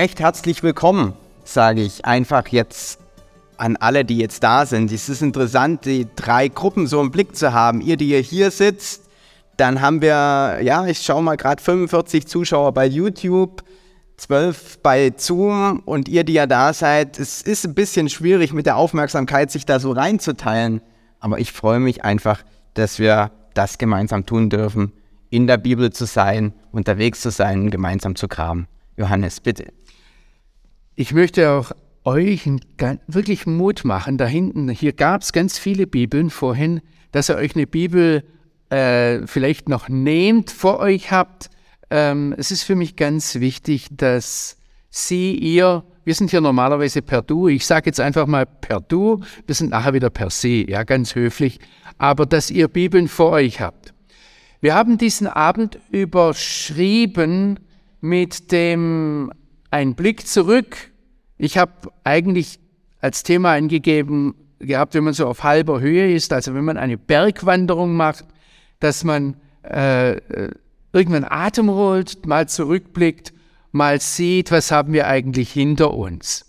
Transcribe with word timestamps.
Recht 0.00 0.18
herzlich 0.18 0.62
willkommen, 0.62 1.12
sage 1.44 1.82
ich 1.82 2.06
einfach 2.06 2.48
jetzt 2.48 3.00
an 3.58 3.76
alle, 3.76 4.02
die 4.02 4.16
jetzt 4.16 4.42
da 4.42 4.64
sind. 4.64 4.90
Es 4.90 5.10
ist 5.10 5.20
interessant, 5.20 5.84
die 5.84 6.06
drei 6.16 6.48
Gruppen 6.48 6.86
so 6.86 7.02
im 7.02 7.10
Blick 7.10 7.36
zu 7.36 7.52
haben. 7.52 7.82
Ihr, 7.82 7.98
die 7.98 8.08
ihr 8.08 8.20
hier 8.20 8.50
sitzt, 8.50 9.10
dann 9.58 9.82
haben 9.82 10.00
wir, 10.00 10.60
ja, 10.62 10.86
ich 10.86 11.02
schaue 11.02 11.22
mal 11.22 11.36
gerade 11.36 11.62
45 11.62 12.26
Zuschauer 12.26 12.72
bei 12.72 12.86
YouTube, 12.86 13.62
12 14.16 14.78
bei 14.78 15.12
Zoom 15.18 15.80
und 15.84 16.08
ihr, 16.08 16.24
die 16.24 16.32
ja 16.32 16.46
da 16.46 16.72
seid. 16.72 17.18
Es 17.18 17.42
ist 17.42 17.66
ein 17.66 17.74
bisschen 17.74 18.08
schwierig 18.08 18.54
mit 18.54 18.64
der 18.64 18.78
Aufmerksamkeit, 18.78 19.50
sich 19.50 19.66
da 19.66 19.80
so 19.80 19.92
reinzuteilen. 19.92 20.80
Aber 21.18 21.40
ich 21.40 21.52
freue 21.52 21.78
mich 21.78 22.06
einfach, 22.06 22.42
dass 22.72 22.98
wir 22.98 23.32
das 23.52 23.76
gemeinsam 23.76 24.24
tun 24.24 24.48
dürfen, 24.48 24.94
in 25.28 25.46
der 25.46 25.58
Bibel 25.58 25.92
zu 25.92 26.06
sein, 26.06 26.54
unterwegs 26.72 27.20
zu 27.20 27.30
sein, 27.30 27.70
gemeinsam 27.70 28.16
zu 28.16 28.28
graben. 28.28 28.66
Johannes, 29.00 29.40
bitte. 29.40 29.72
Ich 31.00 31.14
möchte 31.14 31.50
auch 31.50 31.72
euch 32.04 32.46
wirklich 33.06 33.46
Mut 33.46 33.86
machen. 33.86 34.18
Da 34.18 34.26
hinten, 34.26 34.68
hier 34.68 34.92
gab 34.92 35.22
es 35.22 35.32
ganz 35.32 35.58
viele 35.58 35.86
Bibeln 35.86 36.28
vorhin, 36.28 36.82
dass 37.10 37.30
ihr 37.30 37.36
euch 37.36 37.56
eine 37.56 37.66
Bibel 37.66 38.22
äh, 38.68 39.26
vielleicht 39.26 39.70
noch 39.70 39.88
nehmt, 39.88 40.50
vor 40.50 40.78
euch 40.78 41.10
habt. 41.10 41.48
Ähm, 41.88 42.34
es 42.36 42.50
ist 42.50 42.64
für 42.64 42.74
mich 42.74 42.96
ganz 42.96 43.36
wichtig, 43.36 43.88
dass 43.92 44.58
Sie, 44.90 45.34
ihr, 45.36 45.84
wir 46.04 46.14
sind 46.14 46.32
hier 46.32 46.42
normalerweise 46.42 47.00
per 47.00 47.22
Du, 47.22 47.48
ich 47.48 47.64
sage 47.64 47.86
jetzt 47.86 48.00
einfach 48.00 48.26
mal 48.26 48.44
per 48.44 48.82
Du, 48.82 49.22
wir 49.46 49.54
sind 49.54 49.70
nachher 49.70 49.94
wieder 49.94 50.10
per 50.10 50.28
Sie, 50.28 50.66
ja, 50.68 50.82
ganz 50.82 51.14
höflich, 51.14 51.60
aber 51.96 52.26
dass 52.26 52.50
ihr 52.50 52.68
Bibeln 52.68 53.08
vor 53.08 53.30
euch 53.30 53.62
habt. 53.62 53.94
Wir 54.60 54.74
haben 54.74 54.98
diesen 54.98 55.28
Abend 55.28 55.78
überschrieben 55.90 57.58
mit 58.02 58.52
dem 58.52 59.32
Ein 59.70 59.94
Blick 59.94 60.26
zurück 60.26 60.89
ich 61.40 61.56
habe 61.56 61.72
eigentlich 62.04 62.60
als 63.00 63.22
Thema 63.22 63.52
eingegeben 63.52 64.34
gehabt, 64.58 64.94
wenn 64.94 65.04
man 65.04 65.14
so 65.14 65.26
auf 65.26 65.42
halber 65.42 65.80
Höhe 65.80 66.14
ist, 66.14 66.32
also 66.34 66.54
wenn 66.54 66.64
man 66.64 66.76
eine 66.76 66.98
Bergwanderung 66.98 67.94
macht, 67.94 68.26
dass 68.78 69.04
man 69.04 69.36
äh, 69.64 70.12
äh, 70.12 70.50
irgendwann 70.92 71.24
Atem 71.24 71.70
holt, 71.70 72.26
mal 72.26 72.46
zurückblickt, 72.46 73.32
mal 73.72 74.00
sieht, 74.00 74.50
was 74.50 74.70
haben 74.70 74.92
wir 74.92 75.06
eigentlich 75.06 75.50
hinter 75.50 75.94
uns. 75.94 76.44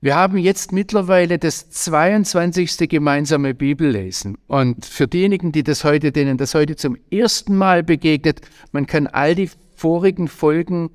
Wir 0.00 0.14
haben 0.14 0.36
jetzt 0.36 0.72
mittlerweile 0.72 1.38
das 1.38 1.70
22. 1.70 2.88
gemeinsame 2.88 3.54
Bibellesen. 3.54 4.36
Und 4.46 4.84
für 4.84 5.08
diejenigen, 5.08 5.52
die 5.52 5.64
das 5.64 5.84
heute, 5.84 6.12
denen 6.12 6.36
das 6.36 6.54
heute 6.54 6.76
zum 6.76 6.96
ersten 7.10 7.56
Mal 7.56 7.82
begegnet, 7.82 8.42
man 8.72 8.86
kann 8.86 9.06
all 9.06 9.34
die 9.34 9.50
vorigen 9.74 10.28
Folgen 10.28 10.90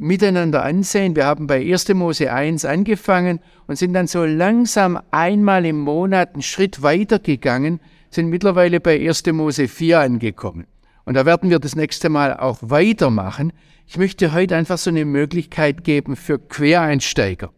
miteinander 0.00 0.64
ansehen. 0.64 1.14
Wir 1.14 1.26
haben 1.26 1.46
bei 1.46 1.60
1. 1.60 1.90
Mose 1.90 2.32
1 2.32 2.64
angefangen 2.64 3.40
und 3.66 3.76
sind 3.76 3.92
dann 3.92 4.06
so 4.06 4.24
langsam 4.24 4.98
einmal 5.10 5.66
im 5.66 5.78
Monat 5.78 6.32
einen 6.32 6.42
Schritt 6.42 6.82
weiter 6.82 7.18
gegangen, 7.18 7.80
sind 8.10 8.28
mittlerweile 8.28 8.80
bei 8.80 8.98
1. 8.98 9.26
Mose 9.26 9.68
4 9.68 10.00
angekommen. 10.00 10.66
Und 11.04 11.14
da 11.14 11.26
werden 11.26 11.50
wir 11.50 11.58
das 11.58 11.76
nächste 11.76 12.08
Mal 12.08 12.36
auch 12.36 12.58
weitermachen. 12.62 13.52
Ich 13.86 13.98
möchte 13.98 14.32
heute 14.32 14.56
einfach 14.56 14.78
so 14.78 14.90
eine 14.90 15.04
Möglichkeit 15.04 15.84
geben 15.84 16.16
für 16.16 16.38
Quereinsteiger. 16.38 17.50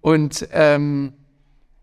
Und 0.00 0.48
ähm, 0.52 1.12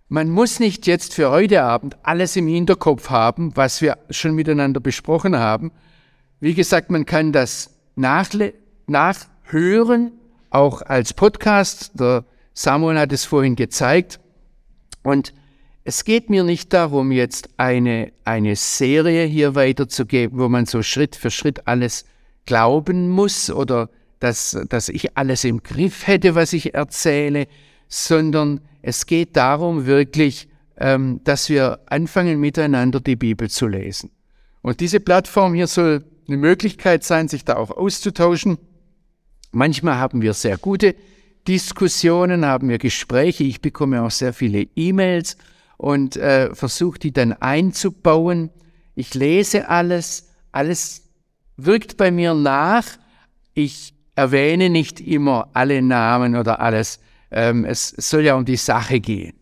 man 0.10 0.30
muss 0.30 0.60
nicht 0.60 0.86
jetzt 0.86 1.14
für 1.14 1.32
heute 1.32 1.64
Abend 1.64 1.98
alles 2.04 2.36
im 2.36 2.48
Hinterkopf 2.48 3.10
haben, 3.10 3.56
was 3.56 3.82
wir 3.82 3.98
schon 4.10 4.36
miteinander 4.36 4.82
besprochen 4.82 5.38
haben. 5.38 5.72
Wie 6.42 6.54
gesagt, 6.54 6.92
man 6.92 7.06
kann 7.06 7.32
das 7.32 7.80
nachle 7.96 8.54
nach 8.88 9.31
hören, 9.52 10.12
auch 10.50 10.82
als 10.82 11.14
Podcast. 11.14 11.92
Der 12.00 12.26
Samuel 12.54 13.00
hat 13.00 13.14
es 13.14 13.26
vorhin 13.26 13.56
gezeigt. 13.56 14.20
Und 15.04 15.34
es 15.84 16.04
geht 16.04 16.30
mir 16.30 16.44
nicht 16.44 16.74
darum, 16.74 17.12
jetzt 17.12 17.50
eine, 17.58 18.12
eine 18.24 18.56
Serie 18.56 19.26
hier 19.26 19.56
weiterzugeben, 19.56 20.38
wo 20.38 20.48
man 20.48 20.66
so 20.66 20.84
Schritt 20.84 21.16
für 21.16 21.32
Schritt 21.32 21.68
alles 21.68 22.06
glauben 22.46 23.10
muss 23.10 23.50
oder 23.50 23.90
dass, 24.20 24.58
dass 24.70 24.90
ich 24.90 25.18
alles 25.18 25.44
im 25.44 25.64
Griff 25.64 26.06
hätte, 26.06 26.36
was 26.36 26.54
ich 26.54 26.76
erzähle, 26.76 27.48
sondern 27.88 28.62
es 28.84 29.08
geht 29.08 29.36
darum 29.36 29.88
wirklich, 29.88 30.48
ähm, 30.78 31.22
dass 31.24 31.50
wir 31.50 31.80
anfangen 31.88 32.40
miteinander 32.40 33.00
die 33.00 33.16
Bibel 33.16 33.50
zu 33.50 33.68
lesen. 33.68 34.12
Und 34.62 34.80
diese 34.80 35.00
Plattform 35.00 35.56
hier 35.56 35.68
soll 35.68 36.06
eine 36.28 36.38
Möglichkeit 36.38 37.04
sein, 37.04 37.28
sich 37.28 37.44
da 37.44 37.58
auch 37.58 37.72
auszutauschen. 37.72 38.60
Manchmal 39.52 39.96
haben 39.96 40.22
wir 40.22 40.34
sehr 40.34 40.58
gute 40.58 40.96
Diskussionen, 41.48 42.46
haben 42.46 42.70
wir 42.70 42.78
Gespräche. 42.78 43.44
Ich 43.44 43.62
bekomme 43.62 44.02
auch 44.04 44.12
sehr 44.12 44.34
viele 44.34 44.68
E-Mails 44.76 45.38
und 45.78 46.16
äh, 46.16 46.54
versuche 46.54 47.00
die 47.00 47.12
dann 47.12 47.34
einzubauen. 47.34 48.50
Ich 48.96 49.14
lese 49.14 49.68
alles, 49.68 50.30
alles 50.52 51.10
wirkt 51.58 51.98
bei 51.98 52.12
mir 52.12 52.34
nach. 52.34 52.86
Ich 53.54 53.94
erwähne 54.16 54.70
nicht 54.70 55.00
immer 55.00 55.50
alle 55.54 55.82
Namen 55.82 56.36
oder 56.36 56.60
alles. 56.60 57.00
Ähm, 57.32 57.66
es 57.66 57.90
soll 57.90 58.22
ja 58.22 58.36
um 58.36 58.46
die 58.46 58.58
Sache 58.58 59.00
gehen. 59.00 59.34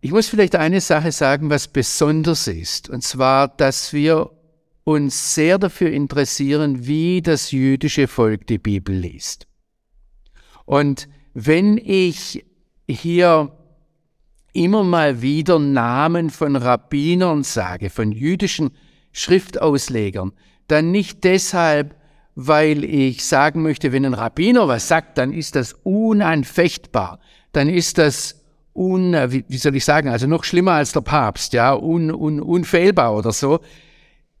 Ich 0.00 0.12
muss 0.12 0.28
vielleicht 0.28 0.54
eine 0.54 0.80
Sache 0.80 1.12
sagen, 1.12 1.48
was 1.48 1.66
besonders 1.66 2.46
ist, 2.46 2.90
und 2.90 3.02
zwar, 3.02 3.48
dass 3.48 3.94
wir 3.94 4.30
uns 4.84 5.34
sehr 5.34 5.58
dafür 5.58 5.90
interessieren, 5.90 6.86
wie 6.86 7.22
das 7.22 7.50
jüdische 7.50 8.06
Volk 8.06 8.46
die 8.46 8.58
Bibel 8.58 8.94
liest. 8.94 9.46
Und 10.66 11.08
wenn 11.32 11.78
ich 11.78 12.44
hier 12.88 13.52
immer 14.52 14.84
mal 14.84 15.20
wieder 15.20 15.58
Namen 15.58 16.30
von 16.30 16.56
Rabbinern 16.56 17.42
sage, 17.42 17.90
von 17.90 18.12
jüdischen 18.12 18.70
Schriftauslegern, 19.12 20.32
dann 20.68 20.90
nicht 20.90 21.24
deshalb, 21.24 21.96
weil 22.34 22.84
ich 22.84 23.24
sagen 23.24 23.62
möchte, 23.62 23.92
wenn 23.92 24.04
ein 24.04 24.14
Rabbiner 24.14 24.68
was 24.68 24.88
sagt, 24.88 25.18
dann 25.18 25.32
ist 25.32 25.56
das 25.56 25.74
unanfechtbar, 25.82 27.20
dann 27.52 27.68
ist 27.68 27.98
das 27.98 28.40
un, 28.74 29.12
wie 29.12 29.56
soll 29.56 29.76
ich 29.76 29.84
sagen, 29.84 30.08
also 30.08 30.26
noch 30.26 30.44
schlimmer 30.44 30.72
als 30.72 30.92
der 30.92 31.00
Papst, 31.00 31.52
ja, 31.52 31.74
un, 31.74 32.10
un, 32.10 32.40
unfehlbar 32.40 33.14
oder 33.14 33.32
so, 33.32 33.60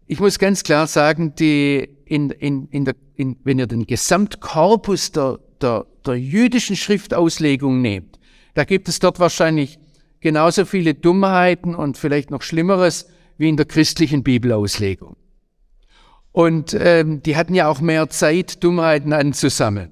ich 0.06 0.20
muss 0.20 0.38
ganz 0.38 0.62
klar 0.62 0.86
sagen, 0.86 1.34
die 1.34 1.88
in, 2.04 2.30
in, 2.30 2.68
in 2.68 2.84
der, 2.84 2.94
in, 3.14 3.36
wenn 3.44 3.58
ihr 3.58 3.66
den 3.66 3.86
Gesamtkorpus 3.86 5.12
der, 5.12 5.38
der, 5.60 5.86
der 6.04 6.14
jüdischen 6.14 6.76
Schriftauslegung 6.76 7.80
nehmt, 7.80 8.18
da 8.54 8.64
gibt 8.64 8.88
es 8.88 8.98
dort 8.98 9.18
wahrscheinlich 9.18 9.78
genauso 10.20 10.64
viele 10.64 10.94
Dummheiten 10.94 11.74
und 11.74 11.98
vielleicht 11.98 12.30
noch 12.30 12.42
Schlimmeres 12.42 13.08
wie 13.38 13.48
in 13.48 13.56
der 13.56 13.66
christlichen 13.66 14.22
Bibelauslegung. 14.22 15.16
Und 16.32 16.76
ähm, 16.78 17.22
die 17.22 17.36
hatten 17.36 17.54
ja 17.54 17.68
auch 17.68 17.80
mehr 17.80 18.10
Zeit, 18.10 18.62
Dummheiten 18.62 19.12
anzusammeln, 19.12 19.90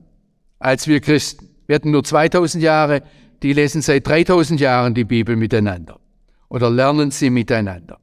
als 0.58 0.88
wir 0.88 1.00
Christen. 1.00 1.48
Wir 1.66 1.76
hatten 1.76 1.90
nur 1.90 2.04
2000 2.04 2.62
Jahre, 2.62 3.02
die 3.42 3.52
lesen 3.52 3.82
seit 3.82 4.06
3000 4.06 4.60
Jahren 4.60 4.94
die 4.94 5.04
Bibel 5.04 5.36
miteinander 5.36 6.00
oder 6.48 6.68
lernen 6.70 7.10
sie 7.10 7.30
miteinander. 7.30 7.98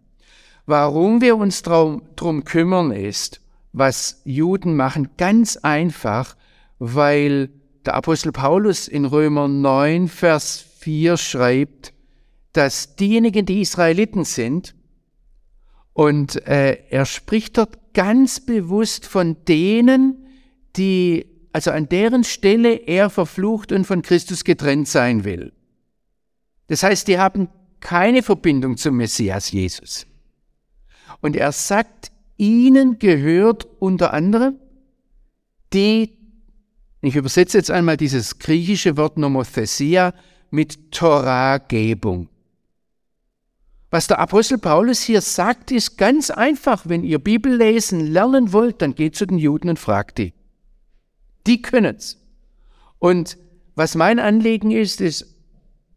Warum 0.69 1.19
wir 1.19 1.35
uns 1.35 1.63
darum 1.63 2.03
drum 2.15 2.43
kümmern 2.43 2.91
ist, 2.91 3.41
was 3.73 4.21
Juden 4.23 4.75
machen, 4.75 5.09
ganz 5.17 5.57
einfach, 5.57 6.37
weil 6.77 7.49
der 7.87 7.95
Apostel 7.95 8.31
Paulus 8.31 8.87
in 8.87 9.05
Römer 9.05 9.47
9, 9.47 10.07
Vers 10.07 10.63
4 10.77 11.17
schreibt, 11.17 11.91
dass 12.53 12.95
diejenigen, 12.95 13.47
die 13.47 13.61
Israeliten 13.61 14.25
sind, 14.25 14.75
und 15.93 16.45
äh, 16.45 16.77
er 16.91 17.07
spricht 17.07 17.57
dort 17.57 17.95
ganz 17.95 18.39
bewusst 18.39 19.07
von 19.07 19.37
denen, 19.47 20.27
die, 20.75 21.25
also 21.51 21.71
an 21.71 21.89
deren 21.89 22.23
Stelle 22.23 22.75
er 22.75 23.09
verflucht 23.09 23.71
und 23.71 23.85
von 23.85 24.03
Christus 24.03 24.43
getrennt 24.43 24.87
sein 24.87 25.23
will. 25.23 25.51
Das 26.67 26.83
heißt, 26.83 27.07
die 27.07 27.17
haben 27.17 27.49
keine 27.79 28.21
Verbindung 28.21 28.77
zum 28.77 28.97
Messias 28.97 29.51
Jesus. 29.51 30.05
Und 31.21 31.35
er 31.35 31.51
sagt, 31.51 32.11
ihnen 32.37 32.99
gehört 32.99 33.67
unter 33.79 34.13
anderem 34.13 34.55
die, 35.73 36.17
ich 37.01 37.15
übersetze 37.15 37.57
jetzt 37.57 37.71
einmal 37.71 37.97
dieses 37.97 38.39
griechische 38.39 38.97
Wort 38.97 39.17
Nomothesia 39.17 40.13
mit 40.49 40.91
Torahgebung. 40.91 42.27
Was 43.91 44.07
der 44.07 44.19
Apostel 44.19 44.57
Paulus 44.57 45.01
hier 45.01 45.21
sagt, 45.21 45.71
ist 45.71 45.97
ganz 45.97 46.29
einfach. 46.29 46.83
Wenn 46.87 47.03
ihr 47.03 47.19
Bibel 47.19 47.55
lesen 47.55 48.05
lernen 48.05 48.53
wollt, 48.53 48.81
dann 48.81 48.93
geht 48.93 49.15
zu 49.15 49.25
den 49.25 49.37
Juden 49.37 49.69
und 49.69 49.79
fragt 49.79 50.19
die. 50.19 50.33
Die 51.47 51.61
können's. 51.61 52.17
Und 52.99 53.37
was 53.75 53.95
mein 53.95 54.19
Anliegen 54.19 54.71
ist, 54.71 55.01
ist, 55.01 55.35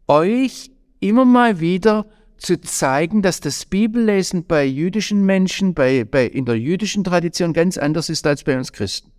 euch 0.07 0.71
immer 0.99 1.25
mal 1.25 1.59
wieder 1.59 2.05
zu 2.37 2.59
zeigen, 2.59 3.21
dass 3.21 3.39
das 3.39 3.65
Bibellesen 3.65 4.45
bei 4.45 4.65
jüdischen 4.65 5.25
Menschen, 5.25 5.73
bei, 5.73 6.03
bei, 6.03 6.25
in 6.25 6.45
der 6.45 6.57
jüdischen 6.57 7.03
Tradition 7.03 7.53
ganz 7.53 7.77
anders 7.77 8.09
ist 8.09 8.25
als 8.27 8.43
bei 8.43 8.57
uns 8.57 8.73
Christen. 8.73 9.11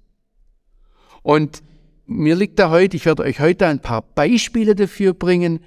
Und 1.23 1.63
mir 2.07 2.37
liegt 2.37 2.59
da 2.59 2.71
heute, 2.71 2.97
ich 2.97 3.07
werde 3.07 3.23
euch 3.23 3.41
heute 3.41 3.67
ein 3.67 3.81
paar 3.81 4.03
Beispiele 4.03 4.75
dafür 4.75 5.15
bringen. 5.15 5.61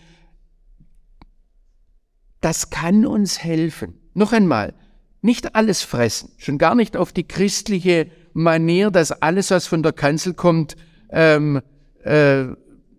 Das 2.41 2.69
kann 2.69 3.05
uns 3.05 3.43
helfen. 3.43 3.95
Noch 4.13 4.33
einmal, 4.33 4.73
nicht 5.21 5.55
alles 5.55 5.81
fressen, 5.81 6.31
schon 6.37 6.57
gar 6.57 6.75
nicht 6.75 6.95
auf 6.95 7.11
die 7.11 7.27
christliche 7.27 8.07
Manier, 8.33 8.91
dass 8.91 9.11
alles, 9.11 9.49
was 9.49 9.65
von 9.65 9.81
der 9.81 9.93
Kanzel 9.93 10.35
kommt, 10.35 10.75
ähm, 11.09 11.61
äh, 12.03 12.45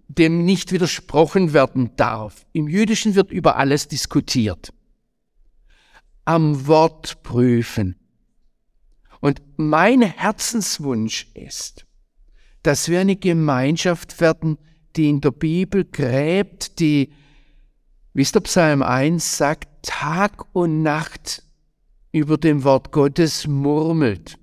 dem 0.09 0.45
nicht 0.45 0.73
widersprochen 0.73 1.53
werden 1.53 1.91
darf. 1.97 2.47
Im 2.53 2.67
Jüdischen 2.67 3.15
wird 3.15 3.31
über 3.31 3.57
alles 3.57 3.89
diskutiert. 3.89 4.73
Am 6.25 6.67
Wort 6.67 7.23
prüfen. 7.23 7.97
Und 9.21 9.43
mein 9.57 10.03
Herzenswunsch 10.03 11.29
ist, 11.35 11.87
dass 12.63 12.89
wir 12.89 13.01
eine 13.01 13.17
Gemeinschaft 13.17 14.21
werden, 14.21 14.59
die 14.97 15.09
in 15.09 15.21
der 15.21 15.31
Bibel 15.31 15.85
gräbt, 15.85 16.81
die, 16.81 17.13
wie 18.15 18.23
es 18.23 18.33
der 18.33 18.41
Psalm 18.41 18.83
1 18.83 19.37
sagt, 19.37 19.69
Tag 19.83 20.45
und 20.55 20.83
Nacht 20.83 21.43
über 22.13 22.39
dem 22.39 22.65
Wort 22.65 22.93
Gottes 22.93 23.47
murmelt, 23.47 24.39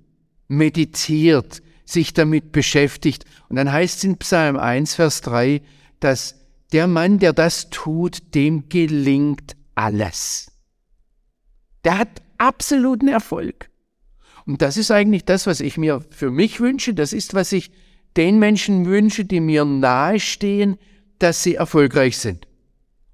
meditiert, 0.48 1.62
sich 1.86 2.12
damit 2.12 2.52
beschäftigt. 2.52 3.24
Und 3.48 3.56
dann 3.56 3.72
heißt 3.72 3.98
es 3.98 4.04
in 4.04 4.18
Psalm 4.18 4.58
1, 4.58 4.96
Vers 4.96 5.22
3, 5.22 5.62
dass 6.00 6.34
der 6.72 6.86
Mann, 6.88 7.18
der 7.18 7.32
das 7.32 7.70
tut, 7.70 8.34
dem 8.34 8.68
gelingt 8.68 9.56
alles. 9.74 10.52
Der 11.84 11.98
hat 11.98 12.08
absoluten 12.36 13.08
Erfolg. 13.08 13.70
Und 14.44 14.60
das 14.62 14.76
ist 14.76 14.90
eigentlich 14.90 15.24
das, 15.24 15.46
was 15.46 15.60
ich 15.60 15.78
mir 15.78 16.04
für 16.10 16.30
mich 16.30 16.60
wünsche. 16.60 16.92
Das 16.92 17.12
ist, 17.12 17.34
was 17.34 17.52
ich 17.52 17.70
den 18.16 18.38
Menschen 18.38 18.86
wünsche, 18.86 19.24
die 19.24 19.40
mir 19.40 19.64
nahestehen, 19.64 20.76
dass 21.18 21.42
sie 21.42 21.54
erfolgreich 21.54 22.18
sind. 22.18 22.46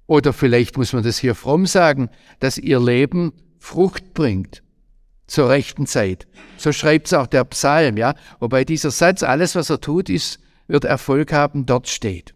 Oder 0.07 0.33
vielleicht 0.33 0.77
muss 0.77 0.93
man 0.93 1.03
das 1.03 1.17
hier 1.17 1.35
fromm 1.35 1.65
sagen, 1.65 2.09
dass 2.39 2.57
ihr 2.57 2.79
Leben 2.79 3.33
Frucht 3.59 4.13
bringt 4.13 4.62
zur 5.33 5.49
rechten 5.49 5.87
Zeit. 5.87 6.27
So 6.57 6.71
schreibt 6.71 7.07
es 7.07 7.13
auch 7.13 7.25
der 7.25 7.43
Psalm, 7.45 7.97
ja. 7.97 8.13
Wobei 8.39 8.63
dieser 8.63 8.91
Satz, 8.91 9.23
alles 9.23 9.55
was 9.55 9.69
er 9.71 9.81
tut, 9.81 10.09
ist, 10.09 10.39
wird 10.67 10.85
Erfolg 10.85 11.33
haben, 11.33 11.65
dort 11.65 11.87
steht. 11.87 12.35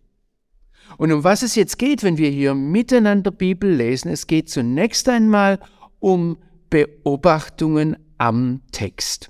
Und 0.98 1.12
um 1.12 1.24
was 1.24 1.44
es 1.44 1.54
jetzt 1.54 1.78
geht, 1.78 2.02
wenn 2.02 2.18
wir 2.18 2.30
hier 2.30 2.56
miteinander 2.56 3.30
Bibel 3.30 3.72
lesen, 3.72 4.10
es 4.10 4.26
geht 4.26 4.50
zunächst 4.50 5.08
einmal 5.10 5.60
um 6.00 6.38
Beobachtungen 6.72 7.98
am 8.18 8.62
Text. 8.72 9.30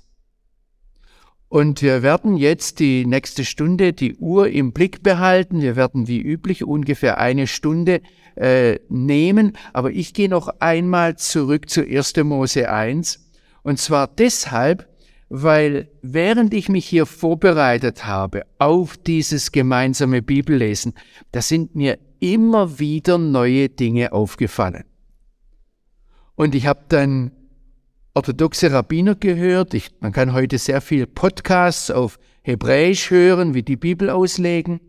Und 1.50 1.82
wir 1.82 2.02
werden 2.02 2.36
jetzt 2.36 2.78
die 2.78 3.04
nächste 3.04 3.44
Stunde 3.44 3.92
die 3.92 4.16
Uhr 4.16 4.48
im 4.48 4.72
Blick 4.72 5.02
behalten. 5.02 5.60
Wir 5.60 5.76
werden 5.76 6.08
wie 6.08 6.20
üblich 6.20 6.64
ungefähr 6.64 7.18
eine 7.18 7.46
Stunde 7.46 8.00
äh, 8.36 8.78
nehmen. 8.88 9.56
Aber 9.74 9.90
ich 9.90 10.14
gehe 10.14 10.28
noch 10.28 10.48
einmal 10.60 11.16
zurück 11.16 11.68
zu 11.68 11.82
1. 11.86 12.16
Mose 12.16 12.70
1. 12.70 13.27
Und 13.68 13.78
zwar 13.78 14.06
deshalb, 14.06 14.88
weil 15.28 15.90
während 16.00 16.54
ich 16.54 16.70
mich 16.70 16.86
hier 16.86 17.04
vorbereitet 17.04 18.06
habe 18.06 18.46
auf 18.58 18.96
dieses 18.96 19.52
gemeinsame 19.52 20.22
Bibellesen, 20.22 20.94
da 21.32 21.42
sind 21.42 21.74
mir 21.76 21.98
immer 22.18 22.78
wieder 22.78 23.18
neue 23.18 23.68
Dinge 23.68 24.12
aufgefallen. 24.12 24.84
Und 26.34 26.54
ich 26.54 26.66
habe 26.66 26.80
dann 26.88 27.30
orthodoxe 28.14 28.72
Rabbiner 28.72 29.16
gehört. 29.16 29.74
Ich, 29.74 29.90
man 30.00 30.12
kann 30.12 30.32
heute 30.32 30.56
sehr 30.56 30.80
viel 30.80 31.06
Podcasts 31.06 31.90
auf 31.90 32.18
Hebräisch 32.40 33.10
hören, 33.10 33.52
wie 33.52 33.62
die 33.62 33.76
Bibel 33.76 34.08
auslegen. 34.08 34.80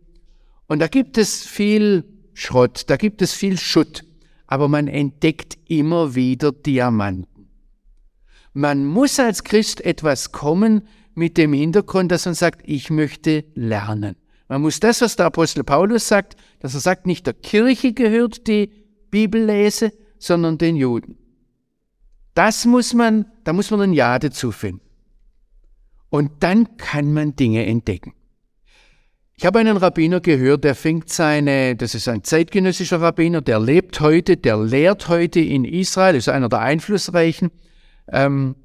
Und 0.68 0.80
da 0.80 0.88
gibt 0.88 1.18
es 1.18 1.46
viel 1.46 2.06
Schrott, 2.34 2.86
da 2.88 2.96
gibt 2.96 3.22
es 3.22 3.34
viel 3.34 3.58
Schutt, 3.58 4.06
aber 4.48 4.70
man 4.70 4.88
entdeckt 4.88 5.58
immer 5.68 6.16
wieder 6.16 6.54
Diamanten. 6.54 7.29
Man 8.54 8.86
muss 8.86 9.20
als 9.20 9.44
Christ 9.44 9.82
etwas 9.82 10.32
kommen 10.32 10.88
mit 11.16 11.38
dem 11.38 11.54
Hintergrund, 11.54 12.12
dass 12.12 12.26
man 12.26 12.34
sagt, 12.34 12.62
ich 12.66 12.90
möchte 12.90 13.46
lernen. 13.56 14.16
Man 14.48 14.62
muss 14.62 14.80
das, 14.80 15.02
was 15.02 15.16
der 15.16 15.28
Apostel 15.28 15.64
Paulus 15.64 16.08
sagt, 16.08 16.36
dass 16.60 16.74
er 16.74 16.80
sagt, 16.80 17.06
nicht 17.06 17.28
der 17.28 17.34
Kirche 17.34 17.94
gehört 17.94 18.48
die 18.48 18.72
Bibellese, 19.12 19.94
sondern 20.18 20.58
den 20.58 20.76
Juden. 20.76 21.18
Das 22.34 22.66
muss 22.66 22.94
man, 22.94 23.26
da 23.44 23.54
muss 23.54 23.70
man 23.70 23.82
ein 23.82 23.94
Ja 23.94 24.18
dazu 24.18 24.52
finden. 24.52 24.82
Und 26.10 26.32
dann 26.42 26.78
kann 26.78 27.14
man 27.14 27.36
Dinge 27.36 27.66
entdecken. 27.66 28.14
Ich 29.36 29.46
habe 29.46 29.60
einen 29.60 29.78
Rabbiner 29.78 30.20
gehört, 30.20 30.64
der 30.64 30.76
fängt 30.76 31.10
seine, 31.10 31.76
das 31.76 31.96
ist 31.96 32.08
ein 32.10 32.24
zeitgenössischer 32.24 33.00
Rabbiner, 33.00 33.42
der 33.42 33.60
lebt 33.60 34.02
heute, 34.02 34.36
der 34.36 34.58
lehrt 34.58 35.08
heute 35.08 35.40
in 35.40 35.64
Israel, 35.64 36.16
ist 36.16 36.28
einer 36.28 36.50
der 36.50 36.60
einflussreichen. 36.60 37.52
Ähm, 38.12 38.56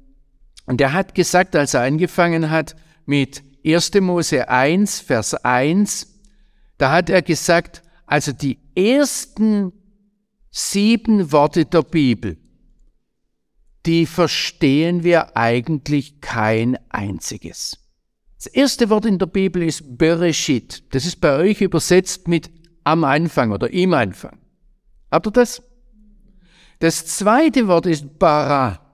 und 0.65 0.79
der 0.79 0.93
hat 0.93 1.15
gesagt, 1.15 1.55
als 1.55 1.73
er 1.73 1.81
angefangen 1.81 2.49
hat 2.49 2.75
mit 3.05 3.43
1. 3.65 3.93
Mose 4.01 4.49
1, 4.49 4.99
Vers 4.99 5.33
1, 5.33 6.21
da 6.77 6.91
hat 6.91 7.09
er 7.09 7.21
gesagt, 7.21 7.83
also 8.05 8.31
die 8.31 8.59
ersten 8.75 9.73
sieben 10.51 11.31
Worte 11.31 11.65
der 11.65 11.83
Bibel, 11.83 12.37
die 13.85 14.05
verstehen 14.05 15.03
wir 15.03 15.37
eigentlich 15.37 16.21
kein 16.21 16.77
einziges. 16.89 17.77
Das 18.37 18.47
erste 18.47 18.89
Wort 18.89 19.05
in 19.05 19.17
der 19.17 19.27
Bibel 19.27 19.63
ist 19.63 19.97
Bereshit. 19.97 20.83
Das 20.93 21.05
ist 21.05 21.21
bei 21.21 21.35
euch 21.37 21.61
übersetzt 21.61 22.27
mit 22.27 22.51
am 22.83 23.03
Anfang 23.03 23.51
oder 23.51 23.71
im 23.71 23.93
Anfang. 23.93 24.39
Habt 25.11 25.27
ihr 25.27 25.31
das? 25.31 25.63
Das 26.79 27.05
zweite 27.05 27.67
Wort 27.67 27.85
ist 27.85 28.19
Bara. 28.19 28.84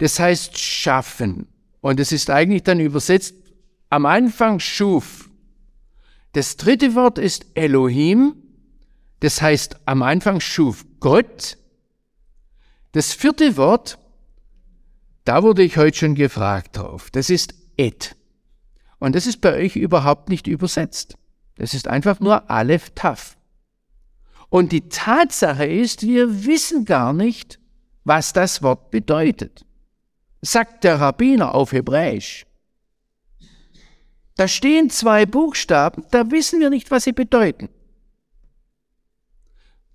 Das 0.00 0.18
heißt 0.18 0.58
schaffen. 0.58 1.46
Und 1.80 2.00
es 2.00 2.12
ist 2.12 2.28
eigentlich 2.28 2.64
dann 2.64 2.80
übersetzt 2.80 3.34
am 3.88 4.04
Anfang 4.04 4.60
schuf. 4.60 5.30
Das 6.32 6.56
dritte 6.56 6.94
Wort 6.94 7.18
ist 7.18 7.46
Elohim. 7.54 8.34
Das 9.20 9.40
heißt 9.40 9.76
am 9.86 10.02
Anfang 10.02 10.40
schuf 10.40 10.84
Gott. 10.98 11.56
Das 12.92 13.14
vierte 13.14 13.56
Wort 13.56 13.98
da 15.24 15.42
wurde 15.42 15.62
ich 15.62 15.76
heute 15.76 15.96
schon 15.96 16.14
gefragt 16.14 16.76
drauf. 16.76 17.10
Das 17.10 17.30
ist 17.30 17.54
et. 17.76 18.16
Und 18.98 19.14
das 19.14 19.26
ist 19.26 19.40
bei 19.40 19.54
euch 19.54 19.76
überhaupt 19.76 20.28
nicht 20.28 20.46
übersetzt. 20.46 21.16
Das 21.56 21.74
ist 21.74 21.88
einfach 21.88 22.20
nur 22.20 22.50
Aleph 22.50 22.90
Taf. 22.94 23.36
Und 24.48 24.72
die 24.72 24.88
Tatsache 24.88 25.66
ist, 25.66 26.02
wir 26.02 26.46
wissen 26.46 26.84
gar 26.84 27.12
nicht, 27.12 27.60
was 28.04 28.32
das 28.32 28.62
Wort 28.62 28.90
bedeutet. 28.90 29.64
Sagt 30.42 30.84
der 30.84 31.00
Rabbiner 31.00 31.54
auf 31.54 31.72
Hebräisch. 31.72 32.46
Da 34.36 34.48
stehen 34.48 34.88
zwei 34.88 35.26
Buchstaben, 35.26 36.04
da 36.10 36.30
wissen 36.30 36.60
wir 36.60 36.70
nicht, 36.70 36.90
was 36.90 37.04
sie 37.04 37.12
bedeuten. 37.12 37.68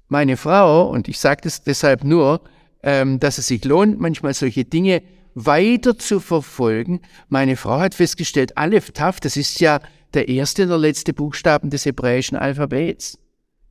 Meine 0.07 0.37
Frau, 0.37 0.89
und 0.89 1.07
ich 1.07 1.19
sage 1.19 1.41
das 1.43 1.63
deshalb 1.63 2.03
nur, 2.03 2.41
ähm, 2.83 3.19
dass 3.19 3.39
es 3.39 3.47
sich 3.47 3.65
lohnt, 3.65 3.99
manchmal 3.99 4.35
solche 4.35 4.63
Dinge 4.63 5.01
weiter 5.33 5.97
zu 5.97 6.19
verfolgen. 6.19 7.01
Meine 7.27 7.57
Frau 7.57 7.79
hat 7.79 7.95
festgestellt, 7.95 8.55
Aleph 8.57 8.91
Taf, 8.91 9.19
das 9.19 9.35
ist 9.35 9.59
ja 9.59 9.79
der 10.13 10.29
erste 10.29 10.63
und 10.63 10.69
der 10.69 10.77
letzte 10.77 11.13
Buchstaben 11.13 11.69
des 11.71 11.85
hebräischen 11.85 12.37
Alphabets. 12.37 13.17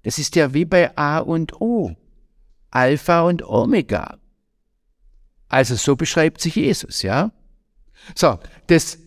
Das 0.02 0.18
ist 0.18 0.36
ja 0.36 0.52
wie 0.52 0.64
bei 0.64 0.96
A 0.96 1.18
und 1.18 1.60
O. 1.60 1.94
Alpha 2.70 3.22
und 3.22 3.42
Omega. 3.42 4.18
Also 5.54 5.76
so 5.76 5.94
beschreibt 5.94 6.40
sich 6.40 6.56
Jesus, 6.56 7.02
ja? 7.02 7.30
So, 8.16 8.40
das, 8.66 8.98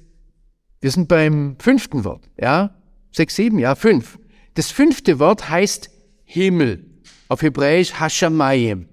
wir 0.80 0.92
sind 0.92 1.10
beim 1.10 1.58
fünften 1.60 2.06
Wort, 2.06 2.24
ja? 2.40 2.74
Sechs, 3.12 3.36
sieben, 3.36 3.60
ja, 3.60 3.76
fünf. 3.76 4.18
Das 4.54 4.72
fünfte 4.72 5.20
Wort 5.20 5.50
heißt 5.50 5.90
Himmel. 6.24 6.86
Auf 7.28 7.42
Hebräisch 7.42 7.96
Hashamayim. 7.96 8.88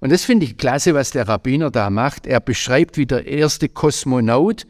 Und 0.00 0.12
das 0.12 0.24
finde 0.24 0.44
ich 0.44 0.58
klasse, 0.58 0.92
was 0.92 1.12
der 1.12 1.28
Rabbiner 1.28 1.70
da 1.70 1.88
macht. 1.88 2.26
Er 2.26 2.40
beschreibt, 2.40 2.98
wie 2.98 3.06
der 3.06 3.26
erste 3.26 3.70
Kosmonaut, 3.70 4.66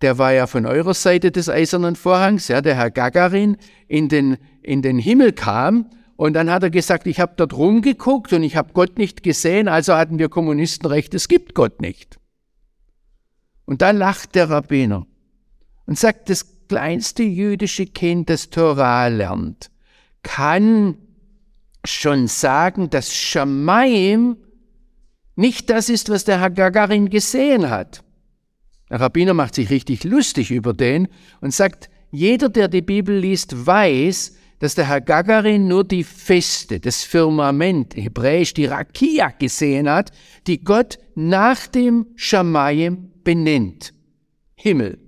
der 0.00 0.16
war 0.16 0.32
ja 0.32 0.46
von 0.46 0.64
eurer 0.64 0.94
Seite 0.94 1.30
des 1.30 1.50
Eisernen 1.50 1.96
Vorhangs, 1.96 2.48
ja, 2.48 2.62
der 2.62 2.74
Herr 2.74 2.90
Gagarin, 2.90 3.58
in 3.86 4.08
den, 4.08 4.38
in 4.62 4.80
den 4.80 4.98
Himmel 4.98 5.34
kam. 5.34 5.90
Und 6.16 6.32
dann 6.32 6.50
hat 6.50 6.62
er 6.62 6.70
gesagt, 6.70 7.06
ich 7.06 7.20
habe 7.20 7.34
dort 7.36 7.52
rumgeguckt 7.52 8.32
und 8.32 8.42
ich 8.42 8.56
habe 8.56 8.72
Gott 8.72 8.98
nicht 8.98 9.22
gesehen, 9.22 9.68
also 9.68 9.94
hatten 9.94 10.18
wir 10.18 10.28
Kommunisten 10.28 10.86
recht, 10.86 11.14
es 11.14 11.28
gibt 11.28 11.54
Gott 11.54 11.80
nicht. 11.82 12.18
Und 13.66 13.82
dann 13.82 13.98
lacht 13.98 14.34
der 14.34 14.48
Rabbiner 14.48 15.06
und 15.86 15.98
sagt, 15.98 16.30
das 16.30 16.46
kleinste 16.68 17.22
jüdische 17.22 17.86
Kind, 17.86 18.30
das 18.30 18.48
Torah 18.48 19.08
lernt, 19.08 19.70
kann 20.22 20.96
schon 21.84 22.28
sagen, 22.28 22.90
dass 22.90 23.14
Shamaim 23.14 24.38
nicht 25.36 25.68
das 25.68 25.90
ist, 25.90 26.08
was 26.08 26.24
der 26.24 26.40
Herr 26.40 26.50
Gagarin 26.50 27.10
gesehen 27.10 27.68
hat. 27.68 28.02
Der 28.88 29.00
Rabbiner 29.00 29.34
macht 29.34 29.54
sich 29.54 29.68
richtig 29.70 30.04
lustig 30.04 30.50
über 30.50 30.72
den 30.72 31.08
und 31.40 31.52
sagt, 31.52 31.90
jeder, 32.10 32.48
der 32.48 32.68
die 32.68 32.82
Bibel 32.82 33.18
liest, 33.18 33.66
weiß, 33.66 34.36
dass 34.58 34.74
der 34.74 34.88
Herr 34.88 35.00
Gagarin 35.00 35.68
nur 35.68 35.84
die 35.84 36.04
Feste, 36.04 36.80
das 36.80 37.02
Firmament, 37.02 37.94
hebräisch 37.94 38.54
die 38.54 38.66
Rakia 38.66 39.28
gesehen 39.38 39.88
hat, 39.88 40.12
die 40.46 40.62
Gott 40.62 40.98
nach 41.14 41.66
dem 41.66 42.06
Schamayim 42.16 43.10
benennt. 43.22 43.92
Himmel. 44.54 44.98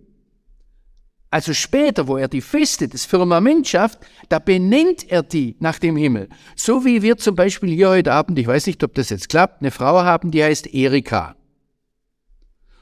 Also 1.31 1.52
später, 1.52 2.09
wo 2.09 2.17
er 2.17 2.28
die 2.28 2.40
Feste 2.40 2.88
des 2.88 3.05
Firmament 3.05 3.69
schafft, 3.69 3.99
da 4.31 4.38
benennt 4.38 5.11
er 5.11 5.23
die 5.23 5.57
nach 5.61 5.78
dem 5.78 5.97
Himmel. 5.97 6.28
So 6.57 6.85
wie 6.87 7.02
wir 7.02 7.19
zum 7.19 7.35
Beispiel 7.35 7.75
hier 7.75 7.90
heute 7.90 8.12
Abend, 8.12 8.38
ich 8.38 8.47
weiß 8.47 8.67
nicht, 8.67 8.83
ob 8.83 8.95
das 8.95 9.11
jetzt 9.11 9.28
klappt, 9.28 9.61
eine 9.61 9.71
Frau 9.71 10.02
haben, 10.02 10.31
die 10.31 10.43
heißt 10.43 10.73
Erika. 10.73 11.37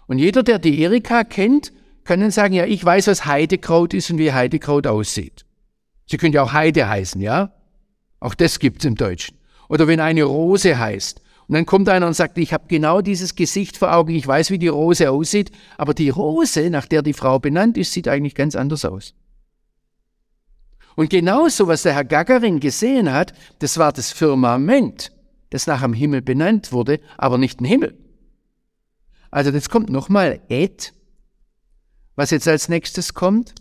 Und 0.06 0.18
jeder, 0.18 0.42
der 0.44 0.60
die 0.60 0.80
Erika 0.80 1.24
kennt, 1.24 1.72
kann 2.04 2.20
dann 2.20 2.30
sagen, 2.30 2.54
ja, 2.54 2.66
ich 2.66 2.84
weiß, 2.84 3.08
was 3.08 3.26
Heidekraut 3.26 3.94
ist 3.94 4.10
und 4.10 4.18
wie 4.18 4.32
Heidekraut 4.32 4.86
aussieht. 4.86 5.45
Sie 6.06 6.16
könnte 6.16 6.36
ja 6.36 6.42
auch 6.42 6.52
Heide 6.52 6.88
heißen, 6.88 7.20
ja? 7.20 7.52
Auch 8.20 8.34
das 8.34 8.58
gibt's 8.58 8.84
im 8.84 8.94
Deutschen. 8.94 9.36
Oder 9.68 9.86
wenn 9.86 10.00
eine 10.00 10.24
Rose 10.24 10.78
heißt. 10.78 11.20
Und 11.48 11.54
dann 11.54 11.66
kommt 11.66 11.88
einer 11.88 12.06
und 12.06 12.14
sagt, 12.14 12.38
ich 12.38 12.52
habe 12.52 12.64
genau 12.68 13.00
dieses 13.00 13.34
Gesicht 13.34 13.76
vor 13.76 13.94
Augen, 13.94 14.14
ich 14.14 14.26
weiß, 14.26 14.50
wie 14.50 14.58
die 14.58 14.68
Rose 14.68 15.10
aussieht, 15.10 15.52
aber 15.78 15.94
die 15.94 16.10
Rose, 16.10 16.70
nach 16.70 16.86
der 16.86 17.02
die 17.02 17.12
Frau 17.12 17.38
benannt 17.38 17.76
ist, 17.76 17.92
sieht 17.92 18.08
eigentlich 18.08 18.34
ganz 18.34 18.56
anders 18.56 18.84
aus. 18.84 19.14
Und 20.96 21.10
genauso, 21.10 21.68
was 21.68 21.82
der 21.82 21.92
Herr 21.94 22.04
Gagarin 22.04 22.58
gesehen 22.58 23.12
hat, 23.12 23.32
das 23.60 23.78
war 23.78 23.92
das 23.92 24.12
Firmament, 24.12 25.12
das 25.50 25.66
nach 25.66 25.82
dem 25.82 25.92
Himmel 25.92 26.22
benannt 26.22 26.72
wurde, 26.72 27.00
aber 27.16 27.38
nicht 27.38 27.60
ein 27.60 27.66
Himmel. 27.66 27.96
Also 29.30 29.50
jetzt 29.50 29.70
kommt 29.70 29.90
nochmal 29.90 30.40
Et, 30.48 30.94
was 32.16 32.30
jetzt 32.30 32.48
als 32.48 32.68
nächstes 32.68 33.14
kommt. 33.14 33.54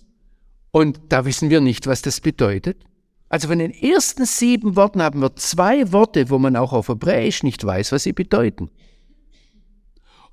Und 0.76 1.00
da 1.08 1.24
wissen 1.24 1.50
wir 1.50 1.62
nicht, 1.62 1.88
was 1.88 2.02
das 2.02 2.20
bedeutet. 2.20 2.84
Also 3.30 3.48
von 3.48 3.60
den 3.60 3.72
ersten 3.72 4.26
sieben 4.26 4.76
Worten 4.76 5.02
haben 5.02 5.22
wir 5.22 5.34
zwei 5.38 5.94
Worte, 5.94 6.30
wo 6.30 6.38
man 6.38 6.58
auch 6.58 6.74
auf 6.74 6.90
Hebräisch 6.90 7.44
nicht 7.44 7.64
weiß, 7.64 7.94
was 7.94 8.04
sie 8.04 8.12
bedeuten. 8.12 8.70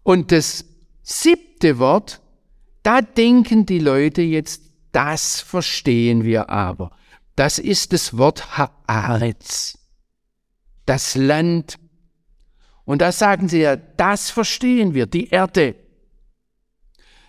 Und 0.03 0.33
das 0.33 0.65
siebte 1.01 1.79
Wort, 1.79 2.21
da 2.83 3.03
denken 3.03 3.67
die 3.67 3.79
Leute 3.79 4.23
jetzt, 4.23 4.65
das 4.91 5.39
verstehen 5.39 6.25
wir 6.25 6.51
aber. 6.51 6.91
Das 7.37 7.61
ist 7.61 7.93
das 7.93 8.19
Wort 8.19 8.59
Haaretz, 8.59 9.79
das 10.87 11.15
Land. 11.15 11.79
Und 12.85 13.01
da 13.01 13.13
sagen 13.13 13.49
sie 13.49 13.61
ja, 13.61 13.77
das 13.77 14.31
verstehen 14.31 14.93
wir, 14.93 15.07
die 15.07 15.29
Erde. 15.29 15.77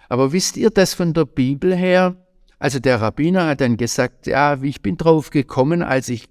Aber 0.09 0.31
wisst 0.31 0.57
ihr 0.57 0.71
das 0.71 0.95
von 0.95 1.13
der 1.13 1.25
Bibel 1.25 1.75
her? 1.75 2.17
Also 2.63 2.79
der 2.79 3.01
Rabbiner 3.01 3.47
hat 3.47 3.59
dann 3.59 3.75
gesagt, 3.75 4.25
ja, 4.25 4.57
ich 4.61 4.81
bin 4.81 4.95
drauf 4.95 5.31
gekommen, 5.31 5.83
als 5.83 6.07
ich 6.07 6.29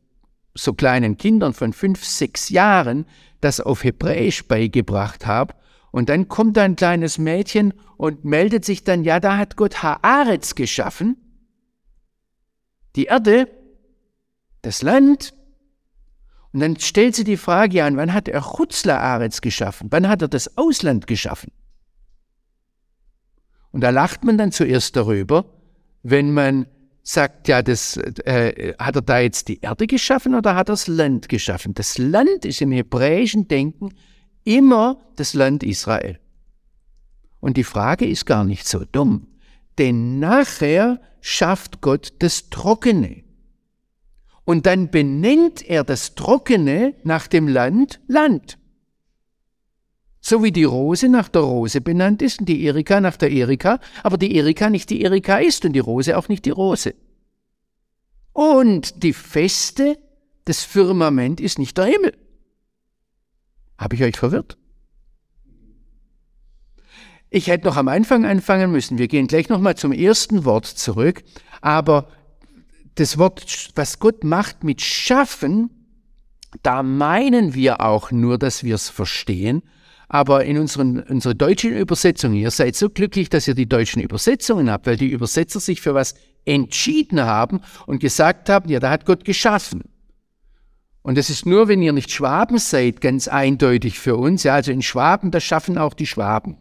so 0.54 0.72
kleinen 0.72 1.18
Kindern 1.18 1.52
von 1.52 1.74
fünf, 1.74 2.06
sechs 2.06 2.48
Jahren 2.48 3.04
das 3.42 3.60
auf 3.60 3.84
Hebräisch 3.84 4.48
beigebracht 4.48 5.26
habe. 5.26 5.52
Und 5.90 6.08
dann 6.08 6.28
kommt 6.28 6.56
ein 6.56 6.74
kleines 6.74 7.18
Mädchen 7.18 7.74
und 7.98 8.24
meldet 8.24 8.64
sich 8.64 8.82
dann, 8.82 9.04
ja, 9.04 9.20
da 9.20 9.36
hat 9.36 9.56
Gott 9.56 9.82
Haaretz 9.82 10.54
geschaffen, 10.54 11.18
die 12.96 13.04
Erde, 13.04 13.46
das 14.62 14.80
Land. 14.80 15.34
Und 16.54 16.60
dann 16.60 16.78
stellt 16.78 17.14
sie 17.14 17.24
die 17.24 17.36
Frage 17.36 17.84
an, 17.84 17.98
wann 17.98 18.14
hat 18.14 18.26
er 18.26 18.40
Chutzla 18.40 18.98
Aretz 18.98 19.42
geschaffen? 19.42 19.88
Wann 19.90 20.08
hat 20.08 20.22
er 20.22 20.28
das 20.28 20.56
Ausland 20.56 21.06
geschaffen? 21.06 21.52
Und 23.70 23.82
da 23.82 23.90
lacht 23.90 24.24
man 24.24 24.38
dann 24.38 24.50
zuerst 24.50 24.96
darüber, 24.96 25.44
wenn 26.02 26.32
man 26.32 26.66
sagt, 27.02 27.48
ja, 27.48 27.62
das, 27.62 27.96
äh, 27.96 28.74
hat 28.78 28.96
er 28.96 29.02
da 29.02 29.18
jetzt 29.18 29.48
die 29.48 29.60
Erde 29.60 29.86
geschaffen 29.86 30.34
oder 30.34 30.54
hat 30.54 30.68
er 30.68 30.72
das 30.72 30.86
Land 30.86 31.28
geschaffen? 31.28 31.74
Das 31.74 31.98
Land 31.98 32.44
ist 32.44 32.60
im 32.60 32.72
hebräischen 32.72 33.48
Denken 33.48 33.90
immer 34.44 35.00
das 35.16 35.34
Land 35.34 35.62
Israel. 35.62 36.18
Und 37.40 37.56
die 37.56 37.64
Frage 37.64 38.06
ist 38.06 38.24
gar 38.24 38.44
nicht 38.44 38.68
so 38.68 38.84
dumm, 38.84 39.26
denn 39.78 40.20
nachher 40.20 41.00
schafft 41.20 41.80
Gott 41.80 42.12
das 42.20 42.50
Trockene. 42.50 43.24
Und 44.44 44.66
dann 44.66 44.90
benennt 44.90 45.62
er 45.68 45.84
das 45.84 46.14
Trockene 46.14 46.94
nach 47.04 47.26
dem 47.26 47.48
Land 47.48 48.00
Land. 48.06 48.58
So 50.24 50.44
wie 50.44 50.52
die 50.52 50.62
Rose 50.62 51.08
nach 51.08 51.28
der 51.28 51.42
Rose 51.42 51.80
benannt 51.80 52.22
ist 52.22 52.38
und 52.38 52.48
die 52.48 52.62
Erika 52.62 53.00
nach 53.00 53.16
der 53.16 53.32
Erika, 53.32 53.80
aber 54.04 54.16
die 54.16 54.36
Erika 54.36 54.70
nicht 54.70 54.88
die 54.88 55.02
Erika 55.02 55.38
ist 55.38 55.64
und 55.64 55.72
die 55.72 55.80
Rose 55.80 56.16
auch 56.16 56.28
nicht 56.28 56.44
die 56.44 56.50
Rose. 56.50 56.94
Und 58.32 59.02
die 59.02 59.14
Feste 59.14 59.98
des 60.46 60.62
Firmament 60.62 61.40
ist 61.40 61.58
nicht 61.58 61.76
der 61.76 61.86
Himmel. 61.86 62.16
Habe 63.76 63.96
ich 63.96 64.04
euch 64.04 64.16
verwirrt? 64.16 64.56
Ich 67.28 67.48
hätte 67.48 67.66
noch 67.66 67.76
am 67.76 67.88
Anfang 67.88 68.24
anfangen 68.24 68.70
müssen. 68.70 68.98
Wir 68.98 69.08
gehen 69.08 69.26
gleich 69.26 69.48
nochmal 69.48 69.76
zum 69.76 69.90
ersten 69.90 70.44
Wort 70.44 70.66
zurück. 70.66 71.24
Aber 71.60 72.08
das 72.94 73.18
Wort, 73.18 73.72
was 73.74 73.98
Gott 73.98 74.22
macht 74.22 74.62
mit 74.62 74.82
Schaffen, 74.82 75.70
da 76.62 76.84
meinen 76.84 77.54
wir 77.54 77.80
auch 77.80 78.12
nur, 78.12 78.38
dass 78.38 78.62
wir 78.62 78.76
es 78.76 78.88
verstehen 78.88 79.62
aber 80.12 80.44
in 80.44 80.58
unseren, 80.58 81.00
unserer 81.00 81.32
deutschen 81.32 81.72
Übersetzung, 81.74 82.34
ihr 82.34 82.50
seid 82.50 82.76
so 82.76 82.90
glücklich, 82.90 83.30
dass 83.30 83.48
ihr 83.48 83.54
die 83.54 83.66
deutschen 83.66 84.02
Übersetzungen 84.02 84.70
habt, 84.70 84.86
weil 84.86 84.98
die 84.98 85.08
Übersetzer 85.08 85.58
sich 85.58 85.80
für 85.80 85.94
was 85.94 86.14
entschieden 86.44 87.22
haben 87.22 87.62
und 87.86 87.98
gesagt 87.98 88.50
haben, 88.50 88.68
ja, 88.68 88.78
da 88.78 88.90
hat 88.90 89.06
Gott 89.06 89.24
geschaffen. 89.24 89.84
Und 91.00 91.16
das 91.16 91.30
ist 91.30 91.46
nur, 91.46 91.66
wenn 91.66 91.80
ihr 91.80 91.94
nicht 91.94 92.10
Schwaben 92.10 92.58
seid, 92.58 93.00
ganz 93.00 93.26
eindeutig 93.26 93.98
für 93.98 94.16
uns. 94.16 94.42
Ja, 94.42 94.52
also 94.52 94.70
in 94.70 94.82
Schwaben, 94.82 95.30
da 95.30 95.40
schaffen 95.40 95.78
auch 95.78 95.94
die 95.94 96.06
Schwaben. 96.06 96.58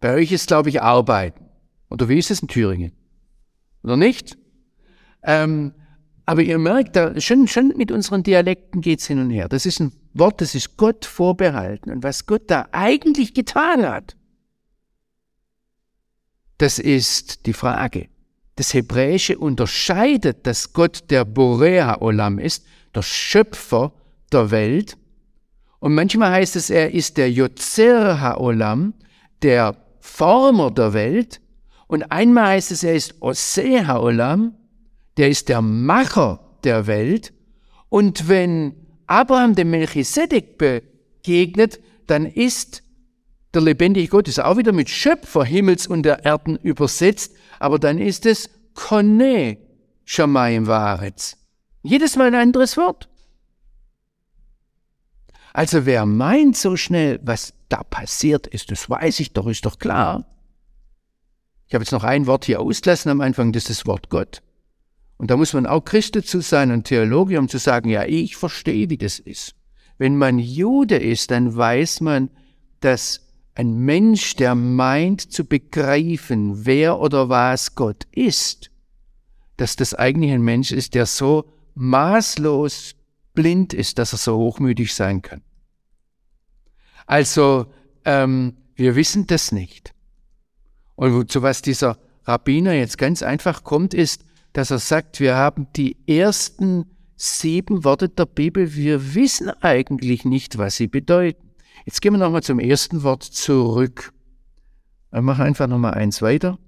Bei 0.00 0.14
euch 0.14 0.32
ist, 0.32 0.48
glaube 0.48 0.70
ich, 0.70 0.82
Arbeiten. 0.82 1.44
Oder 1.88 2.08
wie 2.08 2.18
ist 2.18 2.32
es 2.32 2.42
in 2.42 2.48
Thüringen? 2.48 2.94
Oder 3.84 3.96
nicht? 3.96 4.36
Ähm, 5.22 5.72
aber 6.26 6.42
ihr 6.42 6.58
merkt, 6.58 6.96
da, 6.96 7.18
schon, 7.20 7.46
schon 7.46 7.74
mit 7.76 7.92
unseren 7.92 8.24
Dialekten 8.24 8.80
geht's 8.80 9.06
hin 9.06 9.20
und 9.20 9.30
her. 9.30 9.48
Das 9.48 9.66
ist 9.66 9.78
ein 9.78 9.92
Wort, 10.18 10.40
das 10.40 10.54
ist 10.54 10.76
Gott 10.76 11.04
vorbehalten. 11.04 11.90
Und 11.90 12.02
was 12.02 12.26
Gott 12.26 12.42
da 12.48 12.68
eigentlich 12.72 13.34
getan 13.34 13.86
hat, 13.86 14.16
das 16.58 16.78
ist 16.78 17.46
die 17.46 17.52
Frage. 17.52 18.08
Das 18.56 18.74
Hebräische 18.74 19.38
unterscheidet, 19.38 20.46
dass 20.46 20.72
Gott 20.72 21.04
der 21.10 21.24
Borea 21.24 22.00
Olam 22.00 22.38
ist, 22.38 22.66
der 22.94 23.02
Schöpfer 23.02 23.92
der 24.32 24.50
Welt. 24.50 24.96
Und 25.78 25.94
manchmal 25.94 26.32
heißt 26.32 26.56
es, 26.56 26.70
er 26.70 26.92
ist 26.92 27.16
der 27.16 27.30
Yotzer 27.30 28.20
HaOlam, 28.20 28.94
der 29.42 29.76
Former 30.00 30.72
der 30.72 30.92
Welt. 30.92 31.40
Und 31.86 32.10
einmal 32.10 32.48
heißt 32.48 32.72
es, 32.72 32.82
er 32.82 32.94
ist 32.94 33.22
Ose 33.22 33.86
HaOlam, 33.86 34.54
der 35.16 35.28
ist 35.28 35.48
der 35.48 35.62
Macher 35.62 36.40
der 36.64 36.88
Welt. 36.88 37.32
Und 37.88 38.28
wenn 38.28 38.74
Abraham 39.08 39.54
dem 39.54 39.70
Melchisedek 39.70 40.58
begegnet, 40.58 41.80
dann 42.06 42.26
ist 42.26 42.82
der 43.54 43.62
lebendige 43.62 44.08
Gott, 44.08 44.28
ist 44.28 44.40
auch 44.40 44.58
wieder 44.58 44.72
mit 44.72 44.90
Schöpfer 44.90 45.44
Himmels 45.44 45.86
und 45.86 46.02
der 46.02 46.24
Erden 46.24 46.56
übersetzt, 46.56 47.34
aber 47.58 47.78
dann 47.78 47.98
ist 47.98 48.26
es 48.26 48.50
Kone 48.74 49.58
Shamayim 50.04 50.66
Varetz. 50.66 51.36
Jedes 51.82 52.16
Mal 52.16 52.28
ein 52.28 52.34
anderes 52.34 52.76
Wort. 52.76 53.08
Also 55.52 55.86
wer 55.86 56.06
meint 56.06 56.56
so 56.56 56.76
schnell, 56.76 57.18
was 57.22 57.54
da 57.68 57.82
passiert 57.82 58.46
ist, 58.46 58.70
das 58.70 58.88
weiß 58.88 59.20
ich 59.20 59.32
doch, 59.32 59.46
ist 59.46 59.64
doch 59.64 59.78
klar. 59.78 60.26
Ich 61.66 61.74
habe 61.74 61.82
jetzt 61.82 61.92
noch 61.92 62.04
ein 62.04 62.26
Wort 62.26 62.44
hier 62.44 62.60
ausgelassen 62.60 63.10
am 63.10 63.20
Anfang, 63.20 63.52
das 63.52 63.64
ist 63.64 63.80
das 63.80 63.86
Wort 63.86 64.08
Gott. 64.10 64.42
Und 65.18 65.30
da 65.30 65.36
muss 65.36 65.52
man 65.52 65.66
auch 65.66 65.84
Christ 65.84 66.16
dazu 66.16 66.40
sein 66.40 66.70
und 66.70 66.84
Theologe, 66.84 67.38
um 67.38 67.48
zu 67.48 67.58
sagen, 67.58 67.90
ja, 67.90 68.04
ich 68.04 68.36
verstehe, 68.36 68.88
wie 68.88 68.98
das 68.98 69.18
ist. 69.18 69.54
Wenn 69.98 70.16
man 70.16 70.38
Jude 70.38 70.96
ist, 70.96 71.32
dann 71.32 71.56
weiß 71.56 72.00
man, 72.00 72.30
dass 72.80 73.28
ein 73.56 73.76
Mensch, 73.78 74.36
der 74.36 74.54
meint 74.54 75.32
zu 75.32 75.44
begreifen, 75.44 76.64
wer 76.64 77.00
oder 77.00 77.28
was 77.28 77.74
Gott 77.74 78.06
ist, 78.12 78.70
dass 79.56 79.74
das 79.74 79.94
eigentlich 79.94 80.30
ein 80.30 80.42
Mensch 80.42 80.70
ist, 80.70 80.94
der 80.94 81.06
so 81.06 81.50
maßlos 81.74 82.94
blind 83.34 83.74
ist, 83.74 83.98
dass 83.98 84.12
er 84.12 84.18
so 84.18 84.36
hochmütig 84.36 84.94
sein 84.94 85.22
kann. 85.22 85.42
Also, 87.06 87.66
ähm, 88.04 88.56
wir 88.76 88.94
wissen 88.94 89.26
das 89.26 89.50
nicht. 89.50 89.92
Und 90.94 91.32
zu 91.32 91.42
was 91.42 91.62
dieser 91.62 91.98
Rabbiner 92.24 92.74
jetzt 92.74 92.98
ganz 92.98 93.22
einfach 93.22 93.64
kommt, 93.64 93.94
ist, 93.94 94.24
dass 94.58 94.72
er 94.72 94.80
sagt, 94.80 95.20
wir 95.20 95.36
haben 95.36 95.68
die 95.76 95.96
ersten 96.08 96.84
sieben 97.14 97.84
Worte 97.84 98.08
der 98.08 98.26
Bibel, 98.26 98.74
wir 98.74 99.14
wissen 99.14 99.50
eigentlich 99.60 100.24
nicht, 100.24 100.58
was 100.58 100.74
sie 100.74 100.88
bedeuten. 100.88 101.50
Jetzt 101.86 102.02
gehen 102.02 102.12
wir 102.12 102.18
nochmal 102.18 102.42
zum 102.42 102.58
ersten 102.58 103.04
Wort 103.04 103.22
zurück. 103.22 104.12
Wir 105.12 105.22
machen 105.22 105.44
einfach 105.44 105.68
nochmal 105.68 105.94
eins 105.94 106.22
weiter. 106.22 106.58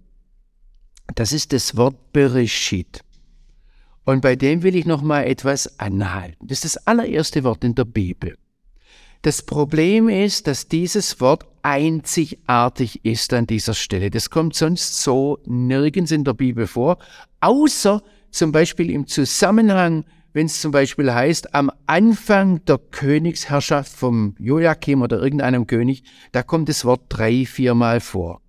Das 1.16 1.32
ist 1.32 1.52
das 1.52 1.76
Wort 1.76 2.12
Bereshit. 2.12 3.00
Und 4.04 4.20
bei 4.20 4.36
dem 4.36 4.62
will 4.62 4.76
ich 4.76 4.86
noch 4.86 5.02
mal 5.02 5.24
etwas 5.24 5.80
anhalten. 5.80 6.46
Das 6.46 6.64
ist 6.64 6.76
das 6.76 6.86
allererste 6.86 7.42
Wort 7.42 7.64
in 7.64 7.74
der 7.74 7.86
Bibel. 7.86 8.36
Das 9.22 9.42
Problem 9.42 10.08
ist, 10.08 10.46
dass 10.46 10.68
dieses 10.68 11.20
Wort 11.20 11.44
einzigartig 11.62 13.04
ist 13.04 13.34
an 13.34 13.46
dieser 13.46 13.74
Stelle. 13.74 14.10
Das 14.10 14.30
kommt 14.30 14.54
sonst 14.54 15.02
so 15.02 15.38
nirgends 15.44 16.10
in 16.10 16.24
der 16.24 16.32
Bibel 16.32 16.66
vor, 16.66 16.96
außer 17.40 18.02
zum 18.30 18.50
Beispiel 18.50 18.88
im 18.90 19.06
Zusammenhang, 19.06 20.06
wenn 20.32 20.46
es 20.46 20.62
zum 20.62 20.72
Beispiel 20.72 21.12
heißt, 21.12 21.54
am 21.54 21.70
Anfang 21.86 22.64
der 22.64 22.78
Königsherrschaft 22.78 23.92
vom 23.92 24.36
Joachim 24.38 25.02
oder 25.02 25.20
irgendeinem 25.20 25.66
König, 25.66 26.02
da 26.32 26.42
kommt 26.42 26.70
das 26.70 26.86
Wort 26.86 27.02
drei, 27.10 27.44
viermal 27.44 28.00
vor. 28.00 28.40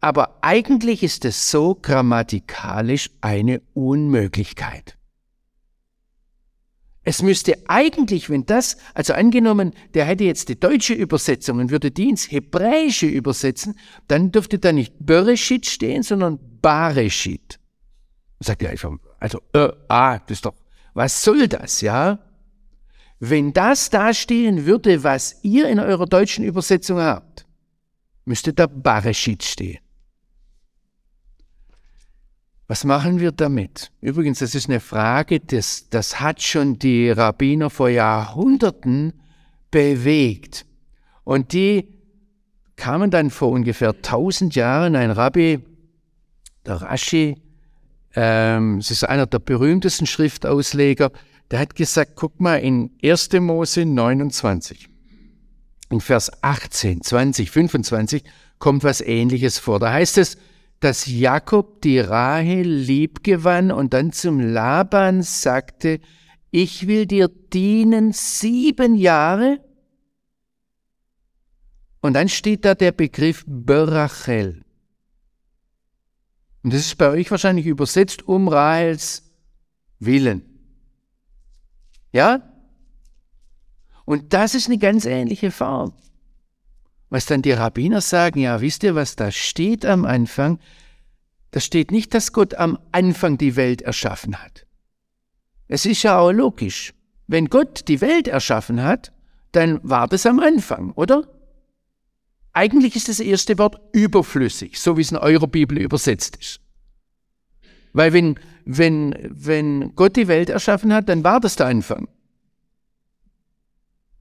Aber 0.00 0.38
eigentlich 0.42 1.02
ist 1.02 1.24
es 1.24 1.50
so 1.50 1.74
grammatikalisch 1.74 3.10
eine 3.22 3.62
Unmöglichkeit. 3.72 4.97
Es 7.08 7.22
müsste 7.22 7.54
eigentlich, 7.68 8.28
wenn 8.28 8.44
das, 8.44 8.76
also 8.92 9.14
angenommen, 9.14 9.72
der 9.94 10.04
hätte 10.04 10.24
jetzt 10.24 10.50
die 10.50 10.60
deutsche 10.60 10.92
Übersetzung 10.92 11.58
und 11.58 11.70
würde 11.70 11.90
die 11.90 12.10
ins 12.10 12.30
Hebräische 12.30 13.06
übersetzen, 13.06 13.78
dann 14.08 14.30
dürfte 14.30 14.58
da 14.58 14.72
nicht 14.72 14.92
Bereshit 14.98 15.64
stehen, 15.64 16.02
sondern 16.02 16.38
Bareshit. 16.60 17.58
Sagt 18.40 18.62
er 18.62 18.72
einfach, 18.72 18.92
also, 19.20 19.40
äh, 19.54 19.70
ah, 19.88 20.18
das 20.18 20.36
ist 20.36 20.44
doch, 20.44 20.54
was 20.92 21.22
soll 21.22 21.48
das, 21.48 21.80
ja? 21.80 22.18
Wenn 23.20 23.54
das 23.54 23.88
da 23.88 24.12
stehen 24.12 24.66
würde, 24.66 25.02
was 25.02 25.42
ihr 25.42 25.66
in 25.70 25.80
eurer 25.80 26.04
deutschen 26.04 26.44
Übersetzung 26.44 26.98
habt, 26.98 27.46
müsste 28.26 28.52
da 28.52 28.66
Bareshit 28.66 29.42
stehen. 29.44 29.78
Was 32.68 32.84
machen 32.84 33.18
wir 33.18 33.32
damit? 33.32 33.90
Übrigens, 34.02 34.40
das 34.40 34.54
ist 34.54 34.68
eine 34.68 34.80
Frage, 34.80 35.40
das, 35.40 35.88
das 35.88 36.20
hat 36.20 36.42
schon 36.42 36.78
die 36.78 37.10
Rabbiner 37.10 37.70
vor 37.70 37.88
Jahrhunderten 37.88 39.14
bewegt. 39.70 40.66
Und 41.24 41.54
die 41.54 41.88
kamen 42.76 43.10
dann 43.10 43.30
vor 43.30 43.50
ungefähr 43.50 43.90
1000 43.90 44.54
Jahren, 44.54 44.96
ein 44.96 45.10
Rabbi, 45.10 45.60
der 46.66 46.82
Rashi, 46.82 47.40
ähm, 48.14 48.78
es 48.78 48.90
ist 48.90 49.04
einer 49.04 49.26
der 49.26 49.38
berühmtesten 49.38 50.06
Schriftausleger, 50.06 51.10
der 51.50 51.60
hat 51.60 51.74
gesagt, 51.74 52.12
guck 52.16 52.38
mal, 52.38 52.56
in 52.56 52.90
1. 53.02 53.32
Mose 53.40 53.86
29, 53.86 54.90
in 55.88 56.00
Vers 56.00 56.30
18, 56.42 57.00
20, 57.00 57.50
25 57.50 58.24
kommt 58.58 58.84
was 58.84 59.00
ähnliches 59.00 59.58
vor. 59.58 59.78
Da 59.78 59.90
heißt 59.90 60.18
es, 60.18 60.36
dass 60.80 61.06
Jakob 61.06 61.82
die 61.82 61.98
Rahel 61.98 62.66
liebgewann 62.68 63.72
und 63.72 63.94
dann 63.94 64.12
zum 64.12 64.40
Laban 64.40 65.22
sagte, 65.22 66.00
ich 66.50 66.86
will 66.86 67.06
dir 67.06 67.28
dienen 67.28 68.12
sieben 68.12 68.94
Jahre. 68.94 69.60
Und 72.00 72.14
dann 72.14 72.28
steht 72.28 72.64
da 72.64 72.74
der 72.74 72.92
Begriff 72.92 73.44
Berachel. 73.46 74.64
Und 76.62 76.72
das 76.72 76.80
ist 76.80 76.98
bei 76.98 77.10
euch 77.10 77.30
wahrscheinlich 77.30 77.66
übersetzt 77.66 78.26
um 78.26 78.48
Rahels 78.48 79.24
Willen. 79.98 80.42
Ja? 82.12 82.42
Und 84.04 84.32
das 84.32 84.54
ist 84.54 84.68
eine 84.68 84.78
ganz 84.78 85.04
ähnliche 85.04 85.50
Form. 85.50 85.92
Was 87.10 87.26
dann 87.26 87.42
die 87.42 87.52
Rabbiner 87.52 88.00
sagen, 88.00 88.40
ja, 88.40 88.60
wisst 88.60 88.82
ihr, 88.82 88.94
was 88.94 89.16
da 89.16 89.30
steht 89.30 89.86
am 89.86 90.04
Anfang? 90.04 90.58
Da 91.50 91.60
steht 91.60 91.90
nicht, 91.90 92.12
dass 92.12 92.32
Gott 92.32 92.54
am 92.54 92.78
Anfang 92.92 93.38
die 93.38 93.56
Welt 93.56 93.82
erschaffen 93.82 94.42
hat. 94.42 94.66
Es 95.66 95.86
ist 95.86 96.02
ja 96.02 96.18
auch 96.18 96.32
logisch. 96.32 96.92
Wenn 97.26 97.46
Gott 97.46 97.88
die 97.88 98.00
Welt 98.00 98.28
erschaffen 98.28 98.82
hat, 98.82 99.12
dann 99.52 99.80
war 99.82 100.08
das 100.08 100.26
am 100.26 100.40
Anfang, 100.40 100.92
oder? 100.92 101.26
Eigentlich 102.52 102.96
ist 102.96 103.08
das 103.08 103.20
erste 103.20 103.58
Wort 103.58 103.80
überflüssig, 103.92 104.80
so 104.80 104.96
wie 104.96 105.02
es 105.02 105.10
in 105.10 105.16
eurer 105.16 105.46
Bibel 105.46 105.78
übersetzt 105.78 106.36
ist. 106.36 106.60
Weil 107.92 108.12
wenn, 108.12 108.38
wenn, 108.64 109.14
wenn 109.30 109.94
Gott 109.94 110.16
die 110.16 110.28
Welt 110.28 110.50
erschaffen 110.50 110.92
hat, 110.92 111.08
dann 111.08 111.24
war 111.24 111.40
das 111.40 111.56
der 111.56 111.66
Anfang. 111.66 112.08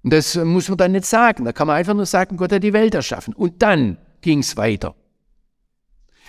Und 0.07 0.13
das 0.13 0.37
muss 0.37 0.69
man 0.69 0.77
dann 0.77 0.93
nicht 0.93 1.03
sagen. 1.03 1.43
Da 1.43 1.51
kann 1.51 1.67
man 1.67 1.75
einfach 1.75 1.93
nur 1.93 2.05
sagen, 2.05 2.37
Gott 2.37 2.53
hat 2.53 2.63
die 2.63 2.71
Welt 2.71 2.95
erschaffen. 2.95 3.33
Und 3.33 3.61
dann 3.61 3.97
ging 4.21 4.39
es 4.39 4.55
weiter. 4.55 4.95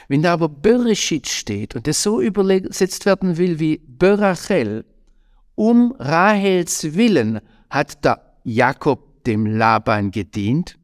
Wenn 0.08 0.20
da 0.20 0.32
aber 0.32 0.48
Bereshit 0.48 1.28
steht 1.28 1.76
und 1.76 1.86
das 1.86 2.02
so 2.02 2.20
übersetzt 2.20 3.06
werden 3.06 3.36
will 3.36 3.60
wie 3.60 3.80
Berachel, 3.86 4.84
um 5.54 5.94
Rahels 5.96 6.96
Willen 6.96 7.40
hat 7.70 8.04
der 8.04 8.40
Jakob 8.42 9.22
dem 9.22 9.46
Laban 9.46 10.10
gedient, 10.10 10.76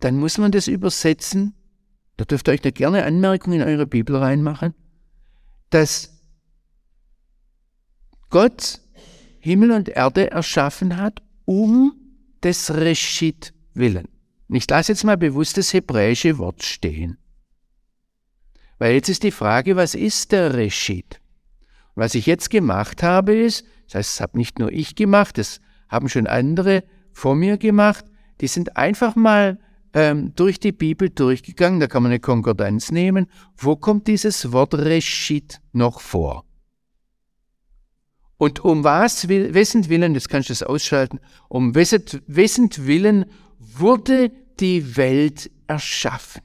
dann 0.00 0.16
muss 0.16 0.36
man 0.36 0.50
das 0.50 0.66
übersetzen, 0.66 1.54
da 2.16 2.24
dürft 2.24 2.48
ihr 2.48 2.54
euch 2.54 2.60
da 2.60 2.72
gerne 2.72 3.04
Anmerkungen 3.04 3.60
in 3.60 3.68
eure 3.68 3.86
Bibel 3.86 4.16
reinmachen, 4.16 4.74
dass 5.70 6.20
Gott 8.30 8.80
Himmel 9.40 9.72
und 9.72 9.88
Erde 9.88 10.30
erschaffen 10.30 10.96
hat, 10.96 11.22
um 11.44 11.92
des 12.42 12.72
Reschit 12.74 13.52
willen. 13.74 14.08
Ich 14.48 14.68
lasse 14.68 14.92
jetzt 14.92 15.04
mal 15.04 15.16
bewusst 15.16 15.56
das 15.56 15.72
hebräische 15.72 16.38
Wort 16.38 16.62
stehen. 16.62 17.18
Weil 18.78 18.94
jetzt 18.94 19.08
ist 19.08 19.22
die 19.22 19.30
Frage, 19.30 19.76
was 19.76 19.94
ist 19.94 20.32
der 20.32 20.54
Reschit? 20.54 21.20
was 22.00 22.14
ich 22.14 22.26
jetzt 22.26 22.50
gemacht 22.50 23.02
habe, 23.02 23.34
ist, 23.34 23.64
das 23.86 23.96
heißt, 23.96 24.10
das 24.14 24.20
habe 24.20 24.38
nicht 24.38 24.58
nur 24.58 24.72
ich 24.72 24.94
gemacht, 24.94 25.38
das 25.38 25.60
haben 25.88 26.08
schon 26.08 26.26
andere 26.26 26.84
vor 27.12 27.34
mir 27.34 27.58
gemacht, 27.58 28.04
die 28.40 28.46
sind 28.46 28.76
einfach 28.76 29.16
mal 29.16 29.58
ähm, 29.92 30.32
durch 30.34 30.60
die 30.60 30.72
Bibel 30.72 31.10
durchgegangen, 31.10 31.78
da 31.78 31.88
kann 31.88 32.02
man 32.02 32.12
eine 32.12 32.20
Konkordanz 32.20 32.90
nehmen, 32.90 33.26
wo 33.56 33.76
kommt 33.76 34.06
dieses 34.06 34.52
Wort 34.52 34.74
Reschit 34.74 35.60
noch 35.72 36.00
vor? 36.00 36.44
Und 38.40 38.64
um 38.64 38.84
was, 38.84 39.28
wessen 39.28 39.90
Willen, 39.90 40.14
jetzt 40.14 40.30
kannst 40.30 40.48
du 40.48 40.52
das 40.52 40.62
ausschalten, 40.62 41.20
um 41.50 41.74
wessen, 41.74 42.02
wessen 42.26 42.70
Willen 42.78 43.26
wurde 43.58 44.32
die 44.58 44.96
Welt 44.96 45.50
erschaffen? 45.66 46.40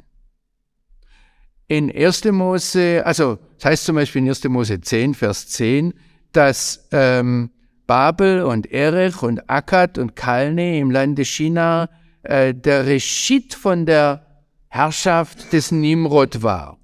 In 1.69 1.89
1. 1.89 2.25
Mose, 2.25 3.01
also 3.05 3.39
das 3.55 3.65
heißt 3.65 3.85
zum 3.85 3.95
Beispiel 3.95 4.23
in 4.23 4.27
1. 4.27 4.43
Mose 4.43 4.81
10, 4.81 5.13
Vers 5.13 5.47
10, 5.47 5.93
dass 6.33 6.85
ähm, 6.91 7.51
Babel 7.87 8.43
und 8.43 8.69
Erech 8.73 9.23
und 9.23 9.49
Akkad 9.49 9.97
und 9.97 10.17
Kalne 10.17 10.77
im 10.77 10.91
Lande 10.91 11.23
China 11.23 11.89
äh, 12.23 12.53
der 12.53 12.87
Reschit 12.87 13.53
von 13.53 13.85
der 13.85 14.43
Herrschaft 14.67 15.53
des 15.53 15.71
Nimrod 15.71 16.43
war. 16.43 16.77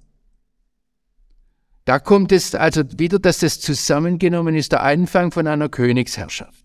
Da 1.84 1.98
kommt 1.98 2.30
es 2.30 2.54
also 2.54 2.82
wieder, 2.96 3.18
dass 3.18 3.38
das 3.40 3.60
zusammengenommen 3.60 4.54
ist, 4.54 4.72
der 4.72 4.82
Anfang 4.82 5.32
von 5.32 5.46
einer 5.46 5.68
Königsherrschaft. 5.68 6.64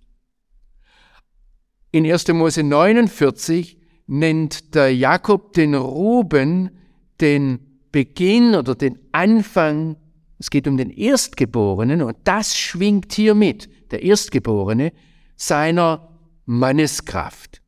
In 1.92 2.06
1. 2.06 2.28
Mose 2.30 2.64
49 2.64 3.78
nennt 4.06 4.76
der 4.76 4.94
Jakob 4.94 5.54
den 5.54 5.74
Ruben 5.74 6.72
den 7.20 7.60
Beginn 7.92 8.54
oder 8.54 8.76
den 8.76 9.00
Anfang, 9.12 9.98
es 10.38 10.52
geht 10.52 10.68
um 10.68 10.78
den 10.78 10.92
Erstgeborenen 10.92 12.04
und 12.04 12.18
das 12.26 12.56
schwingt 12.56 13.14
hier 13.14 13.34
mit, 13.34 13.70
der 13.92 14.04
Erstgeborene, 14.04 14.94
seiner 15.36 16.20
Manneskraft, 16.46 17.64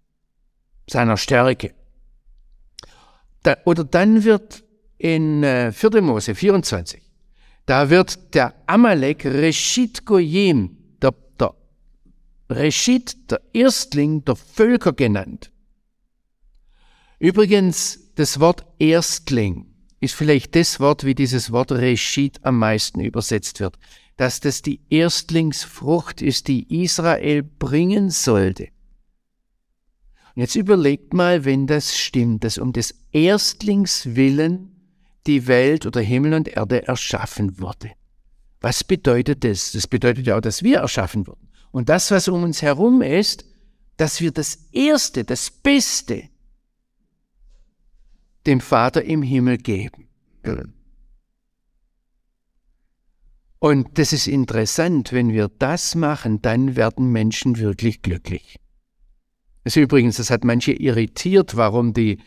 seiner 0.87 1.17
Stärke. 1.17 1.73
Da, 3.41 3.57
oder 3.65 3.83
dann 3.83 4.23
wird 4.23 4.63
in 4.97 5.43
äh, 5.43 5.71
4. 5.71 6.01
Mose 6.01 6.35
24 6.35 7.08
da 7.69 7.91
wird 7.91 8.33
der 8.33 8.55
Amalek 8.65 9.25
Reshit 9.25 10.03
Goyim, 10.03 10.75
der, 11.03 11.13
der 11.39 11.53
Reshit, 12.49 13.29
der 13.29 13.41
Erstling 13.53 14.25
der 14.25 14.35
Völker 14.35 14.91
genannt. 14.91 15.51
Übrigens, 17.19 18.11
das 18.15 18.39
Wort 18.39 18.65
Erstling 18.79 19.67
ist 19.99 20.15
vielleicht 20.15 20.55
das 20.55 20.79
Wort, 20.79 21.03
wie 21.03 21.13
dieses 21.13 21.51
Wort 21.51 21.71
Reshit 21.71 22.43
am 22.43 22.57
meisten 22.57 23.01
übersetzt 23.01 23.59
wird, 23.59 23.77
dass 24.17 24.39
das 24.39 24.63
die 24.63 24.81
Erstlingsfrucht 24.89 26.23
ist, 26.23 26.47
die 26.47 26.83
Israel 26.83 27.43
bringen 27.43 28.09
sollte. 28.09 28.69
Und 30.33 30.41
jetzt 30.41 30.55
überlegt 30.55 31.13
mal, 31.13 31.45
wenn 31.45 31.67
das 31.67 31.95
stimmt, 31.95 32.43
dass 32.45 32.57
um 32.57 32.73
des 32.73 32.95
Erstlings 33.11 34.15
willen 34.15 34.68
die 35.29 35.47
Welt 35.47 35.85
oder 35.85 36.01
Himmel 36.01 36.33
und 36.33 36.47
Erde 36.47 36.87
erschaffen 36.87 37.59
wurde. 37.59 37.91
Was 38.61 38.83
bedeutet 38.83 39.43
das? 39.43 39.71
Das 39.71 39.87
bedeutet 39.87 40.25
ja 40.27 40.37
auch, 40.37 40.41
dass 40.41 40.63
wir 40.63 40.79
erschaffen 40.79 41.27
wurden. 41.27 41.47
Und 41.71 41.87
das, 41.87 42.11
was 42.11 42.27
um 42.27 42.43
uns 42.43 42.61
herum 42.61 43.01
ist, 43.01 43.45
dass 43.97 44.21
wir 44.21 44.31
das 44.31 44.55
Erste, 44.71 45.23
das 45.23 45.51
Beste 45.51 46.29
dem 48.47 48.59
Vater 48.59 49.03
im 49.03 49.21
Himmel 49.21 49.57
geben. 49.57 50.09
Und 53.59 53.97
das 53.99 54.13
ist 54.13 54.27
interessant, 54.27 55.11
wenn 55.11 55.31
wir 55.31 55.49
das 55.59 55.93
machen, 55.93 56.41
dann 56.41 56.75
werden 56.75 57.11
Menschen 57.11 57.59
wirklich 57.59 58.01
glücklich. 58.01 58.59
Das 59.63 59.75
ist 59.75 59.83
übrigens, 59.83 60.17
das 60.17 60.31
hat 60.31 60.43
manche 60.43 60.71
irritiert, 60.71 61.55
warum 61.55 61.93
die 61.93 62.19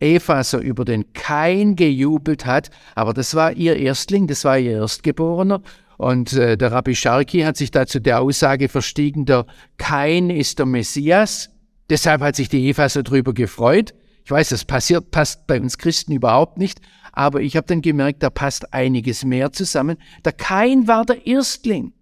Eva 0.00 0.44
so 0.44 0.58
über 0.58 0.84
den 0.84 1.12
Kain 1.12 1.76
gejubelt 1.76 2.46
hat, 2.46 2.70
aber 2.94 3.12
das 3.14 3.34
war 3.34 3.52
ihr 3.52 3.76
Erstling, 3.76 4.26
das 4.26 4.44
war 4.44 4.58
ihr 4.58 4.78
Erstgeborener. 4.78 5.62
Und 5.96 6.32
äh, 6.34 6.56
der 6.56 6.70
Rabbi 6.70 6.94
Sharki 6.94 7.40
hat 7.40 7.56
sich 7.56 7.72
dazu 7.72 7.98
der 7.98 8.20
Aussage 8.20 8.68
verstiegen, 8.68 9.24
der 9.24 9.46
Kain 9.78 10.30
ist 10.30 10.60
der 10.60 10.66
Messias. 10.66 11.50
Deshalb 11.90 12.20
hat 12.20 12.36
sich 12.36 12.48
die 12.48 12.68
Eva 12.68 12.88
so 12.88 13.02
drüber 13.02 13.34
gefreut. 13.34 13.94
Ich 14.24 14.30
weiß, 14.30 14.50
das 14.50 14.64
passiert, 14.64 15.10
passt 15.10 15.46
bei 15.46 15.60
uns 15.60 15.78
Christen 15.78 16.12
überhaupt 16.12 16.58
nicht, 16.58 16.80
aber 17.12 17.40
ich 17.40 17.56
habe 17.56 17.66
dann 17.66 17.80
gemerkt, 17.82 18.22
da 18.22 18.30
passt 18.30 18.74
einiges 18.74 19.24
mehr 19.24 19.52
zusammen. 19.52 19.96
Der 20.24 20.32
Kain 20.32 20.86
war 20.86 21.04
der 21.04 21.26
Erstling. 21.26 21.94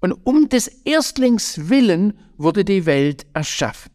Und 0.00 0.12
um 0.12 0.50
des 0.50 0.68
Erstlings 0.84 1.70
willen 1.70 2.12
wurde 2.36 2.64
die 2.64 2.84
Welt 2.84 3.26
erschaffen. 3.32 3.93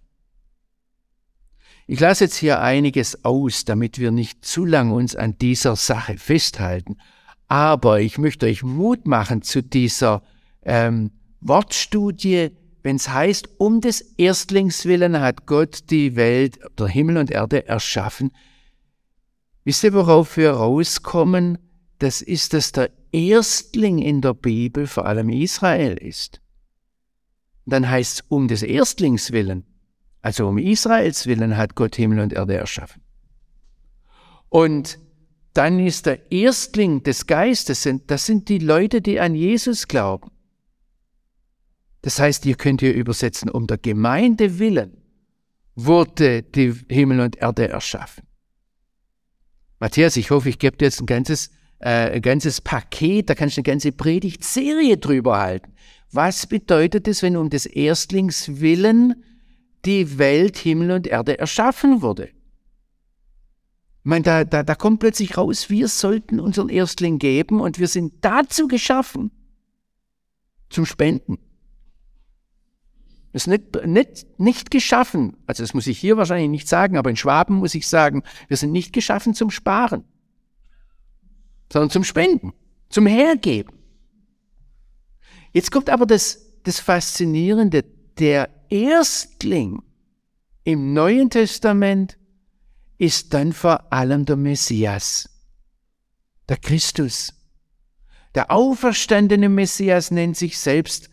Ich 1.91 1.99
lasse 1.99 2.25
jetzt 2.25 2.35
hier 2.35 2.61
einiges 2.61 3.25
aus, 3.25 3.65
damit 3.65 3.97
wir 3.97 4.11
nicht 4.11 4.45
zu 4.45 4.63
lang 4.63 4.91
uns 4.91 5.15
an 5.15 5.39
dieser 5.39 5.75
Sache 5.75 6.19
festhalten. 6.19 6.97
Aber 7.47 7.99
ich 7.99 8.19
möchte 8.19 8.45
euch 8.45 8.61
Mut 8.61 9.07
machen 9.07 9.41
zu 9.41 9.63
dieser 9.63 10.21
ähm, 10.61 11.09
Wortstudie, 11.41 12.51
wenn 12.83 12.97
es 12.97 13.09
heißt, 13.09 13.49
um 13.57 13.81
des 13.81 14.01
Erstlings 14.19 14.85
willen 14.85 15.19
hat 15.19 15.47
Gott 15.47 15.89
die 15.89 16.15
Welt, 16.15 16.59
der 16.77 16.87
Himmel 16.87 17.17
und 17.17 17.31
Erde 17.31 17.67
erschaffen. 17.67 18.33
Wisst 19.63 19.83
ihr, 19.83 19.93
worauf 19.93 20.37
wir 20.37 20.51
rauskommen? 20.51 21.57
Das 21.97 22.21
ist, 22.21 22.53
dass 22.53 22.71
der 22.71 22.91
Erstling 23.11 23.97
in 23.97 24.21
der 24.21 24.35
Bibel 24.35 24.85
vor 24.85 25.07
allem 25.07 25.29
Israel 25.29 25.97
ist. 25.97 26.39
Dann 27.65 27.89
heißt 27.89 28.19
es, 28.19 28.25
um 28.29 28.47
des 28.47 28.61
Erstlings 28.61 29.31
willen, 29.31 29.65
also 30.21 30.47
um 30.47 30.57
Israels 30.57 31.27
willen 31.27 31.57
hat 31.57 31.75
Gott 31.75 31.95
Himmel 31.95 32.19
und 32.19 32.33
Erde 32.33 32.55
erschaffen. 32.55 33.01
Und 34.49 34.99
dann 35.53 35.79
ist 35.79 36.05
der 36.05 36.31
Erstling 36.31 37.03
des 37.03 37.27
Geistes, 37.27 37.87
das 38.07 38.25
sind 38.25 38.49
die 38.49 38.59
Leute, 38.59 39.01
die 39.01 39.19
an 39.19 39.35
Jesus 39.35 39.87
glauben. 39.87 40.31
Das 42.01 42.19
heißt, 42.19 42.45
ihr 42.45 42.55
könnt 42.55 42.81
hier 42.81 42.93
übersetzen, 42.93 43.49
um 43.49 43.67
der 43.67 43.77
Gemeinde 43.77 44.59
willen 44.59 44.99
wurde 45.85 46.43
die 46.43 46.73
Himmel 46.89 47.19
und 47.21 47.37
Erde 47.37 47.69
erschaffen. 47.69 48.23
Matthias, 49.79 50.17
ich 50.17 50.29
hoffe, 50.29 50.49
ich 50.49 50.59
gebe 50.59 50.77
dir 50.77 50.85
jetzt 50.85 50.99
ein 50.99 51.05
ganzes, 51.05 51.51
äh, 51.79 52.11
ein 52.11 52.21
ganzes 52.21 52.59
Paket, 52.59 53.29
da 53.29 53.35
kannst 53.35 53.55
du 53.55 53.61
eine 53.61 53.63
ganze 53.63 53.91
Predigtserie 53.91 54.97
drüber 54.97 55.39
halten. 55.39 55.73
Was 56.11 56.47
bedeutet 56.47 57.07
es, 57.07 57.21
wenn 57.21 57.37
um 57.37 57.49
des 57.49 57.65
Erstlings 57.65 58.59
willen 58.59 59.23
die 59.85 60.17
Welt, 60.17 60.57
Himmel 60.57 60.91
und 60.91 61.07
Erde 61.07 61.39
erschaffen 61.39 62.01
wurde? 62.01 62.29
Ich 63.99 64.05
meine, 64.05 64.23
da, 64.23 64.43
da, 64.43 64.63
da 64.63 64.75
kommt 64.75 65.01
plötzlich 65.01 65.37
raus, 65.37 65.69
wir 65.69 65.87
sollten 65.87 66.39
unseren 66.39 66.69
Erstling 66.69 67.19
geben 67.19 67.59
und 67.59 67.79
wir 67.79 67.87
sind 67.87 68.13
dazu 68.21 68.67
geschaffen, 68.67 69.31
zum 70.69 70.85
Spenden. 70.85 71.37
Das 73.33 73.43
ist 73.43 73.47
nicht, 73.47 73.85
nicht, 73.85 74.39
nicht 74.39 74.71
geschaffen, 74.71 75.37
also 75.45 75.61
das 75.61 75.73
muss 75.73 75.85
ich 75.85 75.99
hier 75.99 76.17
wahrscheinlich 76.17 76.49
nicht 76.49 76.67
sagen, 76.67 76.97
aber 76.97 77.09
in 77.09 77.15
Schwaben 77.15 77.55
muss 77.55 77.75
ich 77.75 77.87
sagen, 77.87 78.23
wir 78.47 78.57
sind 78.57 78.71
nicht 78.71 78.93
geschaffen 78.93 79.35
zum 79.35 79.51
Sparen, 79.51 80.03
sondern 81.71 81.91
zum 81.91 82.03
Spenden, 82.03 82.53
zum 82.89 83.05
Hergeben. 83.05 83.77
Jetzt 85.53 85.71
kommt 85.71 85.89
aber 85.89 86.05
das, 86.05 86.59
das 86.63 86.79
Faszinierende, 86.79 87.85
der 88.19 88.49
Erstling 88.69 89.81
im 90.63 90.93
Neuen 90.93 91.29
Testament 91.29 92.17
ist 92.97 93.33
dann 93.33 93.53
vor 93.53 93.91
allem 93.93 94.25
der 94.25 94.35
Messias, 94.35 95.29
der 96.49 96.57
Christus. 96.57 97.33
Der 98.35 98.51
auferstandene 98.51 99.49
Messias 99.49 100.11
nennt 100.11 100.37
sich 100.37 100.59
selbst 100.59 101.09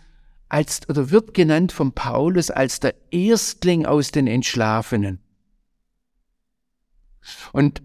als 0.49 0.89
oder 0.89 1.11
wird 1.11 1.33
genannt 1.33 1.73
von 1.73 1.93
Paulus 1.93 2.51
als 2.51 2.81
der 2.81 2.95
Erstling 3.13 3.87
aus 3.87 4.11
den 4.11 4.27
Entschlafenen. 4.27 5.21
Und 7.53 7.83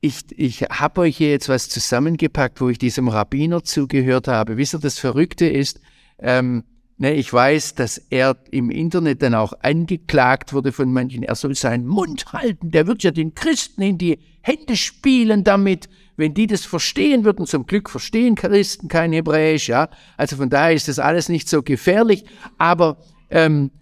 ich, 0.00 0.24
ich 0.36 0.62
habe 0.62 1.02
euch 1.02 1.16
hier 1.16 1.30
jetzt 1.30 1.48
was 1.48 1.68
zusammengepackt, 1.68 2.60
wo 2.60 2.68
ich 2.68 2.78
diesem 2.78 3.08
Rabbiner 3.08 3.64
zugehört 3.64 4.28
habe. 4.28 4.56
Wisst 4.56 4.74
ihr, 4.74 4.80
das 4.80 4.98
Verrückte 4.98 5.46
ist, 5.46 5.80
ähm, 6.18 6.64
Ne, 6.96 7.14
ich 7.14 7.32
weiß, 7.32 7.74
dass 7.74 7.98
er 7.98 8.36
im 8.52 8.70
Internet 8.70 9.20
dann 9.20 9.34
auch 9.34 9.52
angeklagt 9.62 10.52
wurde 10.52 10.70
von 10.70 10.92
manchen, 10.92 11.24
er 11.24 11.34
soll 11.34 11.56
seinen 11.56 11.86
Mund 11.86 12.32
halten, 12.32 12.70
der 12.70 12.86
wird 12.86 13.02
ja 13.02 13.10
den 13.10 13.34
Christen 13.34 13.82
in 13.82 13.98
die 13.98 14.20
Hände 14.42 14.76
spielen 14.76 15.42
damit, 15.42 15.88
wenn 16.16 16.34
die 16.34 16.46
das 16.46 16.64
verstehen 16.64 17.24
würden. 17.24 17.46
Zum 17.46 17.66
Glück 17.66 17.90
verstehen 17.90 18.36
Christen 18.36 18.86
kein 18.86 19.12
Hebräisch, 19.12 19.68
ja. 19.68 19.88
Also 20.16 20.36
von 20.36 20.50
daher 20.50 20.72
ist 20.72 20.86
das 20.86 21.00
alles 21.00 21.28
nicht 21.28 21.48
so 21.48 21.62
gefährlich, 21.62 22.24
aber 22.58 22.98
ähm, 23.30 23.72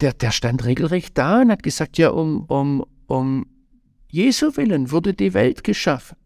der, 0.00 0.12
der 0.12 0.30
stand 0.30 0.66
regelrecht 0.66 1.16
da 1.16 1.40
und 1.40 1.50
hat 1.50 1.62
gesagt, 1.62 1.96
ja, 1.96 2.10
um, 2.10 2.44
um, 2.48 2.84
um 3.06 3.46
Jesu 4.08 4.56
willen 4.56 4.90
wurde 4.90 5.14
die 5.14 5.32
Welt 5.32 5.64
geschaffen. 5.64 6.16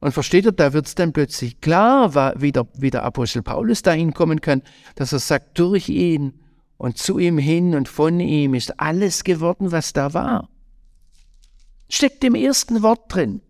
Und 0.00 0.12
versteht 0.12 0.44
ihr, 0.44 0.52
da 0.52 0.72
wird 0.72 0.86
es 0.86 0.94
dann 0.94 1.12
plötzlich 1.12 1.60
klar, 1.60 2.14
wie 2.40 2.52
der, 2.52 2.68
wie 2.74 2.90
der 2.90 3.02
Apostel 3.02 3.42
Paulus 3.42 3.82
dahin 3.82 4.14
kommen 4.14 4.40
kann, 4.40 4.62
dass 4.94 5.12
er 5.12 5.18
sagt, 5.18 5.58
durch 5.58 5.88
ihn 5.88 6.34
und 6.76 6.98
zu 6.98 7.18
ihm 7.18 7.38
hin 7.38 7.74
und 7.74 7.88
von 7.88 8.20
ihm 8.20 8.54
ist 8.54 8.78
alles 8.78 9.24
geworden, 9.24 9.72
was 9.72 9.92
da 9.92 10.14
war. 10.14 10.48
Steckt 11.88 12.22
im 12.22 12.36
ersten 12.36 12.82
Wort 12.82 13.12
drin. 13.12 13.40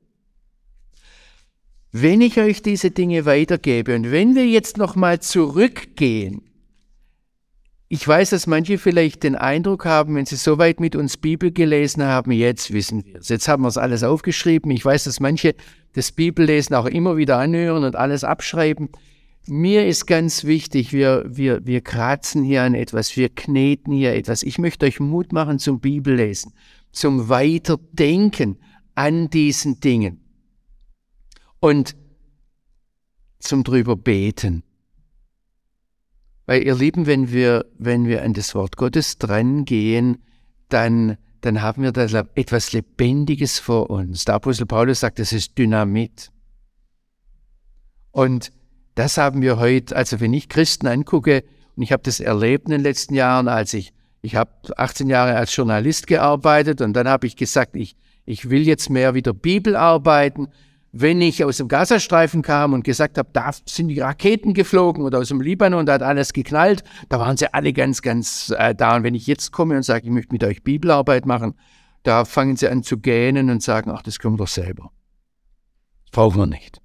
Wenn 1.92 2.20
ich 2.20 2.38
euch 2.38 2.62
diese 2.62 2.90
Dinge 2.90 3.26
weitergebe 3.26 3.94
und 3.94 4.10
wenn 4.10 4.34
wir 4.34 4.46
jetzt 4.46 4.76
nochmal 4.76 5.20
zurückgehen 5.20 6.47
ich 7.90 8.06
weiß, 8.06 8.30
dass 8.30 8.46
manche 8.46 8.76
vielleicht 8.76 9.22
den 9.22 9.34
Eindruck 9.34 9.86
haben, 9.86 10.14
wenn 10.14 10.26
sie 10.26 10.36
so 10.36 10.58
weit 10.58 10.78
mit 10.78 10.94
uns 10.94 11.16
Bibel 11.16 11.50
gelesen 11.50 12.02
haben, 12.02 12.30
jetzt 12.32 12.72
wissen 12.72 13.04
wir 13.04 13.16
es. 13.16 13.30
Jetzt 13.30 13.48
haben 13.48 13.62
wir 13.62 13.68
es 13.68 13.78
alles 13.78 14.02
aufgeschrieben. 14.02 14.70
Ich 14.70 14.84
weiß, 14.84 15.04
dass 15.04 15.20
manche 15.20 15.54
das 15.94 16.12
Bibellesen 16.12 16.76
auch 16.76 16.84
immer 16.84 17.16
wieder 17.16 17.38
anhören 17.38 17.84
und 17.84 17.96
alles 17.96 18.24
abschreiben. 18.24 18.90
Mir 19.46 19.86
ist 19.86 20.06
ganz 20.06 20.44
wichtig, 20.44 20.92
wir, 20.92 21.24
wir, 21.26 21.64
wir 21.64 21.80
kratzen 21.80 22.44
hier 22.44 22.62
an 22.62 22.74
etwas, 22.74 23.16
wir 23.16 23.30
kneten 23.30 23.94
hier 23.94 24.12
etwas. 24.12 24.42
Ich 24.42 24.58
möchte 24.58 24.84
euch 24.84 25.00
Mut 25.00 25.32
machen 25.32 25.58
zum 25.58 25.80
Bibellesen, 25.80 26.52
zum 26.92 27.30
Weiterdenken 27.30 28.58
an 28.94 29.30
diesen 29.30 29.80
Dingen 29.80 30.20
und 31.60 31.96
zum 33.38 33.64
drüber 33.64 33.96
beten. 33.96 34.62
Weil 36.48 36.62
ihr 36.62 36.74
Lieben, 36.74 37.04
wenn 37.04 37.30
wir, 37.30 37.66
wenn 37.76 38.06
wir 38.06 38.22
an 38.22 38.32
das 38.32 38.54
Wort 38.54 38.78
Gottes 38.78 39.18
dran 39.18 39.66
gehen, 39.66 40.22
dann, 40.70 41.18
dann 41.42 41.60
haben 41.60 41.82
wir 41.82 41.92
da 41.92 42.06
etwas 42.36 42.72
Lebendiges 42.72 43.58
vor 43.58 43.90
uns. 43.90 44.24
Der 44.24 44.36
Apostel 44.36 44.64
Paulus 44.64 45.00
sagt, 45.00 45.18
das 45.18 45.34
ist 45.34 45.58
Dynamit. 45.58 46.30
Und 48.12 48.50
das 48.94 49.18
haben 49.18 49.42
wir 49.42 49.58
heute, 49.58 49.94
also 49.94 50.20
wenn 50.20 50.32
ich 50.32 50.48
Christen 50.48 50.86
angucke, 50.86 51.44
und 51.76 51.82
ich 51.82 51.92
habe 51.92 52.02
das 52.02 52.18
erlebt 52.18 52.64
in 52.64 52.70
den 52.70 52.80
letzten 52.80 53.14
Jahren, 53.14 53.46
als 53.46 53.74
ich, 53.74 53.92
ich 54.22 54.34
habe 54.34 54.50
18 54.74 55.10
Jahre 55.10 55.36
als 55.36 55.54
Journalist 55.54 56.06
gearbeitet 56.06 56.80
und 56.80 56.94
dann 56.94 57.08
habe 57.08 57.26
ich 57.26 57.36
gesagt, 57.36 57.76
ich, 57.76 57.94
ich 58.24 58.48
will 58.48 58.62
jetzt 58.62 58.88
mehr 58.88 59.12
wieder 59.12 59.34
Bibel 59.34 59.76
arbeiten 59.76 60.48
wenn 60.92 61.20
ich 61.20 61.44
aus 61.44 61.58
dem 61.58 61.68
Gazastreifen 61.68 62.42
kam 62.42 62.72
und 62.72 62.82
gesagt 62.82 63.18
habe, 63.18 63.28
da 63.32 63.50
sind 63.66 63.88
die 63.88 64.00
Raketen 64.00 64.54
geflogen 64.54 65.04
oder 65.04 65.18
aus 65.18 65.28
dem 65.28 65.40
Libanon, 65.40 65.84
da 65.84 65.94
hat 65.94 66.02
alles 66.02 66.32
geknallt, 66.32 66.82
da 67.08 67.18
waren 67.18 67.36
sie 67.36 67.52
alle 67.52 67.72
ganz, 67.72 68.00
ganz 68.00 68.52
äh, 68.56 68.74
da. 68.74 68.96
Und 68.96 69.02
wenn 69.02 69.14
ich 69.14 69.26
jetzt 69.26 69.52
komme 69.52 69.76
und 69.76 69.82
sage, 69.82 70.06
ich 70.06 70.10
möchte 70.10 70.32
mit 70.32 70.44
euch 70.44 70.62
Bibelarbeit 70.62 71.26
machen, 71.26 71.54
da 72.04 72.24
fangen 72.24 72.56
sie 72.56 72.68
an 72.68 72.82
zu 72.82 72.98
gähnen 72.98 73.50
und 73.50 73.62
sagen, 73.62 73.90
ach, 73.90 74.02
das 74.02 74.18
können 74.18 74.34
wir 74.34 74.44
doch 74.44 74.48
selber. 74.48 74.90
Das 76.04 76.12
brauchen 76.12 76.40
wir 76.40 76.46
nicht. 76.46 76.80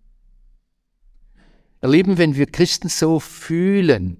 Erleben, 1.79 2.17
wenn 2.17 2.35
wir 2.35 2.45
Christen 2.45 2.89
so 2.89 3.19
fühlen, 3.19 4.17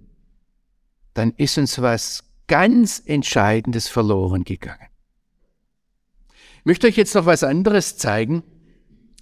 dann 1.14 1.34
ist 1.38 1.58
uns 1.58 1.82
was 1.82 2.24
ganz 2.48 3.02
Entscheidendes 3.06 3.88
verloren 3.88 4.44
gegangen. 4.44 4.88
Ich 6.60 6.66
möchte 6.66 6.88
euch 6.88 6.96
jetzt 6.96 7.16
noch 7.16 7.26
was 7.26 7.44
anderes 7.44 7.98
zeigen. 7.98 8.44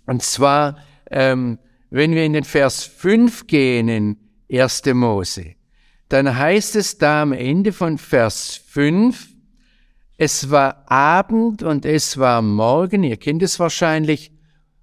Und 0.05 0.23
zwar, 0.23 0.77
ähm, 1.09 1.59
wenn 1.89 2.13
wir 2.13 2.23
in 2.23 2.33
den 2.33 2.43
Vers 2.43 2.83
5 2.83 3.47
gehen 3.47 3.87
in 3.87 4.17
1. 4.51 4.93
Mose, 4.93 5.55
dann 6.09 6.37
heißt 6.37 6.75
es 6.75 6.97
da 6.97 7.21
am 7.21 7.31
Ende 7.33 7.71
von 7.71 7.97
Vers 7.97 8.61
5, 8.67 9.29
Es 10.17 10.51
war 10.51 10.83
Abend 10.91 11.63
und 11.63 11.83
es 11.83 12.17
war 12.17 12.43
Morgen, 12.43 13.03
ihr 13.03 13.17
kennt 13.17 13.41
es 13.41 13.59
wahrscheinlich. 13.59 14.31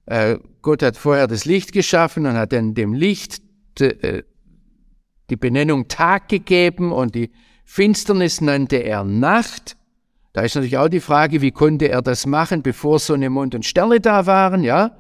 Äh, 0.07 0.39
Gott 0.63 0.83
hat 0.83 0.97
vorher 0.97 1.29
das 1.29 1.45
Licht 1.45 1.73
geschaffen 1.73 2.27
und 2.27 2.33
hat 2.33 2.53
dann 2.53 2.75
dem 2.75 2.93
Licht 2.93 3.41
äh, 3.79 4.25
die 5.31 5.37
Benennung 5.37 5.87
Tag 5.87 6.29
gegeben 6.29 6.93
und 6.93 7.15
die 7.15 7.31
Finsternis 7.65 8.41
nannte 8.41 8.77
er 8.77 9.05
Nacht. 9.05 9.77
Da 10.33 10.43
ist 10.43 10.55
natürlich 10.55 10.79
auch 10.79 10.89
die 10.89 11.01
Frage, 11.01 11.41
wie 11.43 11.51
konnte 11.53 11.89
er 11.89 12.03
das 12.03 12.27
machen, 12.27 12.63
bevor 12.63 12.99
Sonne, 12.99 13.31
Mond 13.31 13.55
und 13.55 13.65
Sterne 13.65 14.01
da 14.01 14.27
waren, 14.27 14.65
ja? 14.65 14.97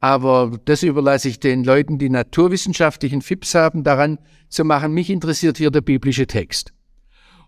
Aber 0.00 0.58
das 0.64 0.82
überlasse 0.82 1.28
ich 1.28 1.40
den 1.40 1.62
Leuten, 1.62 1.98
die 1.98 2.08
naturwissenschaftlichen 2.08 3.20
Fips 3.20 3.54
haben, 3.54 3.84
daran 3.84 4.18
zu 4.48 4.64
machen. 4.64 4.92
Mich 4.92 5.10
interessiert 5.10 5.58
hier 5.58 5.70
der 5.70 5.82
biblische 5.82 6.26
Text. 6.26 6.72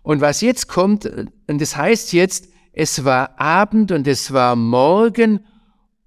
Und 0.03 0.21
was 0.21 0.41
jetzt 0.41 0.67
kommt, 0.67 1.05
und 1.05 1.61
das 1.61 1.75
heißt 1.75 2.13
jetzt, 2.13 2.49
es 2.71 3.03
war 3.03 3.39
Abend 3.39 3.91
und 3.91 4.07
es 4.07 4.31
war 4.33 4.55
Morgen 4.55 5.45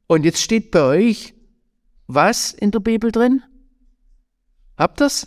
und 0.06 0.24
jetzt 0.24 0.40
steht 0.40 0.70
bei 0.70 0.82
euch 0.82 1.34
was 2.06 2.52
in 2.52 2.70
der 2.70 2.80
Bibel 2.80 3.10
drin? 3.10 3.42
Habt 4.76 5.00
ihr's? 5.00 5.26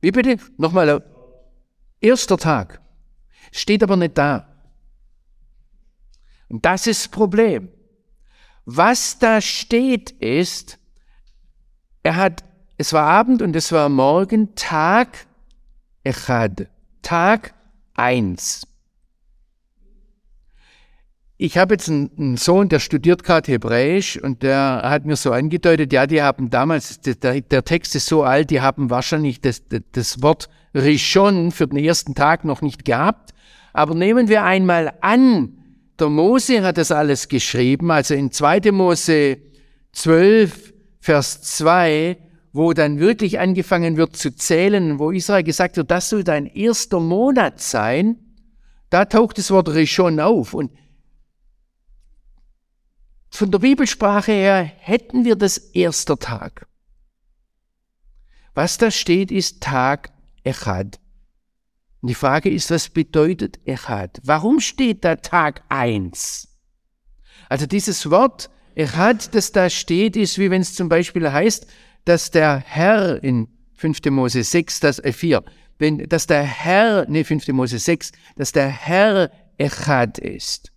Wie 0.00 0.10
bitte? 0.10 0.36
Nochmal. 0.58 1.02
Erster 2.00 2.36
Tag. 2.36 2.82
Steht 3.52 3.82
aber 3.82 3.96
nicht 3.96 4.18
da. 4.18 4.48
Und 6.48 6.64
das 6.64 6.86
ist 6.86 7.04
das 7.04 7.10
Problem. 7.10 7.70
Was 8.64 9.18
da 9.18 9.40
steht 9.40 10.10
ist, 10.10 10.78
er 12.02 12.16
hat, 12.16 12.44
es 12.78 12.92
war 12.92 13.04
Abend 13.04 13.42
und 13.42 13.56
es 13.56 13.72
war 13.72 13.88
Morgen, 13.88 14.54
Tag 14.54 15.26
Echad, 16.04 16.68
Tag 17.02 17.54
eins. 17.94 18.66
Ich 21.38 21.58
habe 21.58 21.74
jetzt 21.74 21.88
einen, 21.88 22.36
Sohn, 22.36 22.68
der 22.68 22.78
studiert 22.78 23.24
gerade 23.24 23.50
Hebräisch 23.50 24.16
und 24.16 24.44
der 24.44 24.82
hat 24.84 25.06
mir 25.06 25.16
so 25.16 25.32
angedeutet, 25.32 25.92
ja, 25.92 26.06
die 26.06 26.22
haben 26.22 26.50
damals, 26.50 27.00
der, 27.00 27.40
der 27.40 27.64
Text 27.64 27.96
ist 27.96 28.06
so 28.06 28.22
alt, 28.22 28.50
die 28.50 28.60
haben 28.60 28.90
wahrscheinlich 28.90 29.40
das, 29.40 29.62
das 29.90 30.22
Wort 30.22 30.48
Rishon 30.72 31.50
für 31.50 31.66
den 31.66 31.78
ersten 31.78 32.14
Tag 32.14 32.44
noch 32.44 32.62
nicht 32.62 32.84
gehabt. 32.84 33.34
Aber 33.72 33.94
nehmen 33.94 34.28
wir 34.28 34.44
einmal 34.44 34.94
an, 35.00 35.61
der 35.98 36.08
Mose 36.08 36.62
hat 36.62 36.78
das 36.78 36.90
alles 36.90 37.28
geschrieben, 37.28 37.90
also 37.90 38.14
in 38.14 38.32
2. 38.32 38.72
Mose 38.72 39.38
12, 39.92 40.72
Vers 41.00 41.42
2, 41.42 42.16
wo 42.52 42.72
dann 42.72 42.98
wirklich 42.98 43.38
angefangen 43.38 43.96
wird 43.96 44.16
zu 44.16 44.34
zählen, 44.34 44.98
wo 44.98 45.10
Israel 45.10 45.42
gesagt 45.42 45.76
wird, 45.76 45.90
das 45.90 46.10
soll 46.10 46.24
dein 46.24 46.46
erster 46.46 47.00
Monat 47.00 47.60
sein, 47.60 48.16
da 48.90 49.04
taucht 49.06 49.38
das 49.38 49.50
Wort 49.50 49.70
Rishon 49.70 50.20
auf. 50.20 50.54
Und 50.54 50.70
von 53.30 53.50
der 53.50 53.58
Bibelsprache 53.58 54.32
her 54.32 54.62
hätten 54.62 55.24
wir 55.24 55.36
das 55.36 55.56
erster 55.56 56.18
Tag. 56.18 56.66
Was 58.54 58.76
da 58.76 58.90
steht, 58.90 59.30
ist 59.30 59.62
Tag 59.62 60.10
Echad. 60.44 61.01
Und 62.02 62.08
die 62.08 62.14
Frage 62.14 62.50
ist, 62.50 62.70
was 62.70 62.88
bedeutet 62.88 63.60
Echad? 63.64 64.20
Warum 64.24 64.58
steht 64.58 65.04
da 65.04 65.16
Tag 65.16 65.62
eins? 65.68 66.48
Also 67.48 67.66
dieses 67.66 68.10
Wort 68.10 68.50
Echad, 68.74 69.34
das 69.34 69.52
da 69.52 69.70
steht, 69.70 70.16
ist 70.16 70.38
wie 70.38 70.50
wenn 70.50 70.62
es 70.62 70.74
zum 70.74 70.88
Beispiel 70.88 71.30
heißt, 71.30 71.66
dass 72.04 72.32
der 72.32 72.58
Herr 72.58 73.22
in 73.22 73.46
5. 73.74 74.00
Mose 74.06 74.42
6, 74.42 74.80
das, 74.80 74.98
äh 74.98 75.12
4, 75.12 75.44
wenn, 75.78 76.08
dass 76.08 76.26
der 76.26 76.42
Herr, 76.42 77.06
nee, 77.08 77.22
5. 77.22 77.48
Mose 77.48 77.78
6, 77.78 78.10
dass 78.36 78.50
der 78.50 78.68
Herr 78.68 79.30
Echad 79.58 80.18
ist. 80.18 80.72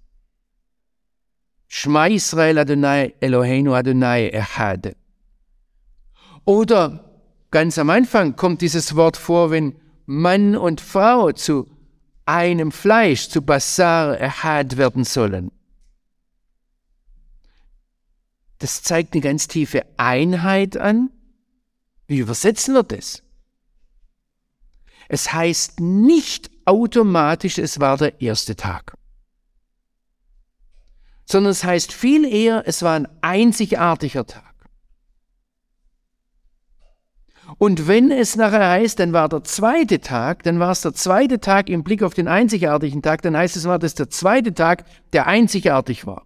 Shma 1.68 2.06
Israel 2.08 2.60
Adonai 2.60 3.16
Eloheinu 3.20 3.74
Adonai 3.74 4.30
Echad. 4.30 4.96
Oder 6.46 7.24
ganz 7.50 7.80
am 7.80 7.90
Anfang 7.90 8.36
kommt 8.36 8.62
dieses 8.62 8.96
Wort 8.96 9.18
vor, 9.18 9.50
wenn 9.50 9.76
Mann 10.06 10.56
und 10.56 10.82
Frau 10.82 11.32
zu 11.32 11.68
einem 12.26 12.72
Fleisch, 12.72 13.30
zu 13.30 13.41
Basar 13.41 14.18
erhart 14.18 14.78
werden 14.78 15.04
sollen. 15.04 15.52
Das 18.60 18.82
zeigt 18.84 19.13
eine 19.13 19.22
ganz 19.22 19.48
tiefe 19.48 19.86
Einheit 19.98 20.78
an. 20.78 21.12
Wie 22.08 22.20
übersetzen 22.20 22.74
wir 22.74 22.84
das? 22.84 23.24
Es 25.08 25.34
heißt 25.34 25.80
nicht 25.80 26.50
automatisch, 26.65 27.60
es 27.60 27.80
war 27.80 27.98
der 27.98 28.22
erste 28.22 28.56
Tag, 28.56 28.98
sondern 31.26 31.52
es 31.52 31.63
heißt 31.63 31.94
viel 31.94 32.26
eher, 32.26 32.63
es 32.65 32.82
war 32.82 32.96
ein 32.96 33.08
einzigartiger 33.22 34.26
Tag. 34.26 34.55
Und 37.58 37.88
wenn 37.88 38.12
es 38.12 38.36
nachher 38.36 38.70
heißt, 38.70 39.00
dann 39.00 39.13
war 39.13 39.30
der 39.30 39.44
zweite 39.44 40.02
Tag, 40.02 40.44
dann 40.44 40.60
war 40.60 40.72
es 40.72 40.82
der 40.82 40.94
zweite 40.94 41.39
Tag 41.39 41.70
im 41.70 41.84
Blick 41.84 42.04
auf 42.04 42.13
den 42.13 42.28
einzigartigen 42.28 43.02
Tag, 43.02 43.22
dann 43.22 43.38
heißt 43.38 43.56
es, 43.56 43.65
war 43.65 43.80
das 43.80 43.96
der 43.96 44.10
zweite 44.10 44.54
Tag, 44.54 44.84
der 45.13 45.28
einzigartig 45.28 46.06
war. 46.06 46.26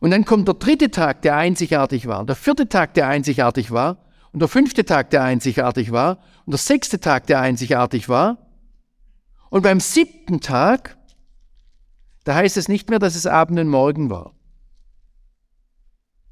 Und 0.00 0.10
dann 0.10 0.24
kommt 0.24 0.46
der 0.46 0.54
dritte 0.54 0.90
Tag, 0.90 1.22
der 1.22 1.36
einzigartig 1.36 2.06
war, 2.06 2.24
der 2.24 2.36
vierte 2.36 2.68
Tag, 2.68 2.94
der 2.94 3.08
einzigartig 3.08 3.70
war, 3.70 4.04
und 4.32 4.40
der 4.40 4.48
fünfte 4.48 4.84
Tag, 4.84 5.10
der 5.10 5.24
einzigartig 5.24 5.90
war, 5.90 6.18
und 6.44 6.52
der 6.52 6.58
sechste 6.58 7.00
Tag, 7.00 7.26
der 7.26 7.40
einzigartig 7.40 8.08
war. 8.08 8.38
Und 9.48 9.62
beim 9.62 9.80
siebten 9.80 10.40
Tag, 10.40 10.96
da 12.24 12.34
heißt 12.34 12.56
es 12.56 12.68
nicht 12.68 12.90
mehr, 12.90 12.98
dass 12.98 13.16
es 13.16 13.26
Abend 13.26 13.58
und 13.58 13.68
Morgen 13.68 14.10
war. 14.10 14.34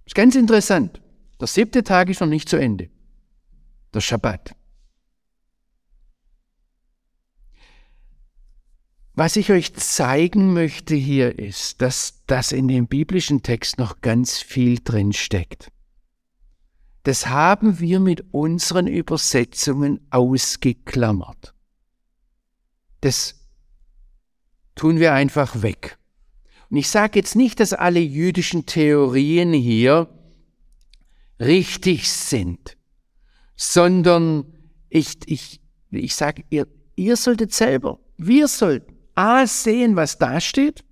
Ist 0.04 0.14
ganz 0.14 0.36
interessant. 0.36 1.00
Der 1.40 1.48
siebte 1.48 1.82
Tag 1.82 2.08
ist 2.08 2.20
noch 2.20 2.28
nicht 2.28 2.48
zu 2.48 2.56
Ende. 2.56 2.88
Der 3.94 4.00
Schabbat. 4.00 4.54
Was 9.18 9.34
ich 9.34 9.50
euch 9.50 9.74
zeigen 9.74 10.52
möchte 10.52 10.94
hier 10.94 11.40
ist, 11.40 11.82
dass 11.82 12.22
das 12.28 12.52
in 12.52 12.68
dem 12.68 12.86
biblischen 12.86 13.42
Text 13.42 13.78
noch 13.78 14.00
ganz 14.00 14.38
viel 14.38 14.78
drin 14.78 15.12
steckt. 15.12 15.72
Das 17.02 17.26
haben 17.26 17.80
wir 17.80 17.98
mit 17.98 18.32
unseren 18.32 18.86
Übersetzungen 18.86 20.06
ausgeklammert. 20.10 21.52
Das 23.00 23.34
tun 24.76 25.00
wir 25.00 25.14
einfach 25.14 25.62
weg. 25.62 25.98
Und 26.70 26.76
ich 26.76 26.88
sage 26.88 27.18
jetzt 27.18 27.34
nicht, 27.34 27.58
dass 27.58 27.72
alle 27.72 27.98
jüdischen 27.98 28.66
Theorien 28.66 29.52
hier 29.52 30.08
richtig 31.40 32.08
sind, 32.08 32.77
sondern 33.58 34.44
ich, 34.88 35.18
ich, 35.26 35.60
ich 35.90 36.14
sage, 36.14 36.44
ihr, 36.48 36.66
ihr 36.96 37.16
solltet 37.16 37.52
selber, 37.52 37.98
wir 38.16 38.48
sollten 38.48 38.94
A 39.14 39.46
sehen, 39.46 39.96
was 39.96 40.16
da 40.16 40.40
steht 40.40 40.84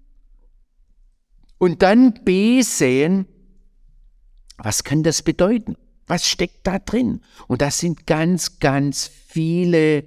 und 1.59 1.81
dann 1.81 2.25
B 2.25 2.61
sehen, 2.61 3.27
was 4.59 4.85
kann 4.85 5.03
das 5.03 5.23
bedeuten? 5.23 5.77
Was 6.07 6.29
steckt 6.29 6.67
da 6.67 6.79
drin? 6.79 7.21
Und 7.47 7.63
das 7.63 7.79
sind 7.79 8.07
ganz, 8.07 8.59
ganz 8.59 9.11
viele, 9.29 10.05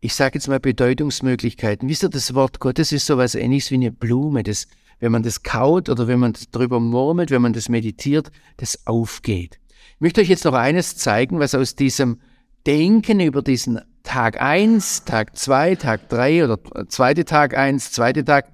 ich 0.00 0.14
sage 0.14 0.36
jetzt 0.36 0.48
mal 0.48 0.60
Bedeutungsmöglichkeiten. 0.60 1.88
Wisst 1.88 2.02
ihr, 2.02 2.08
das 2.08 2.34
Wort 2.34 2.60
Gottes 2.60 2.92
ist 2.92 3.06
sowas 3.06 3.34
ähnliches 3.34 3.70
wie 3.70 3.76
eine 3.76 3.92
Blume, 3.92 4.42
das 4.42 4.66
wenn 5.00 5.12
man 5.12 5.22
das 5.22 5.42
kaut 5.42 5.88
oder 5.88 6.06
wenn 6.06 6.20
man 6.20 6.34
darüber 6.52 6.80
murmelt, 6.80 7.30
wenn 7.30 7.42
man 7.42 7.52
das 7.52 7.68
meditiert, 7.68 8.30
das 8.56 8.86
aufgeht. 8.86 9.58
Ich 9.96 10.00
möchte 10.00 10.20
euch 10.20 10.28
jetzt 10.28 10.44
noch 10.44 10.54
eines 10.54 10.96
zeigen, 10.96 11.38
was 11.38 11.54
aus 11.54 11.76
diesem 11.76 12.18
Denken 12.66 13.20
über 13.20 13.42
diesen 13.42 13.80
Tag 14.02 14.40
1, 14.40 15.04
Tag 15.04 15.36
2, 15.36 15.76
Tag 15.76 16.08
3 16.08 16.42
oder 16.44 16.58
zweite 16.88 17.24
Tag 17.24 17.56
1, 17.56 17.92
zweite 17.92 18.24
Tag, 18.24 18.46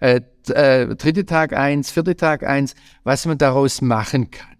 äh, 0.00 0.22
äh, 0.48 0.86
dritte 0.96 1.26
Tag 1.26 1.52
1, 1.52 1.90
vierte 1.90 2.16
Tag 2.16 2.44
1, 2.44 2.74
was 3.04 3.26
man 3.26 3.36
daraus 3.36 3.82
machen 3.82 4.30
kann. 4.30 4.56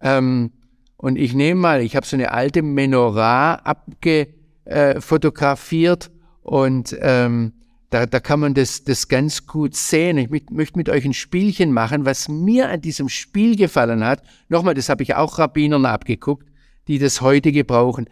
Ähm, 0.00 0.52
und 0.96 1.16
ich 1.16 1.34
nehme 1.34 1.60
mal, 1.60 1.82
ich 1.82 1.96
habe 1.96 2.06
so 2.06 2.14
eine 2.16 2.30
alte 2.30 2.62
Menorah 2.62 3.56
abgefotografiert 3.56 6.06
äh, 6.06 6.10
und 6.42 6.96
ähm, 7.00 7.54
da, 7.94 8.06
da 8.06 8.18
kann 8.18 8.40
man 8.40 8.54
das, 8.54 8.82
das 8.82 9.06
ganz 9.06 9.46
gut 9.46 9.76
sehen. 9.76 10.18
Ich 10.18 10.28
möchte 10.28 10.76
mit 10.76 10.88
euch 10.88 11.04
ein 11.04 11.12
Spielchen 11.14 11.70
machen, 11.70 12.04
was 12.04 12.28
mir 12.28 12.68
an 12.68 12.80
diesem 12.80 13.08
Spiel 13.08 13.54
gefallen 13.54 14.04
hat. 14.04 14.20
Nochmal, 14.48 14.74
das 14.74 14.88
habe 14.88 15.04
ich 15.04 15.14
auch 15.14 15.38
Rabbinern 15.38 15.86
abgeguckt, 15.86 16.48
die 16.88 16.98
das 16.98 17.20
heute 17.20 17.52
gebrauchen. 17.52 18.10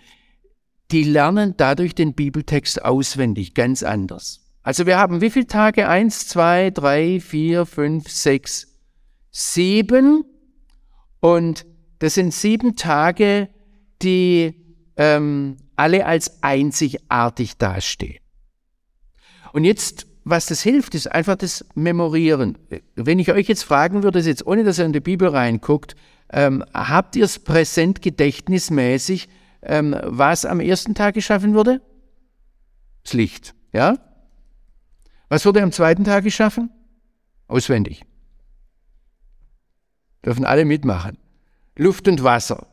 Die 0.92 1.02
lernen 1.02 1.54
dadurch 1.56 1.96
den 1.96 2.14
Bibeltext 2.14 2.84
auswendig, 2.84 3.54
ganz 3.54 3.82
anders. 3.82 4.46
Also 4.62 4.86
wir 4.86 4.98
haben 4.98 5.20
wie 5.20 5.30
viele 5.30 5.48
Tage? 5.48 5.88
Eins, 5.88 6.28
zwei, 6.28 6.70
drei, 6.70 7.18
vier, 7.18 7.66
fünf, 7.66 8.08
sechs, 8.08 8.68
sieben. 9.32 10.24
Und 11.18 11.66
das 11.98 12.14
sind 12.14 12.32
sieben 12.32 12.76
Tage, 12.76 13.48
die 14.00 14.54
ähm, 14.96 15.56
alle 15.74 16.06
als 16.06 16.40
einzigartig 16.40 17.56
dastehen. 17.56 18.21
Und 19.52 19.64
jetzt, 19.64 20.06
was 20.24 20.46
das 20.46 20.62
hilft, 20.62 20.94
ist 20.94 21.10
einfach 21.10 21.36
das 21.36 21.64
Memorieren. 21.74 22.58
Wenn 22.94 23.18
ich 23.18 23.32
euch 23.32 23.48
jetzt 23.48 23.64
fragen 23.64 24.02
würde, 24.02 24.20
jetzt 24.20 24.46
ohne 24.46 24.64
dass 24.64 24.78
ihr 24.78 24.84
in 24.84 24.92
die 24.92 25.00
Bibel 25.00 25.28
reinguckt, 25.28 25.94
ähm, 26.30 26.64
habt 26.72 27.16
ihr 27.16 27.24
es 27.24 27.38
präsent 27.38 28.02
gedächtnismäßig, 28.02 29.28
ähm, 29.62 29.96
was 30.02 30.44
am 30.44 30.60
ersten 30.60 30.94
Tag 30.94 31.14
geschaffen 31.14 31.54
wurde? 31.54 31.80
Das 33.04 33.12
Licht, 33.12 33.54
ja? 33.72 33.98
Was 35.28 35.44
wurde 35.46 35.62
am 35.62 35.72
zweiten 35.72 36.04
Tag 36.04 36.24
geschaffen? 36.24 36.70
Auswendig. 37.48 38.04
Dürfen 40.24 40.44
alle 40.44 40.64
mitmachen. 40.64 41.18
Luft 41.76 42.06
und 42.08 42.22
Wasser. 42.22 42.66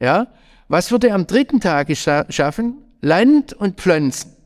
Ja? 0.00 0.28
Was 0.68 0.92
wurde 0.92 1.12
am 1.12 1.26
dritten 1.26 1.60
Tag 1.60 1.88
geschaffen? 1.88 2.84
Land 3.00 3.52
und 3.52 3.80
Pflanzen. 3.80 4.37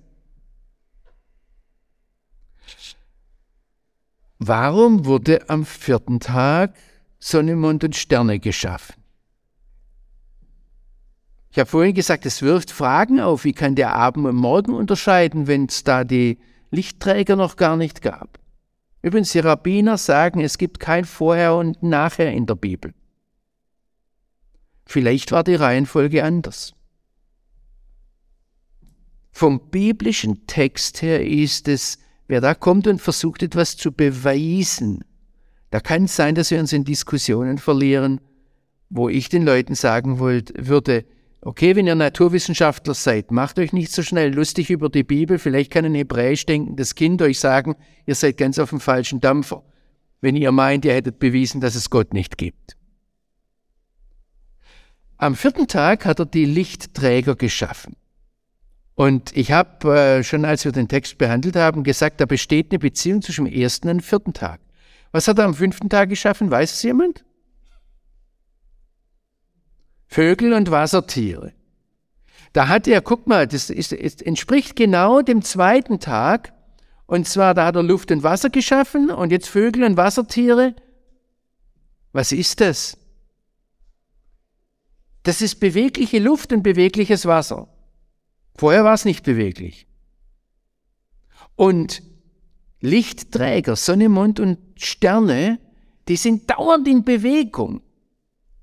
Warum 4.45 5.05
wurde 5.05 5.49
am 5.49 5.65
vierten 5.65 6.19
Tag 6.19 6.75
Sonne, 7.21 7.55
Mond 7.55 7.85
und 7.85 7.95
Sterne 7.95 8.41
geschaffen? 8.41 8.97
Ich 11.53 11.61
habe 11.61 11.71
vorhin 11.71 11.95
gesagt, 11.95 12.27
es 12.27 12.43
wirft 12.43 12.73
Fragen 12.73 13.21
auf. 13.21 13.45
Wie 13.45 13.53
kann 13.53 13.77
der 13.77 13.95
Abend 13.95 14.27
und 14.27 14.35
Morgen 14.35 14.75
unterscheiden, 14.75 15.47
wenn 15.47 15.67
es 15.67 15.85
da 15.85 16.03
die 16.03 16.41
Lichtträger 16.73 17.37
noch 17.37 17.55
gar 17.55 17.77
nicht 17.77 18.03
gab? 18.03 18.41
Übrigens, 19.01 19.31
die 19.31 19.39
Rabbiner 19.39 19.97
sagen, 19.97 20.41
es 20.41 20.59
gibt 20.59 20.81
kein 20.81 21.05
Vorher 21.05 21.55
und 21.55 21.81
Nachher 21.85 22.33
in 22.33 22.47
der 22.47 22.57
Bibel. 22.57 22.95
Vielleicht 24.85 25.31
war 25.31 25.45
die 25.45 25.55
Reihenfolge 25.55 26.25
anders. 26.25 26.75
Vom 29.31 29.71
biblischen 29.71 30.49
Text 30.49 31.01
her 31.01 31.25
ist 31.25 31.69
es, 31.69 32.02
wer 32.29 32.41
da 32.41 32.55
kommt 32.55 32.87
und 32.87 33.01
versucht 33.01 33.43
etwas 33.43 33.77
zu 33.77 33.93
beweisen, 33.93 35.05
da 35.71 35.81
kann 35.81 36.05
es 36.05 36.17
sein, 36.17 36.35
dass 36.35 36.51
wir 36.51 36.61
uns 36.61 36.73
in 36.73 36.85
Diskussionen 36.85 37.59
verlieren, 37.59 38.21
wo 38.91 39.09
ich 39.09 39.31
den 39.31 39.45
Leuten 39.45 39.75
sagen 39.75 40.19
wollte, 40.19 40.53
würde, 40.69 41.07
okay, 41.41 41.75
wenn 41.75 41.87
ihr 41.87 41.95
Naturwissenschaftler 41.95 42.93
seid, 42.93 43.31
macht 43.31 43.59
euch 43.59 43.73
nicht 43.73 43.91
so 43.91 44.03
schnell 44.03 44.35
lustig 44.35 44.69
über 44.69 44.91
die 44.91 45.03
Bibel, 45.03 45.39
vielleicht 45.39 45.71
kann 45.71 45.87
ein 45.87 45.95
hebräisch 45.95 46.45
denkendes 46.45 46.95
Kind 46.95 47.23
euch 47.23 47.41
sagen, 47.41 47.75
ihr 48.07 48.15
seid 48.15 48.37
ganz 48.37 48.59
auf 48.59 48.71
dem 48.71 48.81
falschen 48.81 49.21
Dampfer, 49.21 49.65
wenn 50.21 50.37
ihr 50.37 50.53
meint, 50.53 50.85
ihr 50.85 50.93
hättet 50.93 51.19
bewiesen, 51.19 51.61
dass 51.63 51.75
es 51.75 51.89
Gott 51.89 52.13
nicht 52.13 52.37
gibt. 52.37 52.77
Am 55.17 55.37
vierten 55.37 55.69
Tag 55.69 56.05
hat 56.05 56.19
er 56.19 56.27
die 56.27 56.45
Lichtträger 56.45 57.35
geschaffen. 57.35 57.97
Und 58.95 59.35
ich 59.37 59.53
habe 59.53 59.97
äh, 59.97 60.23
schon, 60.23 60.45
als 60.45 60.65
wir 60.65 60.73
den 60.73 60.89
Text 60.89 61.19
behandelt 61.19 61.57
haben, 61.57 61.83
gesagt, 61.83 62.21
da 62.21 62.27
besteht 62.27 62.71
eine 62.71 62.79
Beziehung 62.79 63.23
zwischen 63.23 63.47
dem 63.47 63.55
ersten 63.55 63.89
und 63.89 63.99
dem 63.99 64.03
vierten 64.03 64.35
Tag. 64.35 64.61
Was 65.13 65.29
hat 65.29 65.39
er 65.39 65.47
am 65.47 65.55
fünften 65.55 65.89
Tag 65.89 66.09
geschaffen? 66.09 66.51
Weiß 66.51 66.73
es 66.73 66.83
jemand? 66.83 67.25
Vögel 70.07 70.53
und 70.53 70.71
Wassertiere. 70.71 71.53
Da 72.53 72.69
hat 72.69 72.87
er, 72.87 73.01
guck 73.01 73.27
mal, 73.27 73.47
das 73.47 73.71
ist, 73.71 73.93
ist, 73.93 74.21
entspricht 74.21 74.77
genau 74.77 75.23
dem 75.23 75.43
zweiten 75.43 76.01
Tag. 76.01 76.53
Und 77.07 77.27
zwar, 77.27 77.55
da 77.55 77.67
hat 77.67 77.77
er 77.77 77.83
Luft 77.83 78.11
und 78.11 78.23
Wasser 78.23 78.51
geschaffen 78.51 79.11
und 79.11 79.33
jetzt 79.33 79.49
Vögel 79.49 79.85
und 79.85 79.97
Wassertiere. 79.97 80.75
Was 82.13 82.33
ist 82.33 82.61
das? 82.61 82.99
Das 85.23 85.41
ist 85.41 85.61
bewegliche 85.61 86.19
Luft 86.19 86.53
und 86.53 86.63
bewegliches 86.63 87.25
Wasser. 87.25 87.69
Vorher 88.55 88.85
war 88.85 88.95
es 88.95 89.05
nicht 89.05 89.25
beweglich. 89.25 89.87
Und 91.57 92.03
Lichtträger, 92.81 93.77
Sonne, 93.77 94.09
Mond 94.09 94.41
und 94.41 94.59
Sterne, 94.77 95.59
die 96.09 96.17
sind 96.17 96.51
dauernd 96.51 96.89
in 96.89 97.05
Bewegung. 97.05 97.81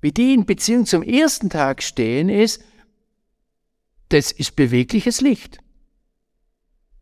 Wie 0.00 0.12
die 0.12 0.34
in 0.34 0.46
Beziehung 0.46 0.86
zum 0.86 1.02
ersten 1.02 1.50
Tag 1.50 1.82
stehen, 1.82 2.28
ist, 2.28 2.62
das 4.10 4.32
ist 4.32 4.56
bewegliches 4.56 5.20
Licht. 5.20 5.58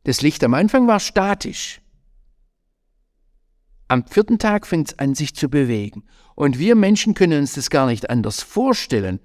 Das 0.05 0.22
Licht 0.22 0.42
am 0.44 0.55
Anfang 0.55 0.87
war 0.87 1.01
statisch. 1.01 1.81
Am 3.88 4.07
vierten 4.07 4.38
Tag 4.38 4.66
fängt 4.66 4.88
es 4.88 4.98
an, 4.98 5.14
sich 5.14 5.35
zu 5.35 5.48
bewegen. 5.48 6.05
Und 6.35 6.59
wir 6.59 6.74
Menschen 6.74 7.14
können 7.14 7.40
uns 7.40 7.55
das 7.55 7.70
gar 7.70 7.87
nicht 7.87 8.11
anders 8.11 8.42
vorstellen. 8.42 9.20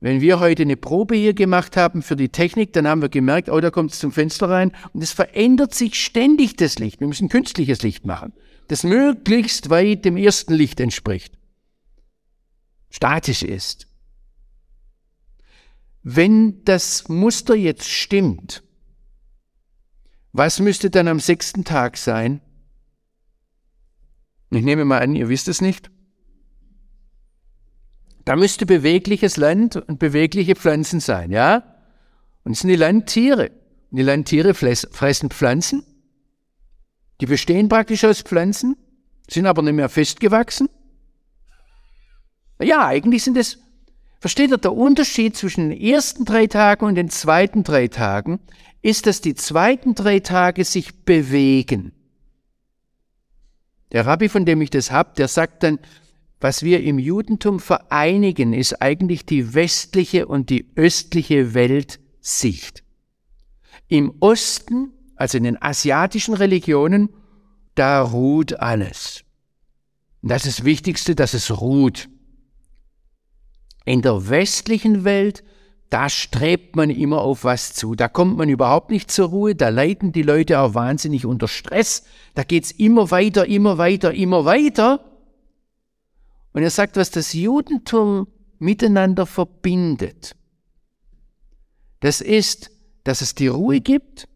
Wenn 0.00 0.22
wir 0.22 0.40
heute 0.40 0.62
eine 0.62 0.78
Probe 0.78 1.14
hier 1.14 1.34
gemacht 1.34 1.76
haben 1.76 2.02
für 2.02 2.16
die 2.16 2.30
Technik, 2.30 2.72
dann 2.72 2.88
haben 2.88 3.02
wir 3.02 3.10
gemerkt, 3.10 3.50
oh, 3.50 3.60
da 3.60 3.70
kommt 3.70 3.92
es 3.92 3.98
zum 3.98 4.12
Fenster 4.12 4.48
rein 4.48 4.72
und 4.94 5.02
es 5.02 5.12
verändert 5.12 5.74
sich 5.74 5.94
ständig 6.02 6.56
das 6.56 6.78
Licht. 6.78 7.00
Wir 7.00 7.06
müssen 7.06 7.28
künstliches 7.28 7.82
Licht 7.82 8.06
machen, 8.06 8.32
das 8.68 8.82
möglichst 8.82 9.68
weit 9.68 10.06
dem 10.06 10.16
ersten 10.16 10.54
Licht 10.54 10.80
entspricht, 10.80 11.38
statisch 12.88 13.42
ist. 13.42 13.88
Wenn 16.02 16.64
das 16.64 17.08
Muster 17.08 17.54
jetzt 17.54 17.90
stimmt, 17.90 18.62
was 20.32 20.60
müsste 20.60 20.88
dann 20.88 21.08
am 21.08 21.20
sechsten 21.20 21.64
Tag 21.64 21.98
sein? 21.98 22.40
Ich 24.50 24.62
nehme 24.62 24.86
mal 24.86 25.02
an, 25.02 25.14
ihr 25.14 25.28
wisst 25.28 25.48
es 25.48 25.60
nicht. 25.60 25.90
Da 28.30 28.36
müsste 28.36 28.64
bewegliches 28.64 29.38
Land 29.38 29.74
und 29.74 29.98
bewegliche 29.98 30.54
Pflanzen 30.54 31.00
sein, 31.00 31.32
ja? 31.32 31.64
Und 32.44 32.52
es 32.52 32.60
sind 32.60 32.68
die 32.68 32.76
Landtiere. 32.76 33.50
Und 33.90 33.96
die 33.96 34.04
Landtiere 34.04 34.54
fressen 34.54 35.30
Pflanzen. 35.30 35.82
Die 37.20 37.26
bestehen 37.26 37.68
praktisch 37.68 38.04
aus 38.04 38.22
Pflanzen, 38.22 38.76
sind 39.28 39.46
aber 39.46 39.62
nicht 39.62 39.72
mehr 39.72 39.88
festgewachsen. 39.88 40.68
Ja, 42.62 42.86
eigentlich 42.86 43.24
sind 43.24 43.36
es, 43.36 43.58
versteht 44.20 44.52
ihr, 44.52 44.58
der 44.58 44.74
Unterschied 44.74 45.36
zwischen 45.36 45.70
den 45.70 45.80
ersten 45.80 46.24
drei 46.24 46.46
Tagen 46.46 46.84
und 46.84 46.94
den 46.94 47.10
zweiten 47.10 47.64
drei 47.64 47.88
Tagen 47.88 48.38
ist, 48.80 49.06
dass 49.06 49.20
die 49.20 49.34
zweiten 49.34 49.96
drei 49.96 50.20
Tage 50.20 50.64
sich 50.64 51.02
bewegen. 51.04 51.90
Der 53.90 54.06
Rabbi, 54.06 54.28
von 54.28 54.44
dem 54.44 54.62
ich 54.62 54.70
das 54.70 54.92
hab, 54.92 55.16
der 55.16 55.26
sagt 55.26 55.64
dann, 55.64 55.80
was 56.40 56.62
wir 56.62 56.82
im 56.82 56.98
Judentum 56.98 57.60
vereinigen, 57.60 58.52
ist 58.54 58.80
eigentlich 58.80 59.26
die 59.26 59.54
westliche 59.54 60.26
und 60.26 60.48
die 60.48 60.70
östliche 60.74 61.52
Weltsicht. 61.52 62.82
Im 63.88 64.14
Osten, 64.20 64.92
also 65.16 65.36
in 65.36 65.44
den 65.44 65.62
asiatischen 65.62 66.34
Religionen, 66.34 67.10
da 67.74 68.02
ruht 68.02 68.58
alles. 68.58 69.24
Das 70.22 70.46
ist 70.46 70.60
das 70.60 70.64
Wichtigste, 70.64 71.14
dass 71.14 71.34
es 71.34 71.60
ruht. 71.60 72.08
In 73.84 74.02
der 74.02 74.28
westlichen 74.28 75.04
Welt, 75.04 75.42
da 75.90 76.08
strebt 76.08 76.76
man 76.76 76.88
immer 76.88 77.20
auf 77.20 77.44
was 77.44 77.72
zu. 77.74 77.94
Da 77.94 78.08
kommt 78.08 78.36
man 78.36 78.48
überhaupt 78.48 78.90
nicht 78.90 79.10
zur 79.10 79.28
Ruhe, 79.28 79.54
da 79.54 79.70
leiden 79.70 80.12
die 80.12 80.22
Leute 80.22 80.60
auch 80.60 80.74
wahnsinnig 80.74 81.26
unter 81.26 81.48
Stress. 81.48 82.04
Da 82.34 82.44
geht's 82.44 82.70
immer 82.70 83.10
weiter, 83.10 83.46
immer 83.46 83.76
weiter, 83.76 84.14
immer 84.14 84.44
weiter. 84.44 85.09
Und 86.52 86.62
er 86.62 86.70
sagt, 86.70 86.96
was 86.96 87.10
das 87.10 87.32
Judentum 87.32 88.26
miteinander 88.58 89.26
verbindet, 89.26 90.36
das 92.00 92.20
ist, 92.20 92.70
dass 93.04 93.20
es 93.20 93.34
die 93.34 93.48
Ruhe 93.48 93.80
gibt, 93.80 94.26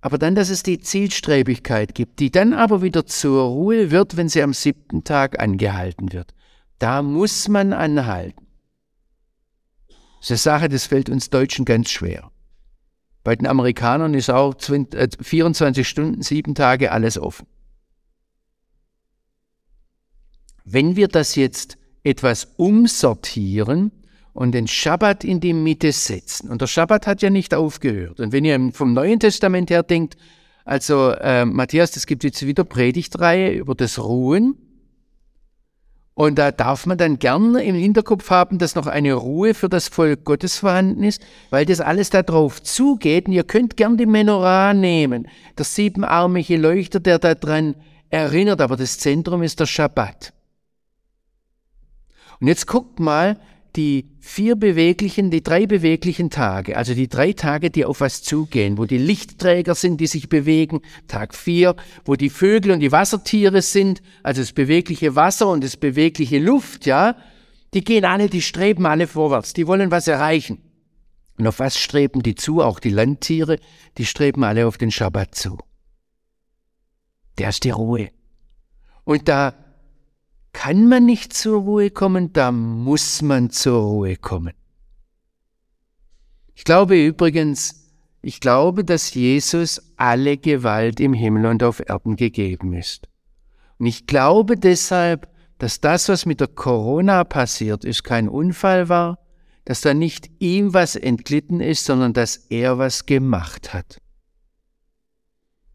aber 0.00 0.18
dann, 0.18 0.34
dass 0.34 0.48
es 0.48 0.62
die 0.62 0.78
Zielstrebigkeit 0.78 1.94
gibt, 1.94 2.20
die 2.20 2.30
dann 2.30 2.54
aber 2.54 2.82
wieder 2.82 3.04
zur 3.06 3.42
Ruhe 3.42 3.90
wird, 3.90 4.16
wenn 4.16 4.28
sie 4.28 4.42
am 4.42 4.52
siebten 4.52 5.02
Tag 5.02 5.40
angehalten 5.40 6.12
wird. 6.12 6.34
Da 6.78 7.02
muss 7.02 7.48
man 7.48 7.72
anhalten. 7.72 8.46
Das 10.20 10.30
ist 10.30 10.46
eine 10.46 10.58
Sache, 10.58 10.68
das 10.68 10.86
fällt 10.86 11.10
uns 11.10 11.30
Deutschen 11.30 11.64
ganz 11.64 11.90
schwer. 11.90 12.30
Bei 13.24 13.34
den 13.34 13.46
Amerikanern 13.46 14.14
ist 14.14 14.30
auch 14.30 14.54
24 14.58 15.80
äh, 15.80 15.84
Stunden, 15.84 16.22
sieben 16.22 16.54
Tage 16.54 16.92
alles 16.92 17.18
offen. 17.18 17.46
Wenn 20.70 20.96
wir 20.96 21.08
das 21.08 21.34
jetzt 21.34 21.78
etwas 22.02 22.48
umsortieren 22.56 23.90
und 24.34 24.52
den 24.52 24.68
Schabbat 24.68 25.24
in 25.24 25.40
die 25.40 25.54
Mitte 25.54 25.92
setzen, 25.92 26.50
und 26.50 26.60
der 26.60 26.66
Schabbat 26.66 27.06
hat 27.06 27.22
ja 27.22 27.30
nicht 27.30 27.54
aufgehört, 27.54 28.20
und 28.20 28.32
wenn 28.32 28.44
ihr 28.44 28.70
vom 28.72 28.92
Neuen 28.92 29.18
Testament 29.18 29.70
her 29.70 29.82
denkt, 29.82 30.16
also 30.66 31.12
äh, 31.12 31.46
Matthias, 31.46 31.96
es 31.96 32.06
gibt 32.06 32.22
jetzt 32.22 32.46
wieder 32.46 32.64
Predigtreihe 32.64 33.52
über 33.52 33.74
das 33.74 33.98
Ruhen, 33.98 34.56
und 36.12 36.36
da 36.36 36.50
darf 36.50 36.84
man 36.84 36.98
dann 36.98 37.20
gerne 37.20 37.62
im 37.62 37.76
Hinterkopf 37.76 38.28
haben, 38.28 38.58
dass 38.58 38.74
noch 38.74 38.88
eine 38.88 39.14
Ruhe 39.14 39.54
für 39.54 39.68
das 39.68 39.86
Volk 39.86 40.24
Gottes 40.24 40.58
vorhanden 40.58 41.04
ist, 41.04 41.22
weil 41.50 41.64
das 41.64 41.80
alles 41.80 42.10
darauf 42.10 42.60
zugeht. 42.60 43.28
Und 43.28 43.34
ihr 43.34 43.44
könnt 43.44 43.76
gern 43.76 43.96
die 43.96 44.04
Menorah 44.04 44.74
nehmen, 44.74 45.28
der 45.56 45.64
siebenarmige 45.64 46.56
Leuchter, 46.56 46.98
der 46.98 47.20
daran 47.20 47.76
erinnert, 48.10 48.60
aber 48.60 48.76
das 48.76 48.98
Zentrum 48.98 49.44
ist 49.44 49.60
der 49.60 49.66
Schabbat. 49.66 50.32
Und 52.40 52.46
jetzt 52.46 52.66
guckt 52.66 53.00
mal, 53.00 53.38
die 53.76 54.10
vier 54.18 54.56
beweglichen, 54.56 55.30
die 55.30 55.42
drei 55.42 55.66
beweglichen 55.66 56.30
Tage, 56.30 56.76
also 56.76 56.94
die 56.94 57.08
drei 57.08 57.32
Tage, 57.32 57.70
die 57.70 57.84
auf 57.84 58.00
was 58.00 58.22
zugehen, 58.22 58.78
wo 58.78 58.86
die 58.86 58.98
Lichtträger 58.98 59.74
sind, 59.74 60.00
die 60.00 60.06
sich 60.06 60.28
bewegen, 60.28 60.80
Tag 61.06 61.34
vier, 61.34 61.76
wo 62.04 62.16
die 62.16 62.30
Vögel 62.30 62.72
und 62.72 62.80
die 62.80 62.92
Wassertiere 62.92 63.62
sind, 63.62 64.02
also 64.22 64.40
das 64.40 64.52
bewegliche 64.52 65.14
Wasser 65.14 65.48
und 65.48 65.62
das 65.62 65.76
bewegliche 65.76 66.38
Luft, 66.38 66.86
ja, 66.86 67.16
die 67.74 67.84
gehen 67.84 68.04
alle, 68.04 68.28
die 68.28 68.42
streben 68.42 68.86
alle 68.86 69.06
vorwärts, 69.06 69.52
die 69.52 69.66
wollen 69.66 69.90
was 69.90 70.08
erreichen. 70.08 70.58
Und 71.38 71.46
auf 71.46 71.60
was 71.60 71.78
streben 71.78 72.22
die 72.22 72.34
zu? 72.34 72.62
Auch 72.62 72.80
die 72.80 72.90
Landtiere, 72.90 73.58
die 73.96 74.06
streben 74.06 74.42
alle 74.42 74.66
auf 74.66 74.76
den 74.76 74.90
Schabbat 74.90 75.34
zu. 75.34 75.58
Der 77.38 77.50
ist 77.50 77.62
die 77.62 77.70
Ruhe. 77.70 78.10
Und 79.04 79.28
da 79.28 79.54
kann 80.60 80.88
man 80.88 81.06
nicht 81.06 81.34
zur 81.34 81.60
Ruhe 81.60 81.88
kommen, 81.88 82.32
da 82.32 82.50
muss 82.50 83.22
man 83.22 83.50
zur 83.50 83.80
Ruhe 83.80 84.16
kommen. 84.16 84.54
Ich 86.56 86.64
glaube 86.64 87.00
übrigens, 87.00 87.92
ich 88.22 88.40
glaube, 88.40 88.82
dass 88.84 89.14
Jesus 89.14 89.80
alle 89.96 90.36
Gewalt 90.36 90.98
im 90.98 91.14
Himmel 91.14 91.46
und 91.46 91.62
auf 91.62 91.80
Erden 91.88 92.16
gegeben 92.16 92.72
ist. 92.72 93.08
Und 93.78 93.86
ich 93.86 94.08
glaube 94.08 94.56
deshalb, 94.56 95.28
dass 95.58 95.80
das, 95.80 96.08
was 96.08 96.26
mit 96.26 96.40
der 96.40 96.48
Corona 96.48 97.22
passiert 97.22 97.84
ist, 97.84 98.02
kein 98.02 98.28
Unfall 98.28 98.88
war, 98.88 99.20
dass 99.64 99.82
da 99.82 99.94
nicht 99.94 100.28
ihm 100.40 100.74
was 100.74 100.96
entglitten 100.96 101.60
ist, 101.60 101.84
sondern 101.84 102.14
dass 102.14 102.36
er 102.36 102.78
was 102.78 103.06
gemacht 103.06 103.72
hat. 103.72 104.00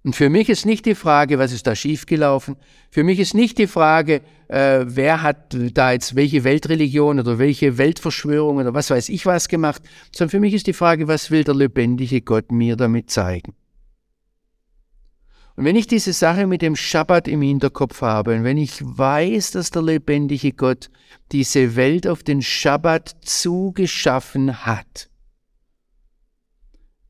Und 0.03 0.17
für 0.17 0.29
mich 0.29 0.49
ist 0.49 0.65
nicht 0.65 0.85
die 0.85 0.95
Frage, 0.95 1.39
was 1.39 1.53
ist 1.53 1.65
da 1.65 1.75
schiefgelaufen. 1.75 2.57
Für 2.91 3.05
mich 3.05 3.19
ist 3.19 3.33
nicht 3.33 3.57
die 3.57 3.67
Frage, 3.67 4.21
äh, 4.49 4.81
wer 4.83 5.21
hat 5.21 5.55
da 5.73 5.93
jetzt 5.93 6.15
welche 6.15 6.43
Weltreligion 6.43 7.21
oder 7.21 7.39
welche 7.39 7.77
Weltverschwörung 7.77 8.57
oder 8.57 8.73
was 8.73 8.89
weiß 8.89 9.07
ich 9.07 9.25
was 9.25 9.47
gemacht, 9.47 9.81
sondern 10.13 10.31
für 10.31 10.39
mich 10.41 10.53
ist 10.53 10.67
die 10.67 10.73
Frage, 10.73 11.07
was 11.07 11.31
will 11.31 11.45
der 11.45 11.55
lebendige 11.55 12.21
Gott 12.21 12.51
mir 12.51 12.75
damit 12.75 13.11
zeigen. 13.11 13.53
Und 15.55 15.65
wenn 15.65 15.75
ich 15.75 15.87
diese 15.87 16.13
Sache 16.13 16.47
mit 16.47 16.61
dem 16.61 16.75
Schabbat 16.75 17.27
im 17.27 17.41
Hinterkopf 17.41 18.01
habe 18.01 18.35
und 18.35 18.43
wenn 18.43 18.57
ich 18.57 18.81
weiß, 18.81 19.51
dass 19.51 19.69
der 19.69 19.83
lebendige 19.83 20.51
Gott 20.51 20.89
diese 21.31 21.75
Welt 21.77 22.07
auf 22.07 22.23
den 22.23 22.41
Schabbat 22.41 23.15
zugeschaffen 23.21 24.65
hat, 24.65 25.09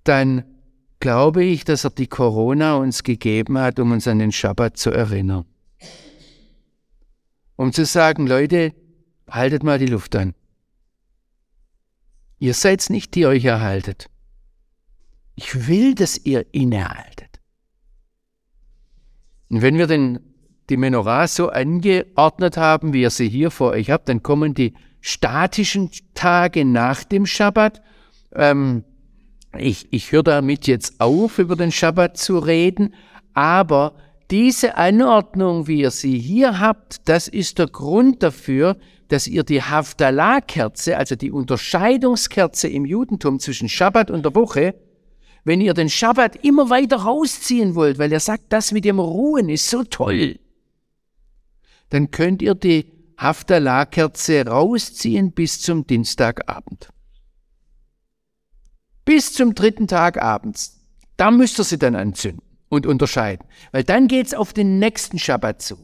dann 0.03 0.43
glaube 1.03 1.43
ich, 1.43 1.65
dass 1.65 1.83
er 1.83 1.89
die 1.89 2.07
Corona 2.07 2.75
uns 2.75 3.03
gegeben 3.03 3.57
hat, 3.57 3.77
um 3.77 3.91
uns 3.91 4.07
an 4.07 4.19
den 4.19 4.31
Schabbat 4.31 4.77
zu 4.77 4.89
erinnern. 4.89 5.43
Um 7.57 7.73
zu 7.73 7.83
sagen, 7.83 8.25
Leute, 8.25 8.73
haltet 9.29 9.63
mal 9.63 9.77
die 9.77 9.87
Luft 9.87 10.15
an. 10.15 10.33
Ihr 12.39 12.53
seid 12.53 12.89
nicht, 12.89 13.15
die 13.15 13.25
euch 13.25 13.43
erhaltet. 13.43 14.09
Ich 15.35 15.67
will, 15.67 15.93
dass 15.93 16.17
ihr 16.17 16.45
innehaltet. 16.53 17.41
Und 19.49 19.61
wenn 19.61 19.77
wir 19.77 19.87
den, 19.87 20.21
die 20.69 20.77
Menorah 20.77 21.27
so 21.27 21.49
angeordnet 21.49 22.55
haben, 22.55 22.93
wie 22.93 23.01
ihr 23.01 23.09
sie 23.09 23.27
hier 23.27 23.51
vor 23.51 23.71
euch 23.71 23.89
habt, 23.89 24.07
dann 24.07 24.23
kommen 24.23 24.53
die 24.53 24.73
statischen 25.01 25.91
Tage 26.13 26.63
nach 26.63 27.03
dem 27.03 27.25
Schabbat. 27.25 27.81
Ähm, 28.31 28.85
ich, 29.57 29.87
ich 29.91 30.11
höre 30.11 30.23
damit 30.23 30.67
jetzt 30.67 30.99
auf, 30.99 31.39
über 31.39 31.55
den 31.55 31.71
Schabbat 31.71 32.17
zu 32.17 32.39
reden, 32.39 32.93
aber 33.33 33.95
diese 34.31 34.77
Anordnung, 34.77 35.67
wie 35.67 35.81
ihr 35.81 35.91
sie 35.91 36.17
hier 36.17 36.59
habt, 36.59 37.07
das 37.07 37.27
ist 37.27 37.59
der 37.59 37.67
Grund 37.67 38.23
dafür, 38.23 38.77
dass 39.09 39.27
ihr 39.27 39.43
die 39.43 39.61
Haftalah-Kerze, 39.61 40.97
also 40.97 41.15
die 41.15 41.31
Unterscheidungskerze 41.31 42.67
im 42.67 42.85
Judentum 42.85 43.39
zwischen 43.39 43.69
Schabbat 43.69 44.09
und 44.09 44.23
der 44.25 44.33
Woche, 44.33 44.75
wenn 45.43 45.61
ihr 45.61 45.73
den 45.73 45.89
Schabbat 45.89 46.37
immer 46.43 46.69
weiter 46.69 46.97
rausziehen 46.97 47.75
wollt, 47.75 47.99
weil 47.99 48.11
er 48.11 48.21
sagt, 48.21 48.45
das 48.49 48.71
mit 48.71 48.85
dem 48.85 48.99
Ruhen 48.99 49.49
ist 49.49 49.69
so 49.69 49.83
toll, 49.83 50.39
dann 51.89 52.09
könnt 52.09 52.41
ihr 52.41 52.55
die 52.55 52.87
Haftalah-Kerze 53.19 54.47
rausziehen 54.47 55.33
bis 55.33 55.61
zum 55.61 55.85
Dienstagabend 55.85 56.89
bis 59.23 59.31
zum 59.31 59.55
dritten 59.55 59.87
Tag 59.87 60.21
abends. 60.21 60.81
Da 61.15 61.31
müsst 61.31 61.57
ihr 61.57 61.63
sie 61.63 61.79
dann 61.79 61.95
anzünden 61.95 62.41
und 62.67 62.85
unterscheiden, 62.85 63.47
weil 63.71 63.85
dann 63.85 64.09
geht's 64.09 64.33
auf 64.33 64.51
den 64.51 64.79
nächsten 64.79 65.17
Schabbat 65.17 65.61
zu. 65.61 65.77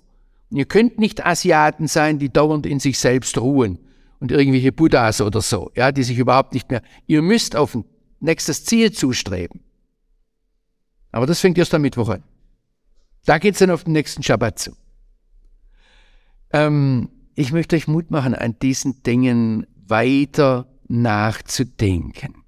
Und 0.50 0.58
ihr 0.58 0.66
könnt 0.66 1.00
nicht 1.00 1.26
Asiaten 1.26 1.88
sein, 1.88 2.20
die 2.20 2.34
dauernd 2.34 2.66
in 2.66 2.82
sich 2.82 3.00
selbst 3.00 3.38
ruhen 3.38 3.80
und 4.20 4.34
irgendwelche 4.34 4.74
Buddhas 4.74 5.22
oder 5.22 5.42
so, 5.42 5.72
ja, 5.74 5.94
die 5.94 6.04
sich 6.04 6.18
überhaupt 6.18 6.54
nicht 6.54 6.70
mehr. 6.70 6.82
Ihr 7.08 7.22
müsst 7.22 7.56
auf 7.56 7.76
ein 7.76 7.86
nächstes 8.20 8.66
Ziel 8.66 8.92
zustreben. 8.92 9.62
Aber 11.14 11.26
das 11.26 11.40
fängt 11.40 11.58
erst 11.58 11.74
am 11.74 11.84
Mittwoch 11.84 12.10
an. 12.10 12.24
Da 13.26 13.38
geht's 13.38 13.60
dann 13.60 13.72
auf 13.72 13.86
den 13.86 13.94
nächsten 13.94 14.22
Schabbat 14.22 14.60
zu. 14.60 14.72
Ähm, 16.52 17.08
ich 17.36 17.54
möchte 17.54 17.78
euch 17.78 17.88
Mut 17.88 18.12
machen, 18.12 18.36
an 18.36 18.58
diesen 18.60 19.02
Dingen 19.04 19.66
weiter 19.88 20.68
nachzudenken 20.90 22.40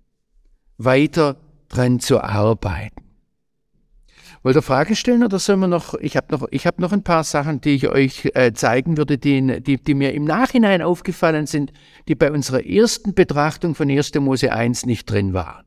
weiter 0.84 1.38
dran 1.70 2.00
zu 2.00 2.22
arbeiten. 2.22 3.02
Wollt 4.44 4.56
ihr 4.56 4.64
Fragen 4.64 4.96
stellen 4.96 5.24
oder 5.24 5.38
sollen 5.38 5.60
wir 5.60 5.68
noch, 5.68 5.94
ich 5.94 6.18
habe 6.18 6.28
noch, 6.32 6.48
ich 6.50 6.66
habe 6.66 6.82
noch 6.82 6.92
ein 6.92 7.04
paar 7.04 7.24
Sachen, 7.24 7.62
die 7.62 7.76
ich 7.76 7.88
euch 7.88 8.32
äh, 8.34 8.54
zeigen 8.54 8.98
würde, 8.98 9.20
die, 9.20 9.62
die, 9.62 9.78
die 9.78 9.94
mir 9.94 10.14
im 10.14 10.24
Nachhinein 10.24 10.82
aufgefallen 10.82 11.46
sind, 11.46 11.72
die 12.08 12.16
bei 12.16 12.32
unserer 12.32 12.66
ersten 12.66 13.14
Betrachtung 13.14 13.76
von 13.76 13.90
1. 13.90 14.16
Mose 14.16 14.52
1 14.52 14.88
nicht 14.88 15.10
drin 15.10 15.34
waren. 15.34 15.64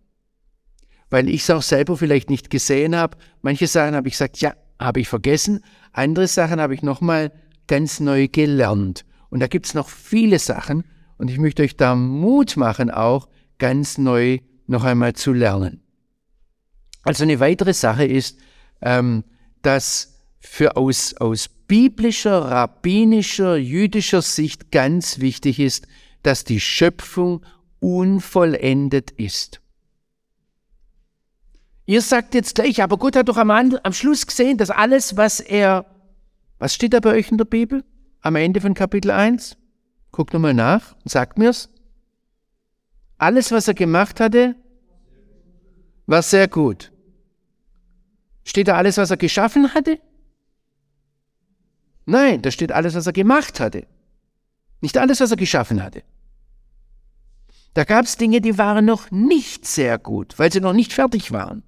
Weil 1.08 1.28
ich 1.28 1.42
es 1.42 1.50
auch 1.50 1.62
selber 1.62 1.96
vielleicht 1.96 2.30
nicht 2.30 2.50
gesehen 2.50 2.96
habe. 2.96 3.16
Manche 3.42 3.68
Sachen 3.68 3.94
habe 3.94 4.08
ich 4.08 4.14
gesagt, 4.14 4.38
ja, 4.38 4.54
habe 4.80 4.98
ich 4.98 5.08
vergessen. 5.08 5.60
Andere 5.92 6.26
Sachen 6.26 6.60
habe 6.60 6.74
ich 6.74 6.82
nochmal 6.82 7.30
ganz 7.68 8.00
neu 8.00 8.26
gelernt. 8.26 9.04
Und 9.30 9.38
da 9.40 9.46
gibt 9.46 9.66
es 9.66 9.74
noch 9.74 9.88
viele 9.88 10.40
Sachen 10.40 10.84
und 11.16 11.30
ich 11.30 11.38
möchte 11.38 11.62
euch 11.62 11.76
da 11.76 11.94
Mut 11.94 12.56
machen, 12.56 12.90
auch 12.90 13.28
ganz 13.58 13.98
neu 13.98 14.38
noch 14.66 14.84
einmal 14.84 15.14
zu 15.14 15.32
lernen. 15.32 15.82
Also 17.02 17.24
eine 17.24 17.40
weitere 17.40 17.74
Sache 17.74 18.04
ist, 18.04 18.38
ähm, 18.80 19.24
dass 19.62 20.14
für 20.40 20.76
aus, 20.76 21.14
aus 21.14 21.48
biblischer, 21.48 22.38
rabbinischer, 22.38 23.56
jüdischer 23.56 24.22
Sicht 24.22 24.70
ganz 24.70 25.18
wichtig 25.20 25.60
ist, 25.60 25.86
dass 26.22 26.44
die 26.44 26.60
Schöpfung 26.60 27.44
unvollendet 27.80 29.10
ist. 29.10 29.60
Ihr 31.86 32.00
sagt 32.00 32.34
jetzt 32.34 32.54
gleich, 32.54 32.82
aber 32.82 32.96
Gott 32.96 33.16
hat 33.16 33.28
doch 33.28 33.36
am, 33.36 33.50
am 33.50 33.92
Schluss 33.92 34.26
gesehen, 34.26 34.56
dass 34.56 34.70
alles, 34.70 35.18
was 35.18 35.40
er, 35.40 35.84
was 36.58 36.74
steht 36.74 36.94
da 36.94 37.00
bei 37.00 37.10
euch 37.10 37.30
in 37.30 37.36
der 37.36 37.44
Bibel? 37.44 37.84
Am 38.20 38.36
Ende 38.36 38.62
von 38.62 38.72
Kapitel 38.72 39.10
1? 39.10 39.58
Guckt 40.12 40.32
nochmal 40.32 40.54
nach 40.54 40.94
und 41.02 41.10
sagt 41.10 41.36
mir's. 41.36 41.68
Alles, 43.18 43.52
was 43.52 43.68
er 43.68 43.74
gemacht 43.74 44.20
hatte, 44.20 44.56
war 46.06 46.22
sehr 46.22 46.48
gut. 46.48 46.92
Steht 48.44 48.68
da 48.68 48.76
alles, 48.76 48.98
was 48.98 49.10
er 49.10 49.16
geschaffen 49.16 49.72
hatte? 49.74 49.98
Nein, 52.06 52.42
da 52.42 52.50
steht 52.50 52.72
alles, 52.72 52.94
was 52.94 53.06
er 53.06 53.12
gemacht 53.12 53.60
hatte. 53.60 53.86
Nicht 54.80 54.98
alles, 54.98 55.20
was 55.20 55.30
er 55.30 55.38
geschaffen 55.38 55.82
hatte. 55.82 56.02
Da 57.72 57.84
gab 57.84 58.04
es 58.04 58.16
Dinge, 58.16 58.40
die 58.40 58.58
waren 58.58 58.84
noch 58.84 59.10
nicht 59.10 59.66
sehr 59.66 59.98
gut, 59.98 60.38
weil 60.38 60.52
sie 60.52 60.60
noch 60.60 60.74
nicht 60.74 60.92
fertig 60.92 61.32
waren. 61.32 61.62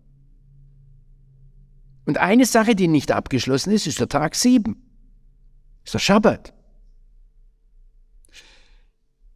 Und 2.05 2.19
eine 2.19 2.47
Sache, 2.47 2.77
die 2.77 2.87
nicht 2.87 3.11
abgeschlossen 3.11 3.73
ist, 3.73 3.87
ist 3.87 3.99
der 3.99 4.09
Tag 4.09 4.37
7. 4.37 4.77
Ist 5.85 5.95
der 5.95 5.99
Schabbat. 5.99 6.53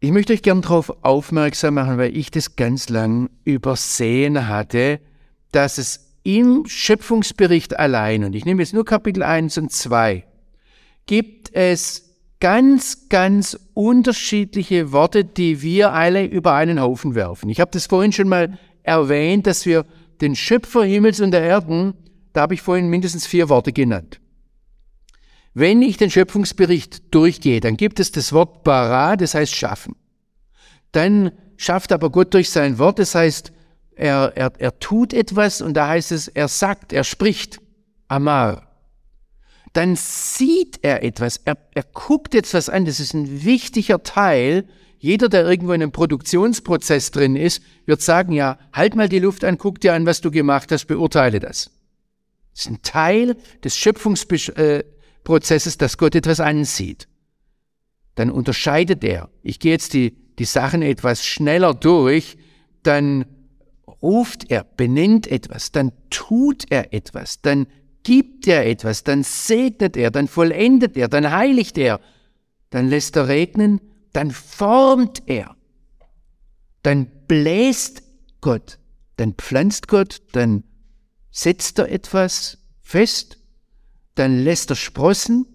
Ich 0.03 0.13
möchte 0.13 0.33
euch 0.33 0.41
gern 0.41 0.63
darauf 0.63 1.05
aufmerksam 1.05 1.75
machen, 1.75 1.99
weil 1.99 2.17
ich 2.17 2.31
das 2.31 2.57
ganz 2.57 2.89
lang 2.89 3.29
übersehen 3.45 4.49
hatte, 4.49 4.99
dass 5.53 5.77
es 5.77 6.17
im 6.23 6.65
Schöpfungsbericht 6.67 7.79
allein, 7.79 8.25
und 8.25 8.35
ich 8.35 8.47
nehme 8.47 8.63
jetzt 8.63 8.73
nur 8.73 8.87
Kapitel 8.87 9.23
1 9.23 9.59
und 9.59 9.71
2, 9.71 10.25
gibt 11.05 11.55
es 11.55 12.17
ganz, 12.41 13.11
ganz 13.11 13.59
unterschiedliche 13.75 14.91
Worte, 14.91 15.23
die 15.23 15.61
wir 15.61 15.93
alle 15.93 16.25
über 16.25 16.55
einen 16.55 16.81
Haufen 16.81 17.15
werfen. 17.15 17.51
Ich 17.51 17.61
habe 17.61 17.71
das 17.71 17.85
vorhin 17.85 18.13
schon 18.13 18.29
mal 18.29 18.59
erwähnt, 18.83 19.47
dass 19.47 19.67
wir 19.67 19.85
den 20.23 20.35
Schöpfer 20.35 20.83
Himmels 20.83 21.21
und 21.21 21.33
der 21.33 21.43
Erden, 21.43 21.93
da 22.33 22.41
habe 22.41 22.55
ich 22.55 22.63
vorhin 22.63 22.89
mindestens 22.89 23.27
vier 23.27 23.51
Worte 23.51 23.75
genannt. 23.75 24.19
Wenn 25.53 25.83
ich 25.83 25.97
den 25.97 26.11
Schöpfungsbericht 26.11 27.15
durchgehe, 27.15 27.61
dann 27.61 27.77
gibt 27.77 28.01
es 28.01 28.13
das 28.13 28.33
Wort 28.33 28.63
bara, 28.63 29.17
das 29.17 29.35
heißt 29.35 29.55
schaffen. 29.55 29.97
Dann 30.93 31.33
schafft 31.57 31.93
aber 31.93 32.11
Gott 32.11 32.35
durch 32.35 32.51
sein 32.51 32.79
Wort, 32.79 32.99
das 32.99 33.15
heißt, 33.15 33.53
er, 33.97 34.33
er, 34.37 34.53
er 34.59 34.79
tut 34.79 35.13
etwas 35.13 35.61
und 35.61 35.75
da 35.75 35.89
heißt 35.89 36.13
es, 36.13 36.29
er 36.29 36.49
sagt, 36.49 36.93
er 36.93 37.05
spricht, 37.05 37.61
amar. 38.09 38.69
Dann 39.73 39.95
sieht 39.97 40.79
er 40.83 41.03
etwas, 41.03 41.39
er, 41.45 41.57
er 41.75 41.85
guckt 41.85 42.35
etwas 42.35 42.69
an, 42.69 42.87
das 42.87 42.99
ist 42.99 43.15
ein 43.15 43.45
wichtiger 43.45 44.03
Teil 44.03 44.67
Jeder, 45.03 45.31
der 45.31 45.49
irgendwo 45.49 45.73
in 45.73 45.83
einem 45.83 45.93
Produktionsprozess 45.93 47.11
drin 47.11 47.35
ist, 47.35 47.63
wird 47.87 48.03
sagen, 48.03 48.33
ja, 48.33 48.59
halt 48.75 48.95
mal 48.95 49.09
die 49.09 49.19
Luft 49.19 49.45
an, 49.45 49.57
guck 49.57 49.81
dir 49.81 49.95
an, 49.95 50.05
was 50.05 50.21
du 50.21 50.31
gemacht 50.31 50.71
hast, 50.71 50.85
beurteile 50.85 51.41
das. 51.41 51.71
Das 52.53 52.67
ist 52.67 52.71
ein 52.71 52.83
Teil 52.83 53.37
des 53.65 53.79
Schöpfungsprozesses, 55.21 55.79
dass 55.79 55.99
Gott 55.99 56.15
etwas 56.15 56.41
ansieht. 56.41 57.09
Dann 58.15 58.31
unterscheidet 58.31 59.05
er. 59.05 59.31
Ich 59.43 59.61
gehe 59.61 59.73
jetzt 59.73 59.95
die, 59.95 60.17
die 60.39 60.45
Sachen 60.45 60.83
etwas 60.83 61.25
schneller 61.25 61.75
durch, 61.75 62.37
dann 62.83 63.27
ruft 64.03 64.51
er, 64.51 64.65
benennt 64.65 65.27
etwas, 65.27 65.73
dann 65.73 65.93
tut 66.09 66.71
er 66.71 66.95
etwas, 66.95 67.43
dann 67.43 67.67
gibt 68.03 68.47
er 68.47 68.67
etwas, 68.67 69.05
dann 69.05 69.23
segnet 69.23 69.97
er, 69.97 70.11
dann 70.11 70.27
vollendet 70.27 70.97
er, 70.97 71.09
dann 71.09 71.31
heiligt 71.31 71.77
er, 71.77 72.01
dann 72.71 72.89
lässt 72.89 73.17
er 73.17 73.29
regnen, 73.29 73.81
dann 74.13 74.31
formt 74.31 75.23
er, 75.27 75.55
dann 76.83 77.07
bläst 77.29 78.03
Gott, 78.41 78.79
dann 79.17 79.35
pflanzt 79.35 79.87
Gott, 79.89 80.23
dann 80.33 80.65
setzt 81.31 81.79
er 81.79 81.93
etwas 81.93 82.59
fest, 82.81 83.40
dann 84.15 84.39
lässt 84.39 84.71
er 84.71 84.77
sprossen, 84.77 85.47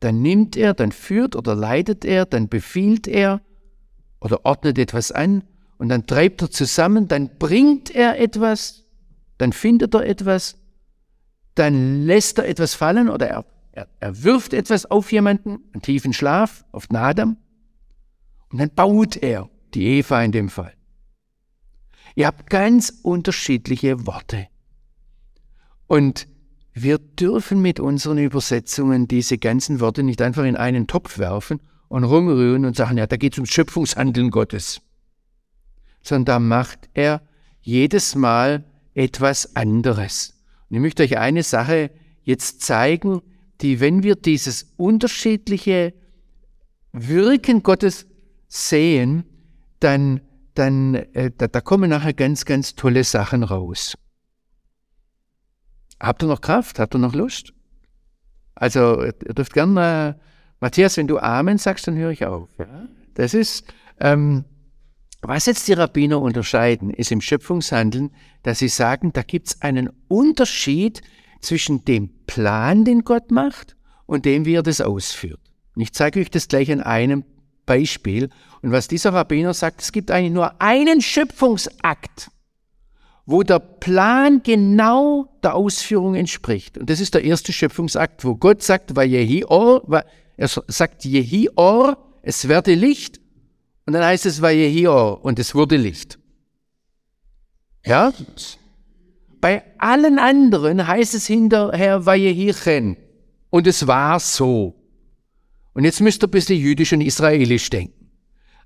dann 0.00 0.20
nimmt 0.20 0.56
er, 0.56 0.74
dann 0.74 0.92
führt 0.92 1.36
oder 1.36 1.54
leitet 1.54 2.04
er, 2.04 2.26
dann 2.26 2.48
befiehlt 2.48 3.06
er 3.06 3.40
oder 4.20 4.44
ordnet 4.44 4.78
etwas 4.78 5.12
an 5.12 5.44
und 5.78 5.88
dann 5.88 6.06
treibt 6.06 6.42
er 6.42 6.50
zusammen, 6.50 7.08
dann 7.08 7.38
bringt 7.38 7.90
er 7.90 8.18
etwas, 8.18 8.84
dann 9.38 9.52
findet 9.52 9.94
er 9.94 10.06
etwas, 10.06 10.56
dann 11.54 12.04
lässt 12.04 12.38
er 12.38 12.48
etwas 12.48 12.74
fallen 12.74 13.08
oder 13.08 13.28
er, 13.28 13.44
er, 13.72 13.88
er 14.00 14.22
wirft 14.22 14.54
etwas 14.54 14.90
auf 14.90 15.12
jemanden, 15.12 15.60
einen 15.72 15.82
tiefen 15.82 16.12
Schlaf, 16.12 16.64
auf 16.72 16.86
den 16.86 16.96
Adam, 16.96 17.36
und 18.50 18.58
dann 18.58 18.70
baut 18.70 19.16
er, 19.16 19.48
die 19.74 19.98
Eva 19.98 20.22
in 20.22 20.32
dem 20.32 20.50
Fall. 20.50 20.74
Ihr 22.14 22.26
habt 22.26 22.50
ganz 22.50 22.92
unterschiedliche 23.02 24.06
Worte. 24.06 24.48
Und 25.86 26.28
wir 26.74 26.98
dürfen 26.98 27.60
mit 27.60 27.80
unseren 27.80 28.18
Übersetzungen 28.18 29.06
diese 29.06 29.38
ganzen 29.38 29.80
Worte 29.80 30.02
nicht 30.02 30.22
einfach 30.22 30.44
in 30.44 30.56
einen 30.56 30.86
Topf 30.86 31.18
werfen 31.18 31.60
und 31.88 32.04
rumrühren 32.04 32.64
und 32.64 32.76
sagen, 32.76 32.96
ja, 32.96 33.06
da 33.06 33.16
geht 33.16 33.34
es 33.34 33.38
ums 33.38 33.52
Schöpfungshandeln 33.52 34.30
Gottes. 34.30 34.80
Sondern 36.02 36.24
da 36.24 36.38
macht 36.38 36.88
er 36.94 37.20
jedes 37.60 38.14
Mal 38.14 38.64
etwas 38.94 39.54
anderes. 39.56 40.42
Und 40.70 40.76
ich 40.76 40.82
möchte 40.82 41.02
euch 41.02 41.18
eine 41.18 41.42
Sache 41.42 41.90
jetzt 42.22 42.62
zeigen, 42.62 43.20
die, 43.60 43.80
wenn 43.80 44.02
wir 44.02 44.16
dieses 44.16 44.72
unterschiedliche 44.76 45.92
Wirken 46.92 47.62
Gottes 47.62 48.06
sehen, 48.48 49.24
dann, 49.80 50.20
dann 50.54 50.94
äh, 50.94 51.30
da, 51.36 51.48
da 51.48 51.60
kommen 51.60 51.90
nachher 51.90 52.12
ganz, 52.14 52.44
ganz 52.44 52.74
tolle 52.74 53.04
Sachen 53.04 53.42
raus. 53.42 53.96
Habt 56.02 56.24
ihr 56.24 56.26
noch 56.26 56.40
Kraft? 56.40 56.80
Habt 56.80 56.96
ihr 56.96 56.98
noch 56.98 57.14
Lust? 57.14 57.54
Also, 58.56 59.04
ihr 59.04 59.12
dürft 59.12 59.52
gerne, 59.54 60.16
äh, 60.18 60.22
Matthias, 60.60 60.96
wenn 60.96 61.06
du 61.06 61.18
Amen 61.18 61.58
sagst, 61.58 61.86
dann 61.86 61.96
höre 61.96 62.10
ich 62.10 62.26
auf. 62.26 62.48
Ja? 62.58 62.88
Das 63.14 63.34
ist, 63.34 63.64
ähm, 64.00 64.44
was 65.22 65.46
jetzt 65.46 65.68
die 65.68 65.74
Rabbiner 65.74 66.20
unterscheiden, 66.20 66.90
ist 66.90 67.12
im 67.12 67.20
Schöpfungshandeln, 67.20 68.10
dass 68.42 68.58
sie 68.58 68.68
sagen, 68.68 69.12
da 69.12 69.22
gibt 69.22 69.48
es 69.48 69.62
einen 69.62 69.90
Unterschied 70.08 71.02
zwischen 71.40 71.84
dem 71.84 72.10
Plan, 72.26 72.84
den 72.84 73.04
Gott 73.04 73.30
macht, 73.30 73.76
und 74.06 74.24
dem, 74.24 74.44
wie 74.44 74.54
er 74.54 74.64
das 74.64 74.80
ausführt. 74.80 75.40
Und 75.76 75.82
ich 75.82 75.92
zeige 75.92 76.20
euch 76.20 76.30
das 76.30 76.48
gleich 76.48 76.70
an 76.72 76.80
einem 76.80 77.24
Beispiel. 77.64 78.28
Und 78.60 78.72
was 78.72 78.88
dieser 78.88 79.12
Rabbiner 79.14 79.54
sagt, 79.54 79.80
es 79.80 79.92
gibt 79.92 80.10
eigentlich 80.10 80.32
nur 80.32 80.60
einen 80.60 81.00
Schöpfungsakt 81.00 82.30
wo 83.24 83.42
der 83.42 83.58
Plan 83.60 84.42
genau 84.42 85.28
der 85.42 85.54
Ausführung 85.54 86.14
entspricht. 86.14 86.78
Und 86.78 86.90
das 86.90 87.00
ist 87.00 87.14
der 87.14 87.24
erste 87.24 87.52
Schöpfungsakt, 87.52 88.24
wo 88.24 88.34
Gott 88.34 88.62
sagt, 88.62 88.96
Vayehior, 88.96 89.82
er 90.36 90.48
sagt 90.48 91.04
Jehior, 91.04 91.98
es 92.22 92.48
werde 92.48 92.74
Licht. 92.74 93.20
Und 93.86 93.94
dann 93.94 94.04
heißt 94.04 94.26
es 94.26 94.42
Vayehior 94.42 95.24
und 95.24 95.38
es 95.38 95.54
wurde 95.54 95.76
Licht. 95.76 96.18
Ja? 97.84 98.12
Bei 99.40 99.62
allen 99.78 100.18
anderen 100.18 100.86
heißt 100.86 101.14
es 101.14 101.26
hinterher 101.26 102.06
Vayehichen. 102.06 102.96
Und 103.50 103.66
es 103.66 103.86
war 103.86 104.18
so. 104.20 104.74
Und 105.74 105.84
jetzt 105.84 106.00
müsst 106.00 106.22
ihr 106.22 106.28
ein 106.28 106.30
bisschen 106.30 106.58
jüdisch 106.58 106.92
und 106.92 107.00
israelisch 107.00 107.70
denken. 107.70 108.10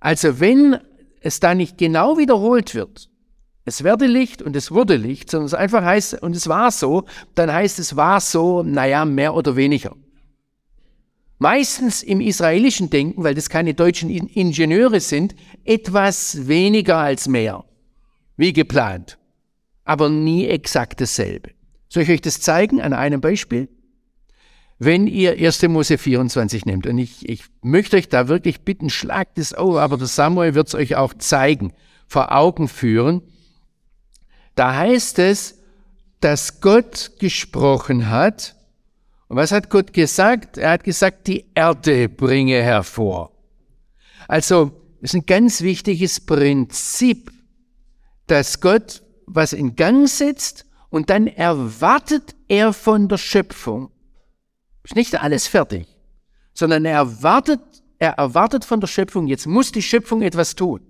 Also 0.01 0.39
wenn 0.41 0.79
es 1.21 1.41
da 1.41 1.55
nicht 1.55 1.79
genau 1.79 2.19
wiederholt 2.19 2.75
wird, 2.75 3.09
es 3.67 3.83
werde 3.83 4.07
Licht 4.07 4.43
und 4.43 4.55
es 4.55 4.71
wurde 4.71 4.95
Licht, 4.95 5.29
sondern 5.29 5.47
es 5.47 5.55
einfach 5.55 5.85
heißt, 5.85 6.23
und 6.23 6.37
es 6.37 6.49
war 6.49 6.71
so, 6.71 7.05
dann 7.35 7.53
heißt 7.53 7.81
es 7.81 7.97
war 7.97 8.21
so, 8.21 8.63
naja, 8.63 9.05
mehr 9.05 9.35
oder 9.35 9.57
weniger. 9.57 9.95
Meistens 11.39 12.05
im 12.05 12.21
israelischen 12.21 12.91
Denken, 12.91 13.25
weil 13.25 13.35
das 13.35 13.51
keine 13.51 13.75
deutschen 13.75 14.09
Ingenieure 14.09 15.01
sind, 15.01 15.35
etwas 15.65 16.47
weniger 16.47 16.99
als 16.99 17.27
mehr, 17.27 17.65
wie 18.37 18.53
geplant, 18.53 19.19
aber 19.85 20.09
nie 20.09 20.47
exakt 20.47 21.01
dasselbe. 21.01 21.51
Soll 21.89 22.05
ich 22.05 22.11
euch 22.11 22.21
das 22.21 22.41
zeigen 22.41 22.81
an 22.81 22.93
einem 22.93 23.21
Beispiel? 23.21 23.69
Wenn 24.79 25.09
ihr 25.09 25.33
1. 25.33 25.63
Mose 25.69 25.99
24 25.99 26.67
nehmt, 26.67 26.87
und 26.87 26.99
ich, 26.99 27.29
ich 27.29 27.45
möchte 27.63 27.97
euch 27.97 28.09
da 28.09 28.29
wirklich 28.29 28.61
bitten, 28.61 28.91
schlagt 28.91 29.39
es 29.39 29.55
auf, 29.55 29.77
aber 29.77 29.97
der 29.97 30.07
Samuel 30.07 30.55
wird 30.55 30.69
es 30.69 30.75
euch 30.77 30.95
auch 30.95 31.15
zeigen, 31.15 31.73
vor 32.07 32.33
Augen 32.33 32.69
führen, 32.69 33.23
da 34.57 34.75
heißt 34.75 35.21
es, 35.21 35.59
dass 36.21 36.61
Gott 36.61 37.13
gesprochen 37.21 38.11
hat. 38.11 38.57
Und 39.29 39.37
was 39.37 39.53
hat 39.53 39.71
Gott 39.71 39.93
gesagt? 39.93 40.59
Er 40.59 40.71
hat 40.71 40.85
gesagt, 40.85 41.29
die 41.29 41.47
Erde 41.55 42.09
bringe 42.09 42.63
hervor. 42.63 43.33
Also, 44.27 44.73
das 45.01 45.11
ist 45.11 45.15
ein 45.15 45.27
ganz 45.27 45.61
wichtiges 45.61 46.21
Prinzip, 46.21 47.31
dass 48.27 48.61
Gott 48.61 49.03
was 49.27 49.53
in 49.53 49.77
Gang 49.77 50.09
setzt 50.09 50.67
und 50.89 51.11
dann 51.11 51.27
erwartet 51.27 52.35
er 52.49 52.73
von 52.73 53.09
der 53.09 53.19
Schöpfung. 53.19 53.91
Ist 54.85 54.97
nicht 54.97 55.21
alles 55.21 55.47
fertig, 55.47 55.87
sondern 56.55 56.85
er 56.85 56.95
erwartet, 56.95 57.61
er 57.99 58.13
erwartet 58.13 58.65
von 58.65 58.81
der 58.81 58.87
Schöpfung, 58.87 59.27
jetzt 59.27 59.47
muss 59.47 59.73
die 59.73 59.83
Schöpfung 59.83 60.23
etwas 60.23 60.55
tun. 60.55 60.81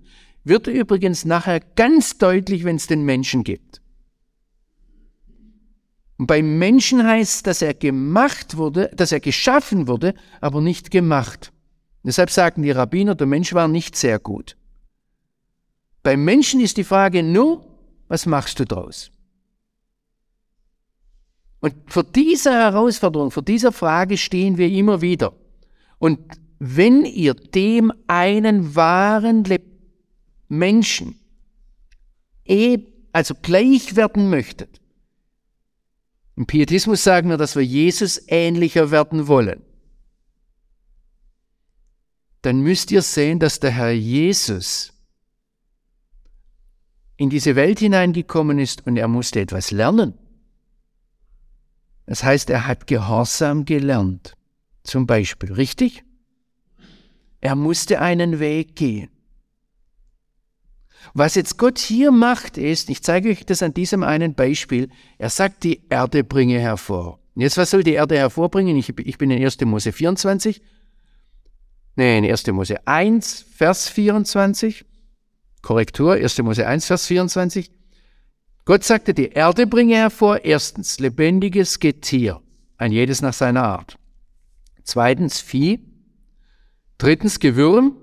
Wird 0.47 0.67
übrigens 0.67 1.25
nachher 1.25 1.59
ganz 1.59 2.17
deutlich, 2.17 2.63
wenn 2.63 2.77
es 2.77 2.87
den 2.87 3.03
Menschen 3.03 3.43
gibt. 3.43 3.81
Und 6.17 6.27
beim 6.27 6.57
Menschen 6.57 7.05
heißt, 7.05 7.45
dass 7.45 7.61
er 7.61 7.73
gemacht 7.73 8.55
wurde, 8.55 8.89
dass 8.95 9.11
er 9.11 9.19
geschaffen 9.19 9.89
wurde, 9.89 10.13
aber 10.39 10.61
nicht 10.61 10.89
gemacht. 10.89 11.51
Deshalb 12.03 12.29
sagen 12.29 12.61
die 12.61 12.71
Rabbiner, 12.71 13.13
der 13.13 13.27
Mensch 13.27 13.53
war 13.53 13.67
nicht 13.67 13.97
sehr 13.97 14.19
gut. 14.19 14.55
Beim 16.01 16.23
Menschen 16.23 16.61
ist 16.61 16.77
die 16.77 16.85
Frage 16.85 17.23
nur, 17.23 17.67
was 18.07 18.25
machst 18.25 18.57
du 18.59 18.65
draus? 18.65 19.11
Und 21.59 21.73
vor 21.87 22.03
dieser 22.03 22.53
Herausforderung, 22.53 23.31
vor 23.31 23.43
dieser 23.43 23.73
Frage 23.73 24.15
stehen 24.17 24.57
wir 24.57 24.69
immer 24.69 25.01
wieder. 25.01 25.33
Und 25.99 26.19
wenn 26.59 27.03
ihr 27.03 27.33
dem 27.33 27.91
einen 28.07 28.75
wahren 28.75 29.43
Menschen 30.47 31.19
also 33.11 33.35
gleich 33.35 33.95
werden 33.95 34.29
möchtet. 34.29 34.79
Im 36.35 36.45
Pietismus 36.45 37.03
sagen 37.03 37.29
wir, 37.29 37.37
dass 37.37 37.55
wir 37.55 37.63
Jesus 37.65 38.21
ähnlicher 38.27 38.91
werden 38.91 39.27
wollen. 39.27 39.63
Dann 42.43 42.59
müsst 42.61 42.91
ihr 42.91 43.01
sehen, 43.01 43.39
dass 43.39 43.59
der 43.59 43.71
Herr 43.71 43.91
Jesus 43.91 44.93
in 47.17 47.31
diese 47.31 47.55
Welt 47.55 47.79
hineingekommen 47.79 48.59
ist 48.59 48.85
und 48.85 48.97
er 48.97 49.07
musste 49.07 49.41
etwas 49.41 49.71
lernen. 49.71 50.13
Das 52.05 52.23
heißt, 52.23 52.51
er 52.51 52.67
hat 52.67 52.85
Gehorsam 52.85 53.65
gelernt. 53.65 54.37
Zum 54.83 55.07
Beispiel, 55.07 55.51
richtig? 55.51 56.03
Er 57.41 57.55
musste 57.55 57.99
einen 57.99 58.39
Weg 58.39 58.75
gehen. 58.75 59.09
Was 61.13 61.35
jetzt 61.35 61.57
Gott 61.57 61.79
hier 61.79 62.11
macht, 62.11 62.57
ist, 62.57 62.89
ich 62.89 63.01
zeige 63.01 63.29
euch 63.29 63.45
das 63.45 63.63
an 63.63 63.73
diesem 63.73 64.03
einen 64.03 64.33
Beispiel, 64.33 64.89
er 65.17 65.29
sagt, 65.29 65.63
die 65.63 65.81
Erde 65.89 66.23
bringe 66.23 66.59
hervor. 66.59 67.19
Jetzt, 67.35 67.57
was 67.57 67.69
soll 67.69 67.83
die 67.83 67.93
Erde 67.93 68.17
hervorbringen? 68.17 68.75
Ich, 68.77 68.97
ich 68.97 69.17
bin 69.17 69.29
in 69.29 69.43
1. 69.43 69.61
Mose 69.61 69.91
24. 69.91 70.61
Nein, 71.95 72.25
1. 72.25 72.47
Mose 72.47 72.85
1, 72.87 73.45
Vers 73.55 73.89
24. 73.89 74.85
Korrektur, 75.61 76.13
1. 76.13 76.37
Mose 76.39 76.65
1, 76.65 76.85
Vers 76.85 77.05
24. 77.07 77.71
Gott 78.65 78.83
sagte, 78.83 79.13
die 79.13 79.29
Erde 79.29 79.65
bringe 79.65 79.95
hervor, 79.95 80.43
erstens 80.43 80.99
lebendiges 80.99 81.79
Getier, 81.79 82.41
ein 82.77 82.91
jedes 82.91 83.21
nach 83.21 83.33
seiner 83.33 83.63
Art. 83.63 83.97
Zweitens 84.83 85.39
Vieh. 85.39 85.79
Drittens 86.97 87.39
Gewürm, 87.39 87.97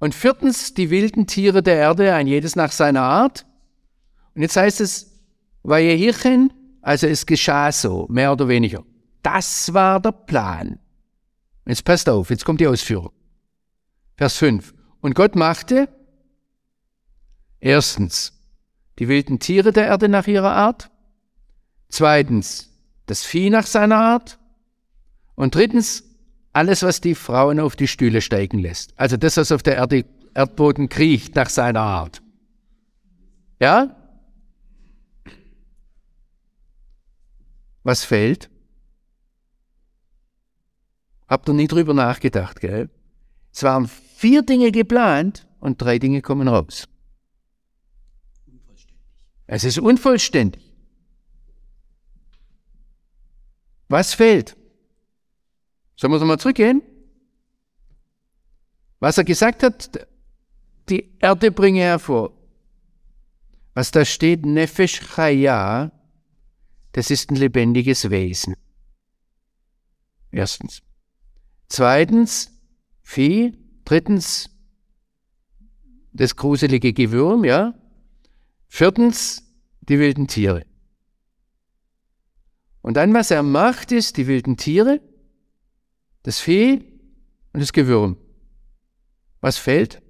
Und 0.00 0.14
viertens, 0.14 0.74
die 0.74 0.90
wilden 0.90 1.26
Tiere 1.26 1.62
der 1.62 1.76
Erde, 1.76 2.14
ein 2.14 2.26
jedes 2.26 2.56
nach 2.56 2.72
seiner 2.72 3.02
Art. 3.02 3.46
Und 4.34 4.42
jetzt 4.42 4.56
heißt 4.56 4.80
es, 4.80 5.20
Vayehirchen, 5.62 6.52
also 6.80 7.06
es 7.06 7.26
geschah 7.26 7.70
so, 7.70 8.06
mehr 8.08 8.32
oder 8.32 8.48
weniger. 8.48 8.82
Das 9.22 9.74
war 9.74 10.00
der 10.00 10.12
Plan. 10.12 10.78
Jetzt 11.66 11.84
passt 11.84 12.08
auf, 12.08 12.30
jetzt 12.30 12.46
kommt 12.46 12.60
die 12.60 12.66
Ausführung. 12.66 13.12
Vers 14.16 14.38
5. 14.38 14.74
Und 15.02 15.14
Gott 15.14 15.36
machte 15.36 15.88
erstens 17.60 18.32
die 18.98 19.08
wilden 19.08 19.38
Tiere 19.38 19.72
der 19.72 19.86
Erde 19.86 20.08
nach 20.08 20.26
ihrer 20.26 20.52
Art, 20.52 20.90
zweitens 21.90 22.70
das 23.04 23.22
Vieh 23.22 23.50
nach 23.50 23.66
seiner 23.66 23.98
Art 23.98 24.38
und 25.34 25.54
drittens 25.54 26.09
alles, 26.52 26.82
was 26.82 27.00
die 27.00 27.14
Frauen 27.14 27.60
auf 27.60 27.76
die 27.76 27.88
Stühle 27.88 28.20
steigen 28.20 28.58
lässt. 28.58 28.98
Also 28.98 29.16
das, 29.16 29.36
was 29.36 29.52
auf 29.52 29.62
der 29.62 29.76
Erde, 29.76 30.04
Erdboden 30.34 30.88
kriecht 30.88 31.34
nach 31.36 31.48
seiner 31.48 31.80
Art. 31.80 32.22
Ja? 33.60 33.96
Was 37.82 38.04
fehlt? 38.04 38.50
Habt 41.28 41.48
ihr 41.48 41.54
nie 41.54 41.68
drüber 41.68 41.94
nachgedacht, 41.94 42.60
gell? 42.60 42.90
Es 43.52 43.62
waren 43.62 43.88
vier 43.88 44.42
Dinge 44.42 44.72
geplant 44.72 45.46
und 45.60 45.80
drei 45.80 45.98
Dinge 45.98 46.22
kommen 46.22 46.48
raus. 46.48 46.88
Es 49.46 49.64
ist 49.64 49.78
unvollständig. 49.78 50.62
Was 53.88 54.14
fehlt? 54.14 54.56
Sollen 56.00 56.14
wir 56.14 56.24
mal 56.24 56.38
zurückgehen? 56.38 56.80
Was 59.00 59.18
er 59.18 59.24
gesagt 59.24 59.62
hat, 59.62 60.08
die 60.88 61.14
Erde 61.18 61.50
bringe 61.50 61.80
hervor. 61.80 62.32
Was 63.74 63.90
da 63.90 64.06
steht, 64.06 64.46
Nefesh 64.46 65.00
Chaya, 65.14 65.92
das 66.92 67.10
ist 67.10 67.30
ein 67.30 67.36
lebendiges 67.36 68.08
Wesen. 68.08 68.56
Erstens. 70.30 70.80
Zweitens, 71.68 72.50
Vieh. 73.02 73.58
Drittens, 73.84 74.48
das 76.12 76.34
gruselige 76.34 76.94
Gewürm, 76.94 77.44
ja. 77.44 77.74
Viertens, 78.68 79.42
die 79.80 79.98
wilden 79.98 80.28
Tiere. 80.28 80.64
Und 82.80 82.96
dann, 82.96 83.12
was 83.12 83.30
er 83.30 83.42
macht, 83.42 83.92
ist 83.92 84.16
die 84.16 84.26
wilden 84.26 84.56
Tiere, 84.56 85.00
das 86.22 86.40
Vieh 86.40 86.84
und 87.52 87.60
das 87.60 87.72
Gewürm. 87.72 88.16
Was 89.40 89.56
fehlt? 89.56 90.02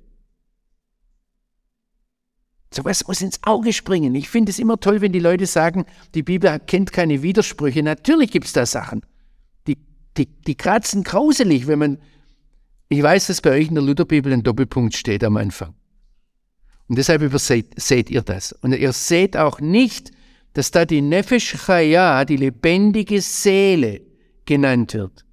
So 2.73 2.85
was 2.85 3.07
muss 3.07 3.21
ins 3.21 3.43
Auge 3.43 3.73
springen. 3.73 4.15
Ich 4.15 4.29
finde 4.29 4.51
es 4.51 4.59
immer 4.59 4.79
toll, 4.79 5.01
wenn 5.01 5.13
die 5.13 5.19
Leute 5.19 5.47
sagen, 5.47 5.87
die 6.15 6.23
Bibel 6.23 6.59
kennt 6.61 6.93
keine 6.93 7.23
Widersprüche. 7.23 7.83
Natürlich 7.83 8.31
gibt 8.31 8.47
es 8.47 8.53
da 8.53 8.65
Sachen. 8.65 9.03
Die, 9.67 9.77
die, 10.17 10.27
die 10.27 10.55
kratzen 10.55 11.03
grauselig, 11.03 11.67
wenn 11.67 11.79
man. 11.79 11.99
Ich 12.89 13.03
weiß, 13.03 13.29
dass 13.29 13.41
bei 13.41 13.51
euch 13.51 13.69
in 13.69 13.75
der 13.75 13.85
Lutherbibel 13.85 14.33
ein 14.33 14.43
Doppelpunkt 14.43 14.97
steht 14.97 15.23
am 15.25 15.37
Anfang. 15.37 15.75
Und 16.89 16.97
deshalb 16.97 17.23
überseht 17.23 17.81
seht 17.81 18.11
ihr 18.11 18.23
das. 18.23 18.53
Und 18.53 18.73
ihr 18.73 18.93
seht 18.93 19.37
auch 19.37 19.61
nicht, 19.61 20.11
dass 20.55 20.73
da 20.73 20.85
die 20.85 21.01
Nefesh 21.01 21.57
Chaya, 21.65 22.25
die 22.25 22.37
lebendige 22.37 23.21
Seele, 23.21 24.01
genannt 24.45 24.95
wird. 24.95 25.25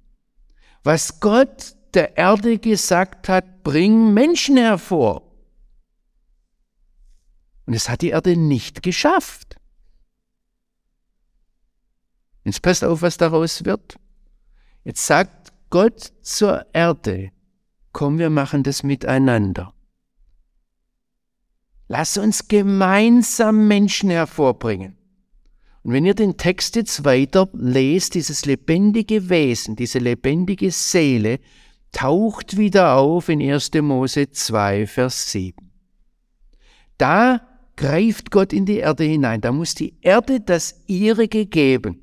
Was 0.84 1.20
Gott 1.20 1.74
der 1.94 2.16
Erde 2.16 2.58
gesagt 2.58 3.28
hat, 3.28 3.62
bring 3.62 4.12
Menschen 4.12 4.56
hervor. 4.56 5.22
Und 7.66 7.74
es 7.74 7.88
hat 7.88 8.02
die 8.02 8.10
Erde 8.10 8.36
nicht 8.36 8.82
geschafft. 8.82 9.56
Jetzt 12.44 12.62
passt 12.62 12.84
auf, 12.84 13.02
was 13.02 13.16
daraus 13.16 13.64
wird. 13.64 13.98
Jetzt 14.84 15.04
sagt 15.04 15.52
Gott 15.70 16.12
zur 16.22 16.66
Erde, 16.72 17.30
komm, 17.92 18.18
wir 18.18 18.30
machen 18.30 18.62
das 18.62 18.82
miteinander. 18.82 19.74
Lass 21.88 22.16
uns 22.18 22.48
gemeinsam 22.48 23.66
Menschen 23.66 24.10
hervorbringen. 24.10 24.97
Und 25.88 25.94
wenn 25.94 26.04
ihr 26.04 26.14
den 26.14 26.36
Text 26.36 26.76
jetzt 26.76 27.06
weiter 27.06 27.48
lest, 27.54 28.14
dieses 28.14 28.44
lebendige 28.44 29.30
Wesen, 29.30 29.74
diese 29.74 29.98
lebendige 29.98 30.70
Seele, 30.70 31.40
taucht 31.92 32.58
wieder 32.58 32.96
auf 32.96 33.30
in 33.30 33.40
1. 33.40 33.70
Mose 33.80 34.30
2, 34.30 34.86
Vers 34.86 35.32
7. 35.32 35.70
Da 36.98 37.40
greift 37.74 38.30
Gott 38.30 38.52
in 38.52 38.66
die 38.66 38.80
Erde 38.80 39.04
hinein. 39.04 39.40
Da 39.40 39.50
muss 39.50 39.74
die 39.74 39.96
Erde 40.02 40.40
das 40.40 40.82
ihrige 40.88 41.46
geben. 41.46 42.02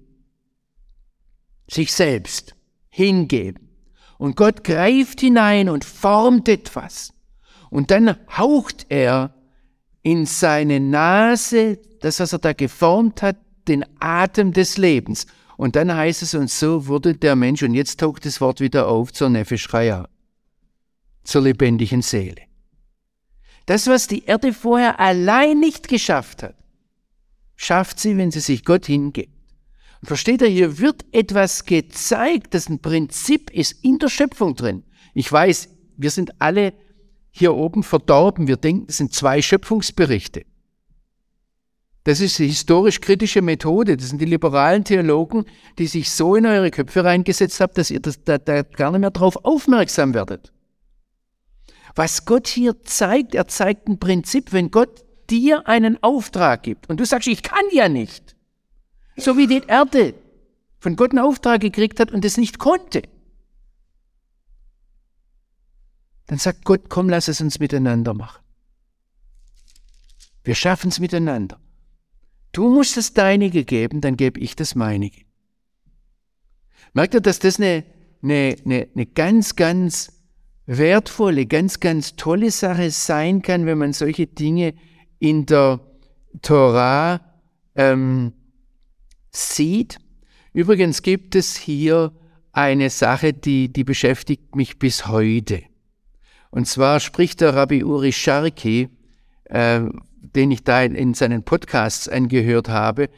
Sich 1.70 1.94
selbst 1.94 2.56
hingeben. 2.90 3.70
Und 4.18 4.36
Gott 4.36 4.64
greift 4.64 5.22
hinein 5.22 5.70
und 5.70 5.86
formt 5.86 6.50
etwas. 6.50 7.14
Und 7.70 7.92
dann 7.92 8.18
haucht 8.36 8.88
er 8.90 9.36
in 10.02 10.26
seine 10.26 10.80
Nase, 10.80 11.78
das, 12.02 12.20
was 12.20 12.34
er 12.34 12.40
da 12.40 12.54
geformt 12.54 13.22
hat, 13.22 13.45
den 13.68 13.86
Atem 14.00 14.54
des 14.54 14.78
Lebens. 14.78 15.28
Und 15.58 15.76
dann 15.76 15.94
heißt 15.94 16.22
es, 16.22 16.34
und 16.34 16.50
so 16.50 16.88
wurde 16.88 17.16
der 17.16 17.36
Mensch, 17.36 17.64
und 17.64 17.74
jetzt 17.74 18.00
taucht 18.00 18.26
das 18.26 18.42
Wort 18.42 18.60
wieder 18.60 18.88
auf 18.88 19.14
zur 19.14 19.30
Nefesh 19.30 19.70
zur 21.24 21.42
lebendigen 21.42 22.02
Seele. 22.02 22.42
Das, 23.66 23.88
was 23.88 24.08
die 24.08 24.26
Erde 24.26 24.54
vorher 24.54 25.00
allein 25.00 25.60
nicht 25.60 25.88
geschafft 25.88 26.44
hat, 26.44 26.56
schafft 27.56 28.00
sie, 28.00 28.16
wenn 28.18 28.32
sie 28.32 28.42
sich 28.42 28.64
Gott 28.64 28.86
hingibt. 28.86 29.34
Und 30.02 30.08
versteht 30.08 30.42
ihr, 30.42 30.50
hier 30.50 30.78
wird 30.78 31.06
etwas 31.12 31.66
gezeigt, 31.66 32.54
das 32.54 32.70
ein 32.70 32.80
Prinzip 32.80 33.50
ist 33.50 33.84
in 33.84 33.98
der 33.98 34.10
Schöpfung 34.10 34.56
drin. 34.56 34.84
Ich 35.14 35.32
weiß, 35.32 35.70
wir 35.98 36.12
sind 36.12 36.40
alle 36.40 36.74
hier 37.32 37.56
oben 37.56 37.82
verdorben. 37.82 38.48
Wir 38.48 38.58
denken, 38.58 38.86
es 38.88 38.98
sind 38.98 39.14
zwei 39.14 39.42
Schöpfungsberichte. 39.42 40.46
Das 42.06 42.20
ist 42.20 42.38
die 42.38 42.48
historisch-kritische 42.48 43.42
Methode. 43.42 43.98
Das 43.98 44.10
sind 44.10 44.22
die 44.22 44.26
liberalen 44.26 44.84
Theologen, 44.84 45.46
die 45.80 45.88
sich 45.88 46.12
so 46.12 46.36
in 46.36 46.46
eure 46.46 46.70
Köpfe 46.70 47.04
reingesetzt 47.04 47.60
haben, 47.60 47.74
dass 47.74 47.90
ihr 47.90 48.00
das, 48.00 48.24
da, 48.24 48.38
da 48.38 48.62
gar 48.62 48.92
nicht 48.92 49.02
mehr 49.02 49.10
drauf 49.10 49.44
aufmerksam 49.44 50.14
werdet. 50.14 50.54
Was 51.96 52.26
Gott 52.26 52.48
hier 52.48 52.80
zeigt, 52.84 53.34
er 53.34 53.48
zeigt 53.48 53.88
ein 53.88 54.00
Prinzip, 54.00 54.54
wenn 54.54 54.70
Gott 54.70 55.04
dir 55.32 55.68
einen 55.68 56.02
Auftrag 56.04 56.62
gibt 56.62 56.88
und 56.90 57.00
du 57.00 57.06
sagst, 57.06 57.28
ich 57.28 57.42
kann 57.42 57.66
ja 57.72 57.90
nicht. 57.90 58.36
So 59.18 59.36
wie 59.36 59.48
die 59.48 59.64
Erde 59.66 60.14
von 60.78 60.96
Gott 60.98 61.10
einen 61.10 61.26
Auftrag 61.26 61.62
gekriegt 61.62 62.00
hat 62.00 62.12
und 62.12 62.24
es 62.24 62.38
nicht 62.38 62.60
konnte. 62.60 63.02
Dann 66.28 66.38
sagt 66.38 66.66
Gott, 66.66 66.88
komm, 66.88 67.10
lass 67.10 67.30
es 67.30 67.42
uns 67.42 67.58
miteinander 67.58 68.14
machen. 68.14 68.44
Wir 70.44 70.54
schaffen 70.54 70.90
es 70.90 71.00
miteinander. 71.00 71.60
Du 72.56 72.70
musst 72.70 72.96
das 72.96 73.14
Deinige 73.14 73.66
geben, 73.66 74.00
dann 74.00 74.16
gebe 74.16 74.40
ich 74.40 74.56
das 74.56 74.76
Meinige. 74.76 75.26
Merkt 76.94 77.14
ihr, 77.14 77.20
dass 77.20 77.40
das 77.40 77.58
eine, 77.58 77.84
eine, 78.24 78.56
eine, 78.64 78.88
eine 78.96 79.06
ganz, 79.08 79.58
ganz 79.58 80.14
wertvolle, 80.66 81.48
ganz, 81.48 81.82
ganz 81.82 82.16
tolle 82.16 82.52
Sache 82.52 82.92
sein 82.92 83.42
kann, 83.42 83.66
wenn 83.66 83.78
man 83.78 83.92
solche 83.92 84.26
Dinge 84.28 84.74
in 85.20 85.46
der 85.46 85.82
Torah 86.42 87.20
ähm, 87.76 88.32
sieht. 89.32 89.98
Übrigens 90.54 91.02
gibt 91.02 91.36
es 91.36 91.58
hier 91.58 92.14
eine 92.54 92.90
Sache, 92.90 93.34
die, 93.34 93.68
die 93.68 93.84
beschäftigt 93.84 94.56
mich 94.56 94.80
bis 94.80 95.08
heute. 95.08 95.62
Und 96.52 96.70
zwar 96.70 97.02
spricht 97.02 97.42
der 97.42 97.54
Rabbi 97.54 97.84
Uri 97.84 98.14
Sharki, 98.14 98.88
äh, 99.44 99.82
den 100.34 100.52
ich 100.52 100.64
da 100.64 100.84
in, 100.84 100.96
in 100.96 101.14
seinen 101.14 101.44
Podcasts 101.44 102.08
angehört 102.08 102.70
habe, 102.70 103.10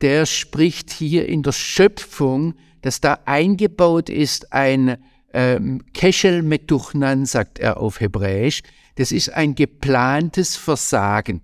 der 0.00 0.26
spricht 0.26 0.90
hier 0.90 1.28
in 1.28 1.42
der 1.42 1.52
Schöpfung, 1.52 2.54
dass 2.82 3.00
da 3.00 3.20
eingebaut 3.24 4.08
ist 4.08 4.52
ein 4.52 4.98
ähm, 5.32 5.84
Keshel 5.92 6.42
Metuchnan, 6.42 7.26
sagt 7.26 7.58
er 7.58 7.78
auf 7.78 8.00
Hebräisch. 8.00 8.62
Das 8.96 9.12
ist 9.12 9.32
ein 9.32 9.54
geplantes 9.54 10.56
Versagen. 10.56 11.42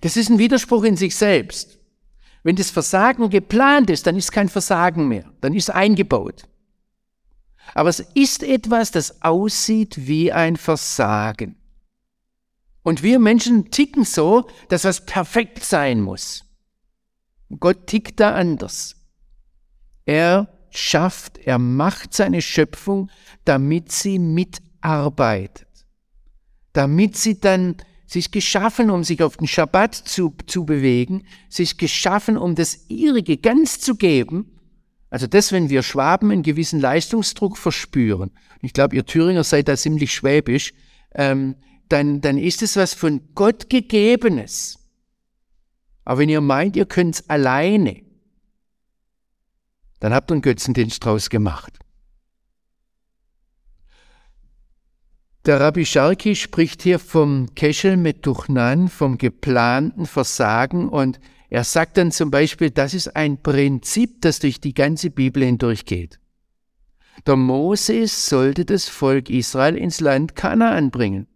Das 0.00 0.16
ist 0.16 0.30
ein 0.30 0.38
Widerspruch 0.38 0.84
in 0.84 0.96
sich 0.96 1.14
selbst. 1.14 1.78
Wenn 2.42 2.56
das 2.56 2.70
Versagen 2.70 3.30
geplant 3.30 3.88
ist, 3.88 4.06
dann 4.06 4.16
ist 4.16 4.32
kein 4.32 4.48
Versagen 4.48 5.08
mehr, 5.08 5.32
dann 5.40 5.54
ist 5.54 5.70
eingebaut. 5.70 6.48
Aber 7.74 7.88
es 7.88 8.00
ist 8.00 8.42
etwas, 8.42 8.90
das 8.90 9.22
aussieht 9.22 10.06
wie 10.06 10.32
ein 10.32 10.56
Versagen. 10.56 11.56
Und 12.82 13.02
wir 13.02 13.18
Menschen 13.18 13.70
ticken 13.70 14.04
so, 14.04 14.48
dass 14.68 14.84
was 14.84 15.06
perfekt 15.06 15.64
sein 15.64 16.00
muss. 16.00 16.44
Gott 17.60 17.86
tickt 17.86 18.18
da 18.20 18.34
anders. 18.34 18.96
Er 20.04 20.48
schafft, 20.70 21.38
er 21.38 21.58
macht 21.58 22.14
seine 22.14 22.42
Schöpfung, 22.42 23.10
damit 23.44 23.92
sie 23.92 24.18
mit 24.18 24.58
arbeitet. 24.80 25.68
Damit 26.72 27.16
sie 27.16 27.38
dann, 27.38 27.76
ist 28.14 28.32
geschaffen, 28.32 28.90
um 28.90 29.04
sich 29.04 29.22
auf 29.22 29.38
den 29.38 29.46
Schabbat 29.46 29.94
zu, 29.94 30.34
zu 30.46 30.66
bewegen, 30.66 31.24
ist 31.56 31.78
geschaffen, 31.78 32.36
um 32.36 32.54
das 32.54 32.86
ihrige 32.88 33.38
ganz 33.38 33.80
zu 33.80 33.96
geben. 33.96 34.58
Also 35.08 35.26
das, 35.26 35.52
wenn 35.52 35.70
wir 35.70 35.82
Schwaben 35.82 36.30
einen 36.30 36.42
gewissen 36.42 36.80
Leistungsdruck 36.80 37.56
verspüren, 37.56 38.30
ich 38.60 38.72
glaube, 38.72 38.96
ihr 38.96 39.06
Thüringer 39.06 39.44
seid 39.44 39.68
da 39.68 39.76
ziemlich 39.76 40.14
schwäbisch, 40.14 40.74
ähm, 41.14 41.56
dann, 41.88 42.20
dann 42.20 42.38
ist 42.38 42.62
es 42.62 42.76
was 42.76 42.94
von 42.94 43.20
Gott 43.34 43.68
gegebenes. 43.68 44.78
Aber 46.04 46.20
wenn 46.20 46.28
ihr 46.28 46.40
meint, 46.40 46.76
ihr 46.76 46.86
könnt 46.86 47.16
es 47.16 47.30
alleine, 47.30 48.02
dann 50.00 50.12
habt 50.12 50.30
ihr 50.30 50.34
einen 50.34 50.42
Götzendienst 50.42 51.04
draus 51.04 51.30
gemacht. 51.30 51.78
Der 55.44 55.58
Rabbi 55.58 55.84
Sharki 55.84 56.36
spricht 56.36 56.82
hier 56.82 57.00
vom 57.00 57.54
Keschel 57.56 57.96
mit 57.96 58.24
Duchnan, 58.24 58.88
vom 58.88 59.18
geplanten 59.18 60.06
Versagen 60.06 60.88
und 60.88 61.18
er 61.50 61.64
sagt 61.64 61.96
dann 61.96 62.12
zum 62.12 62.30
Beispiel, 62.30 62.70
das 62.70 62.94
ist 62.94 63.14
ein 63.14 63.42
Prinzip, 63.42 64.22
das 64.22 64.38
durch 64.38 64.60
die 64.60 64.72
ganze 64.72 65.10
Bibel 65.10 65.44
hindurchgeht. 65.44 66.18
Der 67.26 67.36
Moses 67.36 68.26
sollte 68.28 68.64
das 68.64 68.88
Volk 68.88 69.28
Israel 69.30 69.76
ins 69.76 70.00
Land 70.00 70.34
Kanaan 70.34 70.90
bringen. 70.90 71.26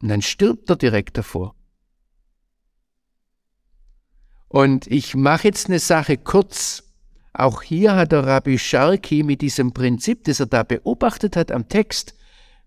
Und 0.00 0.08
dann 0.08 0.22
stirbt 0.22 0.70
er 0.70 0.76
direkt 0.76 1.18
davor. 1.18 1.54
Und 4.48 4.86
ich 4.86 5.14
mache 5.14 5.48
jetzt 5.48 5.68
eine 5.68 5.78
Sache 5.78 6.16
kurz. 6.16 6.84
Auch 7.34 7.62
hier 7.62 7.94
hat 7.94 8.12
der 8.12 8.26
Rabbi 8.26 8.58
Sharki 8.58 9.22
mit 9.22 9.42
diesem 9.42 9.72
Prinzip, 9.72 10.24
das 10.24 10.40
er 10.40 10.46
da 10.46 10.62
beobachtet 10.62 11.36
hat 11.36 11.52
am 11.52 11.68
Text, 11.68 12.14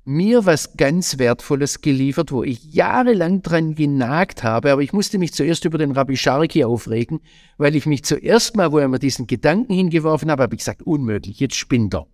mir 0.04 0.46
was 0.46 0.78
ganz 0.78 1.20
Wertvolles 1.20 1.82
geliefert, 1.82 2.32
wo 2.32 2.44
ich 2.44 2.74
jahrelang 2.74 3.42
dran 3.42 3.76
genagt 3.76 4.44
habe, 4.44 4.72
aber 4.72 4.82
ich 4.82 4.94
musste 4.94 5.20
mich 5.20 5.34
zuerst 5.34 5.66
über 5.66 5.78
den 5.78 5.92
Rabbi 5.92 6.18
Sharki 6.18 6.64
aufregen, 6.64 7.20
weil 7.58 7.76
ich 7.76 7.86
mich 7.86 8.04
zuerst 8.04 8.56
mal, 8.56 8.72
wo 8.72 8.80
er 8.80 8.88
mir 8.88 9.00
diesen 9.00 9.28
Gedanken 9.28 9.74
hingeworfen 9.74 10.32
habe, 10.32 10.44
habe 10.44 10.56
ich 10.56 10.60
gesagt, 10.60 10.82
unmöglich, 10.84 11.40
jetzt 11.40 11.56
spinnt 11.56 11.94
er. 11.94 12.08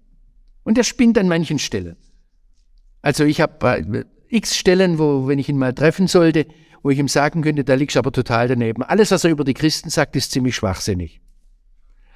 Und 0.64 0.78
er 0.78 0.84
spinnt 0.84 1.18
an 1.18 1.30
manchen 1.30 1.60
Stellen. 1.60 1.96
Also 3.02 3.24
ich 3.24 3.40
habe 3.40 3.66
äh, 3.68 4.04
x 4.30 4.56
Stellen, 4.56 5.00
wo, 5.00 5.28
wenn 5.28 5.40
ich 5.40 5.50
ihn 5.50 5.58
mal 5.58 5.74
treffen 5.74 6.08
sollte, 6.08 6.46
wo 6.84 6.90
ich 6.90 7.00
ihm 7.00 7.08
sagen 7.08 7.42
könnte, 7.42 7.64
da 7.64 7.74
liegst 7.74 7.96
du 7.96 8.00
aber 8.00 8.12
total 8.12 8.48
daneben. 8.48 8.84
Alles, 8.84 9.12
was 9.12 9.24
er 9.24 9.32
über 9.32 9.44
die 9.44 9.54
Christen 9.54 9.90
sagt, 9.90 10.16
ist 10.16 10.32
ziemlich 10.32 10.56
schwachsinnig. 10.56 11.22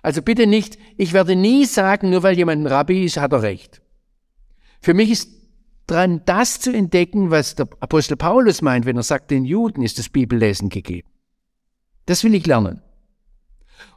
Also 0.02 0.22
bitte 0.22 0.48
nicht, 0.48 0.78
ich 0.98 1.14
werde 1.14 1.36
nie 1.36 1.66
sagen, 1.66 2.10
nur 2.10 2.24
weil 2.24 2.38
jemand 2.38 2.64
ein 2.64 2.68
Rabbi 2.68 3.06
ist, 3.06 3.18
hat 3.18 3.34
er 3.34 3.44
recht. 3.44 3.82
Für 4.82 4.94
mich 4.94 5.12
ist 5.12 5.30
dran, 5.86 6.22
das 6.26 6.60
zu 6.60 6.74
entdecken, 6.74 7.30
was 7.30 7.56
der 7.56 7.68
Apostel 7.80 8.16
Paulus 8.18 8.62
meint, 8.62 8.86
wenn 8.86 8.98
er 8.98 9.04
sagt, 9.04 9.30
den 9.30 9.46
Juden 9.46 9.84
ist 9.84 10.00
das 10.00 10.10
Bibellesen 10.10 10.70
gegeben. 10.70 11.08
Das 12.06 12.24
will 12.24 12.34
ich 12.34 12.48
lernen. 12.48 12.82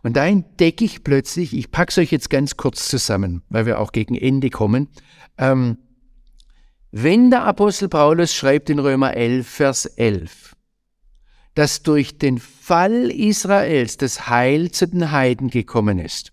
Und 0.03 0.17
da 0.17 0.27
entdecke 0.27 0.85
ich 0.85 1.05
plötzlich, 1.05 1.57
ich 1.57 1.71
packe 1.71 1.91
es 1.91 1.99
euch 1.99 2.11
jetzt 2.11 2.31
ganz 2.31 2.57
kurz 2.57 2.89
zusammen, 2.89 3.43
weil 3.49 3.65
wir 3.67 3.79
auch 3.81 3.93
gegen 3.93 4.15
Ende 4.15 4.51
kommen, 4.51 4.89
ähm, 5.39 5.79
wenn 6.97 7.29
der 7.33 7.43
Apostel 7.43 7.89
Paulus 7.89 8.33
schreibt 8.33 8.71
in 8.71 8.79
Römer 8.79 9.15
11, 9.15 9.49
Vers 9.49 9.85
11, 9.85 10.55
dass 11.57 11.83
durch 11.83 12.19
den 12.19 12.39
Fall 12.39 13.11
Israels 13.11 13.97
das 13.97 14.29
Heil 14.29 14.71
zu 14.71 14.87
den 14.87 15.11
Heiden 15.11 15.51
gekommen 15.51 15.99
ist. 15.99 16.33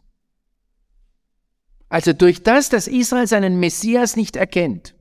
Also 1.90 2.14
durch 2.14 2.44
das, 2.44 2.70
dass 2.70 2.88
Israel 2.88 3.26
seinen 3.26 3.60
Messias 3.60 4.16
nicht 4.16 4.36
erkennt. 4.36 4.94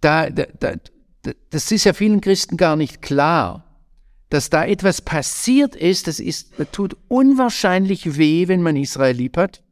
Da, 0.00 0.28
da, 0.28 0.46
da, 0.58 0.74
das 1.50 1.70
ist 1.70 1.84
ja 1.84 1.92
vielen 1.92 2.20
Christen 2.20 2.56
gar 2.56 2.74
nicht 2.74 3.00
klar, 3.00 3.78
dass 4.28 4.50
da 4.50 4.64
etwas 4.64 5.00
passiert 5.00 5.76
ist, 5.76 6.08
das 6.08 6.18
ist, 6.18 6.58
das 6.58 6.66
tut 6.72 6.96
unwahrscheinlich 7.06 8.18
weh, 8.18 8.48
wenn 8.48 8.60
man 8.60 8.74
Israel 8.74 9.14
lieb 9.14 9.36
hat. 9.36 9.63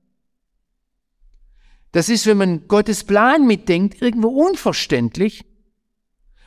Das 1.92 2.08
ist, 2.08 2.26
wenn 2.26 2.38
man 2.38 2.68
Gottes 2.68 3.04
Plan 3.04 3.46
mitdenkt, 3.46 4.00
irgendwo 4.00 4.28
unverständlich. 4.28 5.44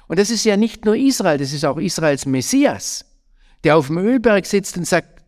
Und 0.08 0.20
das 0.20 0.32
ist 0.32 0.44
ja 0.44 0.58
nicht 0.58 0.86
nur 0.86 0.96
Israel, 0.96 1.38
das 1.38 1.54
ist 1.54 1.66
auch 1.66 1.78
Israels 1.78 2.26
Messias, 2.26 3.06
der 3.64 3.78
auf 3.78 3.88
dem 3.88 3.98
Ölberg 3.98 4.46
sitzt 4.46 4.78
und 4.78 4.86
sagt, 4.86 5.24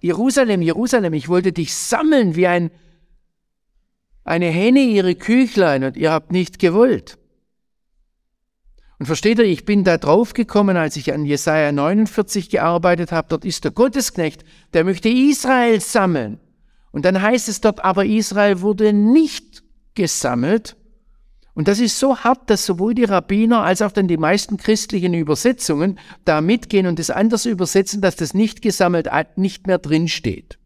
Jerusalem, 0.00 0.60
Jerusalem, 0.60 1.14
ich 1.14 1.28
wollte 1.28 1.52
dich 1.52 1.74
sammeln 1.74 2.36
wie 2.36 2.46
ein, 2.46 2.70
eine 4.24 4.46
Henne 4.46 4.80
ihre 4.80 5.14
Küchlein 5.14 5.84
und 5.84 5.96
ihr 5.96 6.12
habt 6.12 6.30
nicht 6.30 6.58
gewollt. 6.58 7.16
Und 8.98 9.06
versteht 9.06 9.38
ihr, 9.38 9.44
ich 9.44 9.64
bin 9.64 9.82
da 9.82 9.98
drauf 9.98 10.34
gekommen, 10.34 10.76
als 10.76 10.96
ich 10.96 11.12
an 11.12 11.24
Jesaja 11.24 11.72
49 11.72 12.50
gearbeitet 12.50 13.12
habe. 13.12 13.28
Dort 13.28 13.44
ist 13.44 13.64
der 13.64 13.72
Gottesknecht, 13.72 14.44
der 14.72 14.84
möchte 14.84 15.08
Israel 15.08 15.80
sammeln. 15.80 16.38
Und 16.94 17.04
dann 17.04 17.20
heißt 17.20 17.48
es 17.48 17.60
dort, 17.60 17.84
aber 17.84 18.06
Israel 18.06 18.60
wurde 18.60 18.92
nicht 18.92 19.64
gesammelt, 19.96 20.76
und 21.52 21.66
das 21.66 21.80
ist 21.80 21.98
so 21.98 22.18
hart, 22.18 22.50
dass 22.50 22.66
sowohl 22.66 22.94
die 22.94 23.04
Rabbiner 23.04 23.62
als 23.62 23.82
auch 23.82 23.90
dann 23.90 24.06
die 24.06 24.16
meisten 24.16 24.58
christlichen 24.58 25.12
Übersetzungen 25.14 25.98
da 26.24 26.40
mitgehen 26.40 26.86
und 26.86 27.00
es 27.00 27.10
anders 27.10 27.46
übersetzen, 27.46 28.00
dass 28.00 28.14
das 28.14 28.32
nicht 28.32 28.62
gesammelt 28.62 29.08
nicht 29.36 29.66
mehr 29.66 29.78
drinsteht. 29.78 30.58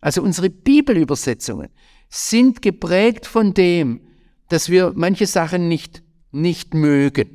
Also 0.00 0.22
unsere 0.22 0.50
Bibelübersetzungen 0.50 1.68
sind 2.10 2.60
geprägt 2.60 3.26
von 3.26 3.54
dem, 3.54 4.02
dass 4.48 4.68
wir 4.68 4.92
manche 4.94 5.26
Sachen 5.26 5.68
nicht, 5.68 6.02
nicht 6.32 6.74
mögen. 6.74 7.30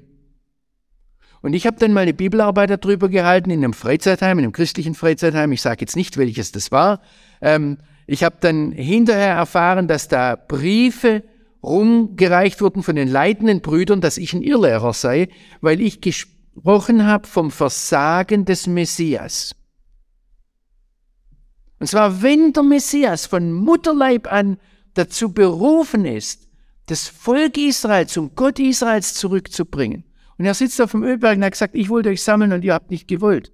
Und 1.41 1.53
ich 1.53 1.65
habe 1.65 1.77
dann 1.77 1.93
mal 1.93 2.01
eine 2.01 2.13
Bibelarbeit 2.13 2.69
darüber 2.69 3.09
gehalten 3.09 3.49
in 3.49 3.63
einem 3.63 3.73
Freizeitheim, 3.73 4.37
in 4.37 4.45
einem 4.45 4.53
christlichen 4.53 4.93
Freizeitheim. 4.93 5.51
Ich 5.51 5.61
sage 5.63 5.81
jetzt 5.81 5.95
nicht, 5.95 6.17
welches 6.17 6.51
das 6.51 6.71
war. 6.71 7.01
Ähm, 7.41 7.77
ich 8.07 8.23
habe 8.23 8.37
dann 8.39 8.71
hinterher 8.71 9.35
erfahren, 9.35 9.87
dass 9.87 10.07
da 10.07 10.35
Briefe 10.35 11.23
rumgereicht 11.63 12.61
wurden 12.61 12.83
von 12.83 12.95
den 12.95 13.07
leitenden 13.07 13.61
Brüdern, 13.61 14.01
dass 14.01 14.17
ich 14.17 14.33
ein 14.33 14.41
Irrlehrer 14.41 14.93
sei, 14.93 15.29
weil 15.61 15.79
ich 15.79 16.01
gesprochen 16.01 17.05
habe 17.05 17.27
vom 17.27 17.51
Versagen 17.51 18.45
des 18.45 18.67
Messias. 18.67 19.55
Und 21.79 21.87
zwar, 21.87 22.21
wenn 22.21 22.53
der 22.53 22.63
Messias 22.63 23.25
von 23.25 23.53
Mutterleib 23.53 24.31
an 24.31 24.57
dazu 24.93 25.33
berufen 25.33 26.05
ist, 26.05 26.47
das 26.87 27.07
Volk 27.07 27.57
Israel 27.57 28.07
zum 28.07 28.35
Gott 28.35 28.59
Israels 28.59 29.13
zurückzubringen, 29.13 30.03
und 30.37 30.45
er 30.45 30.55
sitzt 30.55 30.81
auf 30.81 30.91
dem 30.91 31.03
Ölberg 31.03 31.37
und 31.37 31.43
hat 31.43 31.51
gesagt, 31.51 31.75
ich 31.75 31.89
wollte 31.89 32.09
euch 32.09 32.23
sammeln 32.23 32.51
und 32.51 32.63
ihr 32.63 32.73
habt 32.73 32.89
nicht 32.89 33.07
gewollt, 33.07 33.51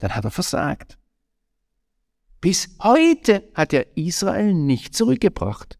dann 0.00 0.14
hat 0.14 0.24
er 0.24 0.32
versagt. 0.32 0.97
Bis 2.40 2.76
heute 2.80 3.48
hat 3.54 3.72
er 3.72 3.96
Israel 3.96 4.54
nicht 4.54 4.94
zurückgebracht. 4.94 5.78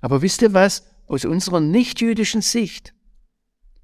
Aber 0.00 0.22
wisst 0.22 0.42
ihr 0.42 0.54
was? 0.54 0.84
Aus 1.06 1.24
unserer 1.24 1.60
nichtjüdischen 1.60 2.42
Sicht 2.42 2.94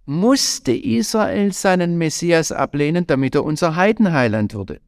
musste 0.04 0.72
Israel 0.72 1.52
seinen 1.52 1.96
Messias 1.96 2.50
ablehnen, 2.50 3.06
damit 3.06 3.34
er 3.34 3.44
unser 3.44 3.76
Heidenheiland 3.76 4.54
wurde. 4.54 4.80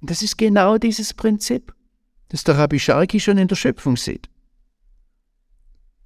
Und 0.00 0.10
das 0.10 0.22
ist 0.22 0.36
genau 0.36 0.78
dieses 0.78 1.14
Prinzip, 1.14 1.74
das 2.28 2.44
der 2.44 2.58
Rabbi 2.58 2.78
Sharki 2.78 3.20
schon 3.20 3.38
in 3.38 3.48
der 3.48 3.56
Schöpfung 3.56 3.96
sieht. 3.96 4.28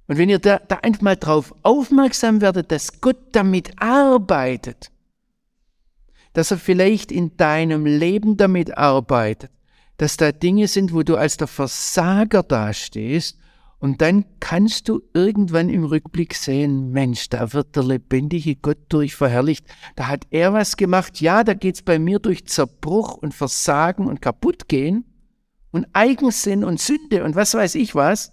Und 0.07 0.17
wenn 0.17 0.29
ihr 0.29 0.39
da, 0.39 0.59
da 0.59 0.77
einfach 0.77 1.01
mal 1.01 1.15
drauf 1.15 1.53
aufmerksam 1.63 2.41
werdet, 2.41 2.71
dass 2.71 3.01
Gott 3.01 3.17
damit 3.31 3.81
arbeitet, 3.81 4.91
dass 6.33 6.51
er 6.51 6.57
vielleicht 6.57 7.11
in 7.11 7.37
deinem 7.37 7.85
Leben 7.85 8.37
damit 8.37 8.77
arbeitet, 8.77 9.51
dass 9.97 10.17
da 10.17 10.31
Dinge 10.31 10.67
sind, 10.67 10.93
wo 10.93 11.03
du 11.03 11.15
als 11.15 11.37
der 11.37 11.47
Versager 11.47 12.43
dastehst 12.43 13.37
und 13.83 14.01
dann 14.01 14.23
kannst 14.39 14.87
du 14.87 15.01
irgendwann 15.13 15.67
im 15.67 15.83
Rückblick 15.83 16.35
sehen, 16.35 16.91
Mensch, 16.91 17.27
da 17.27 17.51
wird 17.51 17.75
der 17.75 17.83
lebendige 17.83 18.55
Gott 18.55 18.77
durch 18.87 19.13
verherrlicht. 19.13 19.65
Da 19.97 20.07
hat 20.07 20.25
er 20.29 20.53
was 20.53 20.77
gemacht. 20.77 21.19
Ja, 21.19 21.43
da 21.43 21.53
geht's 21.53 21.81
bei 21.81 21.99
mir 21.99 22.19
durch 22.19 22.45
Zerbruch 22.47 23.17
und 23.17 23.33
Versagen 23.33 24.07
und 24.07 24.21
Kaputtgehen 24.21 25.03
und 25.71 25.85
Eigensinn 25.91 26.63
und 26.63 26.79
Sünde 26.79 27.25
und 27.25 27.35
was 27.35 27.55
weiß 27.55 27.75
ich 27.75 27.93
was. 27.93 28.31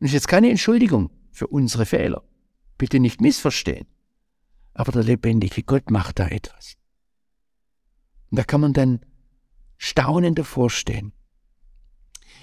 Und 0.00 0.06
ist 0.06 0.12
jetzt 0.12 0.26
keine 0.26 0.50
Entschuldigung 0.50 1.10
für 1.30 1.46
unsere 1.46 1.86
Fehler. 1.86 2.24
Bitte 2.78 2.98
nicht 2.98 3.20
missverstehen. 3.20 3.86
Aber 4.78 4.92
der 4.92 5.02
lebendige 5.02 5.64
Gott 5.64 5.90
macht 5.90 6.20
da 6.20 6.28
etwas. 6.28 6.76
Und 8.30 8.38
da 8.38 8.44
kann 8.44 8.60
man 8.60 8.74
dann 8.74 9.00
staunend 9.76 10.38
davor 10.38 10.70
stehen. 10.70 11.12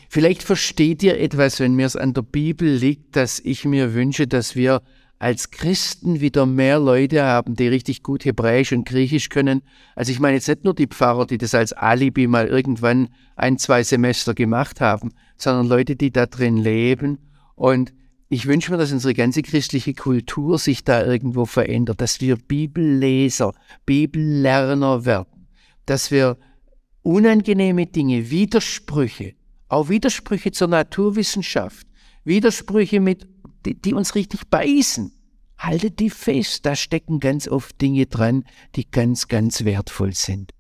Vielleicht 0.10 0.44
versteht 0.44 1.02
ihr 1.02 1.18
etwas, 1.18 1.62
wenn 1.62 1.76
mir 1.76 1.86
es 1.86 1.96
an 1.96 2.14
der 2.14 2.24
Bibel 2.24 2.70
liegt, 2.70 3.16
dass 3.16 3.40
ich 3.40 3.64
mir 3.64 3.94
wünsche, 3.94 4.28
dass 4.28 4.54
wir 4.54 4.82
als 5.18 5.50
Christen 5.50 6.20
wieder 6.20 6.46
mehr 6.46 6.78
Leute 6.78 7.24
haben, 7.24 7.56
die 7.56 7.70
richtig 7.70 8.04
gut 8.04 8.26
Hebräisch 8.26 8.74
und 8.74 8.86
Griechisch 8.86 9.30
können. 9.30 9.62
Also 9.96 10.12
ich 10.12 10.20
meine 10.20 10.36
jetzt 10.36 10.50
nicht 10.50 10.66
nur 10.66 10.76
die 10.76 10.88
Pfarrer, 10.88 11.26
die 11.26 11.38
das 11.38 11.56
als 11.56 11.72
Alibi 11.72 12.28
mal 12.28 12.48
irgendwann 12.48 13.08
ein, 13.38 13.58
zwei 13.58 13.82
Semester 13.82 14.34
gemacht 14.34 14.82
haben, 14.82 15.14
sondern 15.38 15.68
Leute, 15.68 15.96
die 15.96 16.12
da 16.12 16.26
drin 16.26 16.58
leben. 16.58 17.18
Und 17.56 17.94
ich 18.28 18.48
wünsche 18.48 18.72
mir, 18.72 18.78
dass 18.78 18.92
unsere 18.92 19.14
ganze 19.14 19.42
christliche 19.42 19.94
Kultur 19.94 20.58
sich 20.58 20.84
da 20.84 21.06
irgendwo 21.06 21.46
verändert, 21.46 22.02
dass 22.02 22.22
wir 22.22 22.38
Bibelleser, 22.38 23.54
Bibellerner 23.86 25.06
werden, 25.06 25.48
dass 25.86 26.10
wir 26.10 26.38
unangenehme 27.04 27.86
Dinge, 27.86 28.32
Widersprüche, 28.32 29.36
auch 29.68 29.90
Widersprüche 29.90 30.52
zur 30.52 30.70
Naturwissenschaft, 30.70 31.86
Widersprüche 32.24 33.00
mit 33.00 33.28
die, 33.66 33.80
die 33.80 33.94
uns 33.94 34.16
richtig 34.16 34.50
beißen, 34.50 35.12
haltet 35.58 36.00
die 36.00 36.10
fest. 36.10 36.66
Da 36.66 36.76
stecken 36.76 37.20
ganz 37.20 37.48
oft 37.48 37.80
Dinge 37.82 38.06
dran, 38.06 38.44
die 38.76 38.90
ganz, 38.90 39.28
ganz 39.28 39.66
wertvoll 39.66 40.14
sind. 40.14 40.52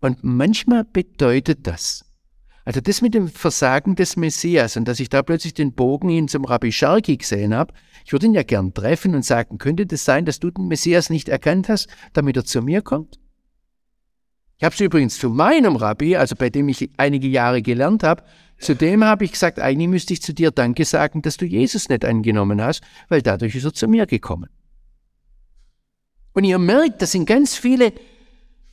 Und 0.00 0.22
manchmal 0.22 0.84
bedeutet 0.84 1.66
das, 1.66 2.04
also 2.66 2.82
das 2.82 3.00
mit 3.00 3.14
dem 3.14 3.28
Versagen 3.28 3.94
des 3.94 4.16
Messias 4.16 4.76
und 4.76 4.86
dass 4.86 5.00
ich 5.00 5.08
da 5.08 5.22
plötzlich 5.22 5.54
den 5.54 5.72
Bogen 5.72 6.10
hin 6.10 6.28
zum 6.28 6.44
Rabbi 6.44 6.70
Sharki 6.70 7.16
gesehen 7.16 7.54
habe, 7.54 7.72
ich 8.04 8.12
würde 8.12 8.26
ihn 8.26 8.34
ja 8.34 8.42
gern 8.42 8.74
treffen 8.74 9.14
und 9.14 9.24
sagen, 9.24 9.56
könnte 9.56 9.86
das 9.86 10.04
sein, 10.04 10.26
dass 10.26 10.38
du 10.38 10.50
den 10.50 10.68
Messias 10.68 11.08
nicht 11.08 11.30
erkannt 11.30 11.70
hast, 11.70 11.88
damit 12.12 12.36
er 12.36 12.44
zu 12.44 12.60
mir 12.60 12.82
kommt? 12.82 13.18
Ich 14.58 14.64
habe 14.64 14.74
es 14.74 14.80
übrigens 14.80 15.18
zu 15.18 15.30
meinem 15.30 15.76
Rabbi, 15.76 16.16
also 16.16 16.34
bei 16.34 16.50
dem 16.50 16.68
ich 16.68 16.90
einige 16.98 17.28
Jahre 17.28 17.62
gelernt 17.62 18.02
habe, 18.02 18.22
Zudem 18.58 19.04
habe 19.04 19.24
ich 19.24 19.32
gesagt, 19.32 19.60
eigentlich 19.60 19.88
müsste 19.88 20.14
ich 20.14 20.22
zu 20.22 20.32
dir 20.32 20.50
Danke 20.50 20.84
sagen, 20.84 21.22
dass 21.22 21.36
du 21.36 21.44
Jesus 21.44 21.88
nicht 21.88 22.04
angenommen 22.04 22.62
hast, 22.62 22.82
weil 23.08 23.22
dadurch 23.22 23.54
ist 23.54 23.64
er 23.64 23.74
zu 23.74 23.86
mir 23.86 24.06
gekommen. 24.06 24.48
Und 26.32 26.44
ihr 26.44 26.58
merkt, 26.58 27.02
da 27.02 27.06
sind 27.06 27.26
ganz 27.26 27.56
viele 27.56 27.92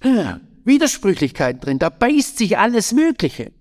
äh, 0.01 0.35
Widersprüchlichkeiten 0.65 1.61
drin, 1.61 1.79
da 1.79 1.89
beißt 1.89 2.37
sich 2.37 2.57
alles 2.57 2.93
Mögliche. 2.93 3.51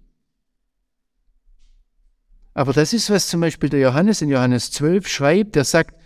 Aber 2.55 2.73
das 2.73 2.93
ist, 2.93 3.09
was 3.11 3.29
zum 3.29 3.41
Beispiel 3.41 3.71
der 3.71 3.81
Johannes 3.81 4.21
in 4.21 4.29
Johannes 4.29 4.71
12 4.73 5.09
schreibt, 5.09 5.57
der 5.57 5.65
sagt, 5.65 5.97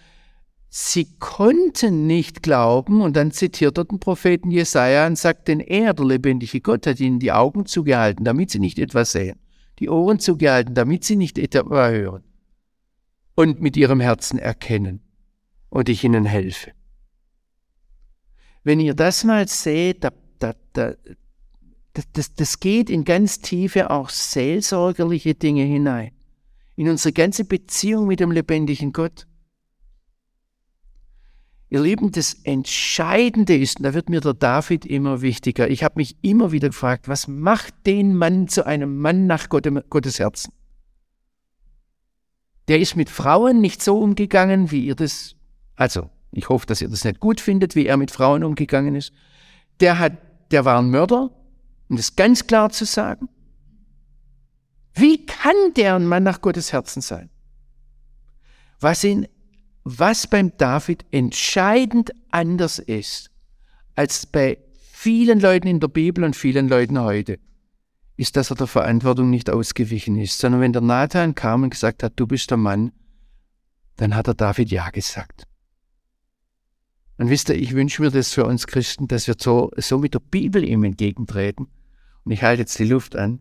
sie 0.68 1.06
konnten 1.18 2.06
nicht 2.06 2.42
glauben, 2.42 3.00
und 3.00 3.16
dann 3.16 3.32
zitiert 3.32 3.78
er 3.78 3.84
den 3.84 3.98
Propheten 3.98 4.50
Jesaja 4.50 5.06
und 5.06 5.18
sagt, 5.18 5.48
denn 5.48 5.60
er, 5.60 5.94
der 5.94 6.06
lebendige 6.06 6.60
Gott, 6.60 6.86
hat 6.86 7.00
ihnen 7.00 7.18
die 7.18 7.32
Augen 7.32 7.66
zugehalten, 7.66 8.24
damit 8.24 8.50
sie 8.50 8.58
nicht 8.58 8.78
etwas 8.78 9.12
sehen. 9.12 9.38
Die 9.78 9.88
Ohren 9.88 10.20
zugehalten, 10.20 10.74
damit 10.74 11.04
sie 11.04 11.16
nicht 11.16 11.38
etwa 11.38 11.88
hören. 11.88 12.22
Und 13.34 13.60
mit 13.60 13.76
ihrem 13.76 14.00
Herzen 14.00 14.38
erkennen. 14.38 15.00
Und 15.68 15.88
ich 15.88 16.04
ihnen 16.04 16.24
helfe. 16.24 16.72
Wenn 18.62 18.80
ihr 18.80 18.94
das 18.94 19.24
mal 19.24 19.46
seht, 19.46 20.04
da, 20.04 20.10
da, 20.38 20.54
da, 20.72 20.94
das, 22.12 22.34
das 22.34 22.60
geht 22.60 22.88
in 22.88 23.04
ganz 23.04 23.40
tiefe, 23.40 23.90
auch 23.90 24.08
seelsorgerliche 24.08 25.34
Dinge 25.34 25.64
hinein, 25.64 26.12
in 26.76 26.88
unsere 26.88 27.12
ganze 27.12 27.44
Beziehung 27.44 28.06
mit 28.06 28.20
dem 28.20 28.30
lebendigen 28.30 28.92
Gott. 28.92 29.26
Ihr 31.68 31.80
Lieben, 31.80 32.12
das 32.12 32.34
Entscheidende 32.44 33.56
ist, 33.56 33.78
und 33.78 33.82
da 33.82 33.94
wird 33.94 34.08
mir 34.08 34.20
der 34.20 34.34
David 34.34 34.86
immer 34.86 35.20
wichtiger, 35.20 35.68
ich 35.68 35.82
habe 35.82 35.96
mich 35.96 36.16
immer 36.22 36.52
wieder 36.52 36.68
gefragt, 36.68 37.08
was 37.08 37.26
macht 37.26 37.74
den 37.86 38.16
Mann 38.16 38.46
zu 38.46 38.64
einem 38.64 38.98
Mann 38.98 39.26
nach 39.26 39.48
Gottes 39.48 40.20
Herzen? 40.20 40.52
Der 42.68 42.78
ist 42.78 42.94
mit 42.94 43.10
Frauen 43.10 43.60
nicht 43.60 43.82
so 43.82 43.98
umgegangen, 43.98 44.70
wie 44.70 44.84
ihr 44.84 44.94
das, 44.94 45.34
also 45.74 46.10
ich 46.30 46.48
hoffe, 46.48 46.66
dass 46.66 46.82
ihr 46.82 46.88
das 46.88 47.04
nicht 47.04 47.20
gut 47.20 47.40
findet, 47.40 47.74
wie 47.74 47.86
er 47.86 47.96
mit 47.96 48.10
Frauen 48.10 48.44
umgegangen 48.44 48.94
ist. 48.94 49.12
Der 49.80 49.98
hat, 49.98 50.12
der 50.50 50.64
war 50.64 50.78
ein 50.78 50.90
Mörder, 50.90 51.30
um 51.88 51.96
das 51.96 52.14
ganz 52.14 52.46
klar 52.46 52.70
zu 52.70 52.84
sagen. 52.84 53.28
Wie 54.96 55.24
kann 55.26 55.74
der 55.76 55.94
ein 55.94 56.06
Mann 56.06 56.22
nach 56.22 56.40
Gottes 56.40 56.72
Herzen 56.72 57.02
sein? 57.02 57.30
Was 58.80 59.04
ihn 59.04 59.28
was 59.88 60.26
beim 60.26 60.56
David 60.56 61.04
entscheidend 61.12 62.10
anders 62.32 62.80
ist 62.80 63.30
als 63.94 64.26
bei 64.26 64.58
vielen 64.90 65.38
Leuten 65.38 65.68
in 65.68 65.78
der 65.78 65.86
Bibel 65.86 66.24
und 66.24 66.34
vielen 66.34 66.68
Leuten 66.68 66.98
heute, 66.98 67.38
ist, 68.16 68.36
dass 68.36 68.50
er 68.50 68.56
der 68.56 68.66
Verantwortung 68.66 69.30
nicht 69.30 69.48
ausgewichen 69.48 70.16
ist, 70.16 70.38
sondern 70.38 70.60
wenn 70.60 70.72
der 70.72 70.82
Nathan 70.82 71.36
kam 71.36 71.62
und 71.62 71.70
gesagt 71.70 72.02
hat, 72.02 72.14
du 72.16 72.26
bist 72.26 72.50
der 72.50 72.56
Mann, 72.56 72.90
dann 73.96 74.16
hat 74.16 74.26
er 74.26 74.34
David 74.34 74.72
Ja 74.72 74.90
gesagt. 74.90 75.46
Und 77.16 77.30
wisst 77.30 77.48
ihr, 77.48 77.54
ich 77.54 77.72
wünsche 77.72 78.02
mir 78.02 78.10
das 78.10 78.32
für 78.32 78.44
uns 78.44 78.66
Christen, 78.66 79.06
dass 79.06 79.28
wir 79.28 79.36
so, 79.38 79.70
so 79.76 79.98
mit 79.98 80.14
der 80.14 80.20
Bibel 80.20 80.64
ihm 80.64 80.82
entgegentreten. 80.82 81.68
Und 82.24 82.32
ich 82.32 82.42
halte 82.42 82.62
jetzt 82.62 82.78
die 82.78 82.84
Luft 82.84 83.14
an. 83.14 83.40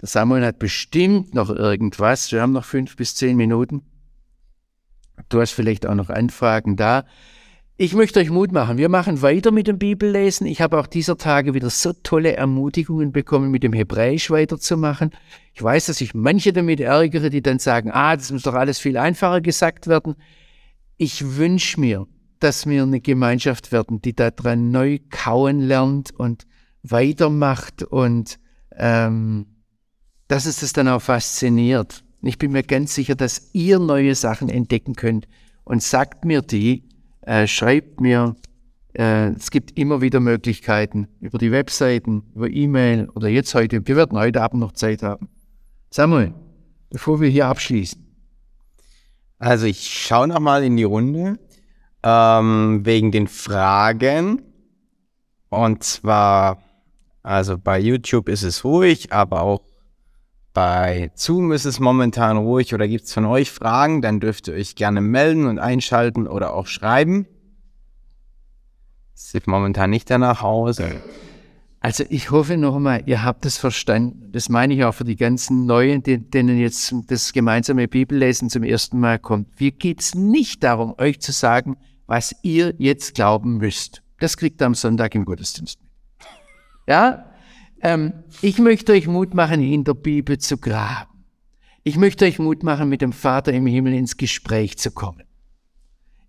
Der 0.00 0.08
Samuel 0.08 0.44
hat 0.44 0.58
bestimmt 0.58 1.34
noch 1.34 1.50
irgendwas. 1.50 2.30
Wir 2.32 2.42
haben 2.42 2.52
noch 2.52 2.64
fünf 2.64 2.96
bis 2.96 3.14
zehn 3.14 3.36
Minuten. 3.36 3.82
Du 5.28 5.40
hast 5.40 5.52
vielleicht 5.52 5.86
auch 5.86 5.94
noch 5.94 6.10
Anfragen 6.10 6.76
da. 6.76 7.04
Ich 7.76 7.92
möchte 7.92 8.20
euch 8.20 8.30
Mut 8.30 8.52
machen. 8.52 8.78
Wir 8.78 8.88
machen 8.88 9.20
weiter 9.20 9.50
mit 9.50 9.66
dem 9.66 9.78
Bibellesen. 9.78 10.46
Ich 10.46 10.60
habe 10.60 10.78
auch 10.78 10.86
dieser 10.86 11.18
Tage 11.18 11.54
wieder 11.54 11.70
so 11.70 11.92
tolle 11.92 12.36
Ermutigungen 12.36 13.10
bekommen, 13.10 13.50
mit 13.50 13.64
dem 13.64 13.72
Hebräisch 13.72 14.30
weiterzumachen. 14.30 15.10
Ich 15.54 15.62
weiß, 15.62 15.86
dass 15.86 16.00
ich 16.00 16.14
manche 16.14 16.52
damit 16.52 16.78
ärgere, 16.78 17.30
die 17.30 17.42
dann 17.42 17.58
sagen, 17.58 17.90
ah, 17.90 18.16
das 18.16 18.30
muss 18.30 18.42
doch 18.42 18.54
alles 18.54 18.78
viel 18.78 18.96
einfacher 18.96 19.40
gesagt 19.40 19.88
werden. 19.88 20.14
Ich 20.98 21.36
wünsche 21.36 21.80
mir, 21.80 22.06
dass 22.38 22.64
wir 22.66 22.84
eine 22.84 23.00
Gemeinschaft 23.00 23.72
werden, 23.72 24.00
die 24.00 24.14
daran 24.14 24.70
neu 24.70 25.00
kauen 25.10 25.58
lernt 25.58 26.12
und 26.12 26.46
weitermacht 26.84 27.82
und 27.82 28.38
ähm, 28.76 29.46
dass 30.28 30.46
es 30.46 30.60
das 30.60 30.72
dann 30.72 30.88
auch 30.88 31.02
fasziniert. 31.02 32.04
Ich 32.22 32.38
bin 32.38 32.52
mir 32.52 32.62
ganz 32.62 32.94
sicher, 32.94 33.14
dass 33.14 33.50
ihr 33.52 33.78
neue 33.78 34.14
Sachen 34.14 34.48
entdecken 34.48 34.94
könnt. 34.94 35.28
Und 35.64 35.82
sagt 35.82 36.24
mir 36.24 36.42
die, 36.42 36.84
äh, 37.22 37.46
schreibt 37.46 38.00
mir, 38.00 38.36
äh, 38.94 39.28
es 39.30 39.50
gibt 39.50 39.78
immer 39.78 40.00
wieder 40.00 40.20
Möglichkeiten 40.20 41.08
über 41.20 41.38
die 41.38 41.50
Webseiten, 41.50 42.22
über 42.34 42.48
E-Mail 42.50 43.08
oder 43.14 43.28
jetzt 43.28 43.54
heute. 43.54 43.86
Wir 43.86 43.96
werden 43.96 44.18
heute 44.18 44.42
Abend 44.42 44.60
noch 44.60 44.72
Zeit 44.72 45.02
haben. 45.02 45.28
Samuel, 45.90 46.34
bevor 46.90 47.20
wir 47.20 47.28
hier 47.28 47.46
abschließen. 47.46 48.04
Also 49.38 49.66
ich 49.66 49.88
schaue 49.88 50.28
nochmal 50.28 50.64
in 50.64 50.76
die 50.76 50.84
Runde 50.84 51.38
ähm, 52.02 52.80
wegen 52.84 53.10
den 53.10 53.26
Fragen. 53.26 54.42
Und 55.48 55.82
zwar, 55.82 56.62
also 57.22 57.58
bei 57.58 57.78
YouTube 57.78 58.28
ist 58.28 58.42
es 58.42 58.64
ruhig, 58.64 59.12
aber 59.12 59.42
auch 59.42 59.62
bei 60.54 61.10
Zoom 61.14 61.52
ist 61.52 61.64
es 61.64 61.80
momentan 61.80 62.38
ruhig 62.38 62.72
oder 62.72 62.88
gibt 62.88 63.04
es 63.04 63.12
von 63.12 63.26
euch 63.26 63.50
Fragen, 63.50 64.00
dann 64.00 64.20
dürft 64.20 64.48
ihr 64.48 64.54
euch 64.54 64.76
gerne 64.76 65.00
melden 65.00 65.46
und 65.46 65.58
einschalten 65.58 66.26
oder 66.26 66.54
auch 66.54 66.68
schreiben. 66.68 67.26
Sieht 69.12 69.46
momentan 69.48 69.90
nicht 69.90 70.08
danach 70.08 70.42
aus. 70.42 70.80
Also 71.80 72.04
ich 72.08 72.30
hoffe 72.30 72.56
nochmal, 72.56 73.02
ihr 73.06 73.24
habt 73.24 73.44
es 73.44 73.58
verstanden. 73.58 74.30
Das 74.32 74.48
meine 74.48 74.74
ich 74.74 74.84
auch 74.84 74.94
für 74.94 75.04
die 75.04 75.16
ganzen 75.16 75.66
Neuen, 75.66 76.02
denen 76.02 76.58
jetzt 76.58 76.94
das 77.08 77.32
gemeinsame 77.32 77.88
Bibellesen 77.88 78.48
zum 78.48 78.62
ersten 78.62 79.00
Mal 79.00 79.18
kommt. 79.18 79.60
Mir 79.60 79.72
geht 79.72 80.00
es 80.00 80.14
nicht 80.14 80.62
darum, 80.62 80.94
euch 80.98 81.20
zu 81.20 81.32
sagen, 81.32 81.76
was 82.06 82.34
ihr 82.42 82.74
jetzt 82.78 83.14
glauben 83.14 83.58
müsst. 83.58 84.02
Das 84.20 84.36
kriegt 84.36 84.62
ihr 84.62 84.66
am 84.66 84.74
Sonntag 84.74 85.14
im 85.14 85.24
Gottesdienst 85.24 85.80
mit. 85.82 85.90
Ja, 86.86 87.26
ähm, 87.84 88.24
ich 88.40 88.58
möchte 88.58 88.92
euch 88.92 89.06
Mut 89.06 89.34
machen, 89.34 89.60
in 89.60 89.84
der 89.84 89.94
Bibel 89.94 90.38
zu 90.38 90.56
graben. 90.56 91.24
Ich 91.84 91.96
möchte 91.96 92.24
euch 92.24 92.38
Mut 92.38 92.62
machen, 92.62 92.88
mit 92.88 93.02
dem 93.02 93.12
Vater 93.12 93.52
im 93.52 93.66
Himmel 93.66 93.92
ins 93.92 94.16
Gespräch 94.16 94.78
zu 94.78 94.90
kommen. 94.90 95.22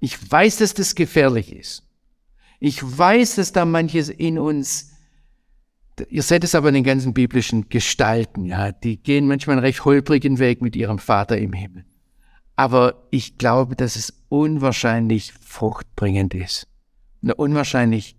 Ich 0.02 0.30
weiß, 0.30 0.58
dass 0.58 0.74
das 0.74 0.96
gefährlich 0.96 1.56
ist. 1.56 1.88
Ich 2.60 2.84
weiß, 2.84 3.36
dass 3.36 3.54
da 3.54 3.64
manches 3.64 4.10
in 4.10 4.38
uns, 4.38 4.92
ihr 6.10 6.24
seht 6.24 6.44
es 6.44 6.56
aber 6.56 6.68
in 6.68 6.76
den 6.76 6.84
ganzen 6.84 7.14
biblischen 7.14 7.70
Gestalten, 7.70 8.46
ja, 8.46 8.74
die 8.74 9.02
gehen 9.02 9.26
manchmal 9.26 9.56
einen 9.56 9.66
recht 9.66 9.86
holprigen 9.86 10.40
Weg 10.40 10.62
mit 10.62 10.76
ihrem 10.76 11.00
Vater 11.00 11.38
im 11.38 11.54
Himmel. 11.54 11.86
Aber 12.58 13.08
ich 13.12 13.38
glaube, 13.38 13.78
dass 13.78 13.96
es 13.96 14.26
unwahrscheinlich 14.28 15.32
fruchtbringend 15.40 16.34
ist. 16.34 16.68
Unwahrscheinlich 17.22 18.18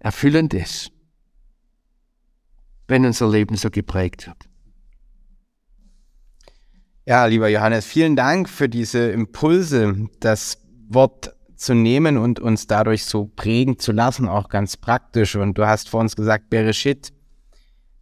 erfüllend 0.00 0.52
ist 0.52 0.92
wenn 2.88 3.04
unser 3.04 3.28
Leben 3.28 3.56
so 3.56 3.70
geprägt 3.70 4.26
wird. 4.26 4.48
Ja, 7.04 7.26
lieber 7.26 7.48
Johannes, 7.48 7.86
vielen 7.86 8.16
Dank 8.16 8.48
für 8.48 8.68
diese 8.68 9.10
Impulse, 9.10 10.08
das 10.18 10.58
Wort 10.88 11.36
zu 11.56 11.74
nehmen 11.74 12.16
und 12.18 12.40
uns 12.40 12.66
dadurch 12.66 13.04
so 13.04 13.26
prägen 13.26 13.78
zu 13.78 13.92
lassen, 13.92 14.28
auch 14.28 14.48
ganz 14.48 14.76
praktisch. 14.76 15.36
Und 15.36 15.56
du 15.56 15.66
hast 15.66 15.88
vor 15.88 16.00
uns 16.00 16.16
gesagt, 16.16 16.50
Bereshit, 16.50 17.12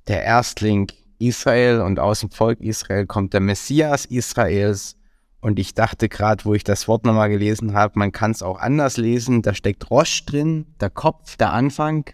der 0.09 0.25
Erstling 0.25 0.91
Israel 1.19 1.81
und 1.81 1.99
aus 1.99 2.21
dem 2.21 2.31
Volk 2.31 2.61
Israel 2.61 3.07
kommt 3.07 3.33
der 3.33 3.41
Messias 3.41 4.05
Israels 4.05 4.97
Und 5.41 5.59
ich 5.59 5.75
dachte 5.75 6.09
gerade, 6.09 6.45
wo 6.47 6.55
ich 6.55 6.65
das 6.65 6.89
Wort 6.89 7.05
nochmal 7.05 7.29
gelesen 7.29 7.75
habe, 7.75 7.99
man 7.99 8.13
kann 8.13 8.31
es 8.31 8.43
auch 8.43 8.59
anders 8.59 8.97
lesen. 8.97 9.43
Da 9.43 9.55
steckt 9.55 9.91
Rosch 9.91 10.25
drin, 10.25 10.75
der 10.81 10.91
Kopf, 10.91 11.37
der 11.37 11.53
Anfang. 11.53 12.11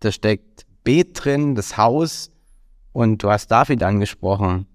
Da 0.00 0.10
steckt 0.10 0.65
Bet 0.86 1.24
drin, 1.24 1.56
das 1.56 1.76
Haus. 1.76 2.30
Und 2.92 3.24
du 3.24 3.30
hast 3.30 3.48
David 3.48 3.82
angesprochen. 3.82 4.66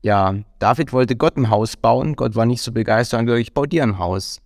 Ja, 0.00 0.34
David 0.58 0.94
wollte 0.94 1.16
Gott 1.16 1.36
ein 1.36 1.50
Haus 1.50 1.76
bauen. 1.76 2.16
Gott 2.16 2.34
war 2.34 2.46
nicht 2.46 2.62
so 2.62 2.72
begeistert 2.72 3.20
und 3.20 3.26
gesagt, 3.26 3.42
ich 3.42 3.52
baue 3.52 3.68
dir 3.68 3.82
ein 3.82 3.98
Haus. 3.98 4.40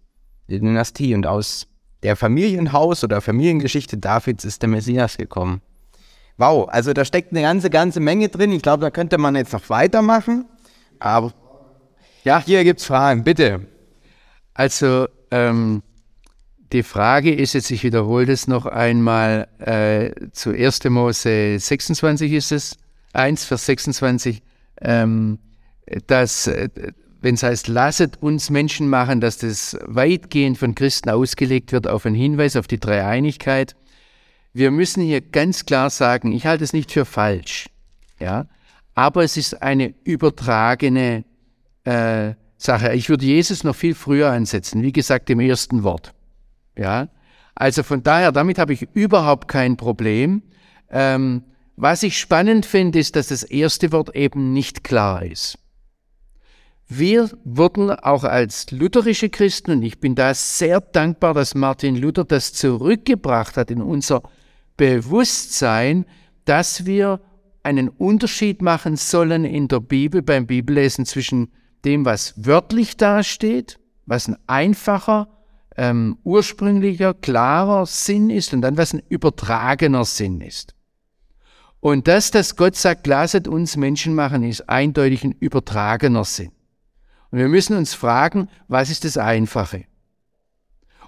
Die 0.48 0.58
Dynastie. 0.58 1.14
Und 1.14 1.24
aus 1.24 1.68
der 2.02 2.16
Familienhaus 2.16 3.04
oder 3.04 3.20
Familiengeschichte 3.20 3.96
Davids 3.96 4.44
ist 4.44 4.60
der 4.60 4.68
Messias 4.68 5.16
gekommen. 5.16 5.62
Wow, 6.36 6.68
also 6.68 6.92
da 6.92 7.04
steckt 7.04 7.30
eine 7.30 7.42
ganze, 7.42 7.70
ganze 7.70 8.00
Menge 8.00 8.28
drin. 8.28 8.50
Ich 8.50 8.62
glaube, 8.62 8.80
da 8.80 8.90
könnte 8.90 9.18
man 9.18 9.36
jetzt 9.36 9.52
noch 9.52 9.70
weitermachen. 9.70 10.46
Aber 10.98 11.32
ja, 12.24 12.42
hier 12.44 12.64
gibt 12.64 12.80
es 12.80 12.86
Fragen, 12.86 13.22
bitte. 13.22 13.68
Also 14.52 15.06
ähm, 15.30 15.84
die 16.72 16.82
Frage 16.82 17.34
ist 17.34 17.54
jetzt, 17.54 17.70
ich 17.70 17.82
wiederhole 17.82 18.26
das 18.26 18.46
noch 18.46 18.66
einmal, 18.66 19.48
äh, 19.58 20.30
zu 20.32 20.50
1. 20.50 20.84
Mose 20.90 21.58
26 21.58 22.32
ist 22.32 22.52
es, 22.52 22.76
1, 23.14 23.44
Vers 23.44 23.66
26, 23.66 24.42
ähm, 24.82 25.38
dass, 26.06 26.46
äh, 26.46 26.68
wenn 27.20 27.34
es 27.34 27.42
heißt, 27.42 27.68
lasset 27.68 28.22
uns 28.22 28.50
Menschen 28.50 28.88
machen, 28.88 29.20
dass 29.20 29.38
das 29.38 29.78
weitgehend 29.86 30.58
von 30.58 30.74
Christen 30.74 31.10
ausgelegt 31.10 31.72
wird 31.72 31.88
auf 31.88 32.04
einen 32.04 32.14
Hinweis 32.14 32.54
auf 32.54 32.66
die 32.66 32.78
Dreieinigkeit. 32.78 33.74
Wir 34.52 34.70
müssen 34.70 35.02
hier 35.02 35.20
ganz 35.20 35.64
klar 35.64 35.90
sagen, 35.90 36.32
ich 36.32 36.46
halte 36.46 36.64
es 36.64 36.72
nicht 36.72 36.92
für 36.92 37.04
falsch, 37.04 37.68
ja, 38.20 38.46
aber 38.94 39.24
es 39.24 39.36
ist 39.36 39.62
eine 39.62 39.94
übertragene 40.04 41.24
äh, 41.84 42.34
Sache. 42.58 42.92
Ich 42.92 43.08
würde 43.08 43.24
Jesus 43.24 43.64
noch 43.64 43.76
viel 43.76 43.94
früher 43.94 44.30
einsetzen, 44.30 44.82
wie 44.82 44.92
gesagt, 44.92 45.30
im 45.30 45.40
ersten 45.40 45.82
Wort. 45.82 46.12
Ja, 46.78 47.08
also 47.54 47.82
von 47.82 48.02
daher, 48.02 48.30
damit 48.30 48.58
habe 48.58 48.72
ich 48.72 48.88
überhaupt 48.94 49.48
kein 49.48 49.76
Problem. 49.76 50.42
Ähm, 50.90 51.42
was 51.76 52.02
ich 52.02 52.18
spannend 52.18 52.66
finde, 52.66 53.00
ist, 53.00 53.16
dass 53.16 53.28
das 53.28 53.42
erste 53.42 53.92
Wort 53.92 54.14
eben 54.14 54.52
nicht 54.52 54.84
klar 54.84 55.24
ist. 55.24 55.58
Wir 56.86 57.30
wurden 57.44 57.90
auch 57.90 58.24
als 58.24 58.70
lutherische 58.70 59.28
Christen, 59.28 59.72
und 59.72 59.82
ich 59.82 60.00
bin 60.00 60.14
da 60.14 60.32
sehr 60.32 60.80
dankbar, 60.80 61.34
dass 61.34 61.54
Martin 61.54 61.96
Luther 61.96 62.24
das 62.24 62.52
zurückgebracht 62.54 63.56
hat 63.56 63.70
in 63.70 63.82
unser 63.82 64.22
Bewusstsein, 64.76 66.06
dass 66.46 66.86
wir 66.86 67.20
einen 67.62 67.88
Unterschied 67.88 68.62
machen 68.62 68.96
sollen 68.96 69.44
in 69.44 69.68
der 69.68 69.80
Bibel 69.80 70.22
beim 70.22 70.46
Bibellesen 70.46 71.04
zwischen 71.04 71.52
dem, 71.84 72.04
was 72.04 72.34
wörtlich 72.36 72.96
dasteht, 72.96 73.78
was 74.06 74.28
ein 74.28 74.36
einfacher, 74.46 75.28
ähm, 75.78 76.18
ursprünglicher, 76.24 77.14
klarer 77.14 77.86
Sinn 77.86 78.28
ist 78.28 78.52
und 78.52 78.62
dann 78.62 78.76
was 78.76 78.92
ein 78.92 79.02
übertragener 79.08 80.04
Sinn 80.04 80.40
ist. 80.40 80.74
Und 81.80 82.08
das, 82.08 82.32
dass 82.32 82.56
Gott 82.56 82.74
sagt, 82.74 83.06
lasset 83.06 83.46
uns 83.46 83.76
Menschen 83.76 84.14
machen, 84.14 84.42
ist 84.42 84.68
eindeutig 84.68 85.22
ein 85.22 85.32
übertragener 85.32 86.24
Sinn. 86.24 86.50
Und 87.30 87.38
wir 87.38 87.48
müssen 87.48 87.76
uns 87.76 87.94
fragen, 87.94 88.48
was 88.66 88.90
ist 88.90 89.04
das 89.04 89.16
Einfache? 89.16 89.84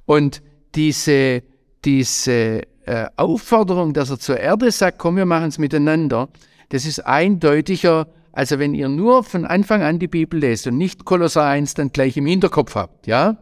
Und 0.06 0.42
diese, 0.76 1.42
diese 1.84 2.62
äh, 2.86 3.08
Aufforderung, 3.16 3.92
dass 3.92 4.10
er 4.10 4.20
zur 4.20 4.38
Erde 4.38 4.70
sagt, 4.70 4.98
komm, 4.98 5.16
wir 5.16 5.26
machen 5.26 5.48
es 5.48 5.58
miteinander, 5.58 6.28
das 6.68 6.86
ist 6.86 7.00
eindeutiger 7.00 8.06
also 8.32 8.58
wenn 8.58 8.74
ihr 8.74 8.88
nur 8.88 9.24
von 9.24 9.44
Anfang 9.44 9.82
an 9.82 9.98
die 9.98 10.08
Bibel 10.08 10.40
lest 10.40 10.66
und 10.66 10.78
nicht 10.78 11.04
Kolosser 11.04 11.44
1 11.44 11.74
dann 11.74 11.90
gleich 11.90 12.16
im 12.16 12.26
Hinterkopf 12.26 12.74
habt, 12.74 13.06
ja, 13.06 13.36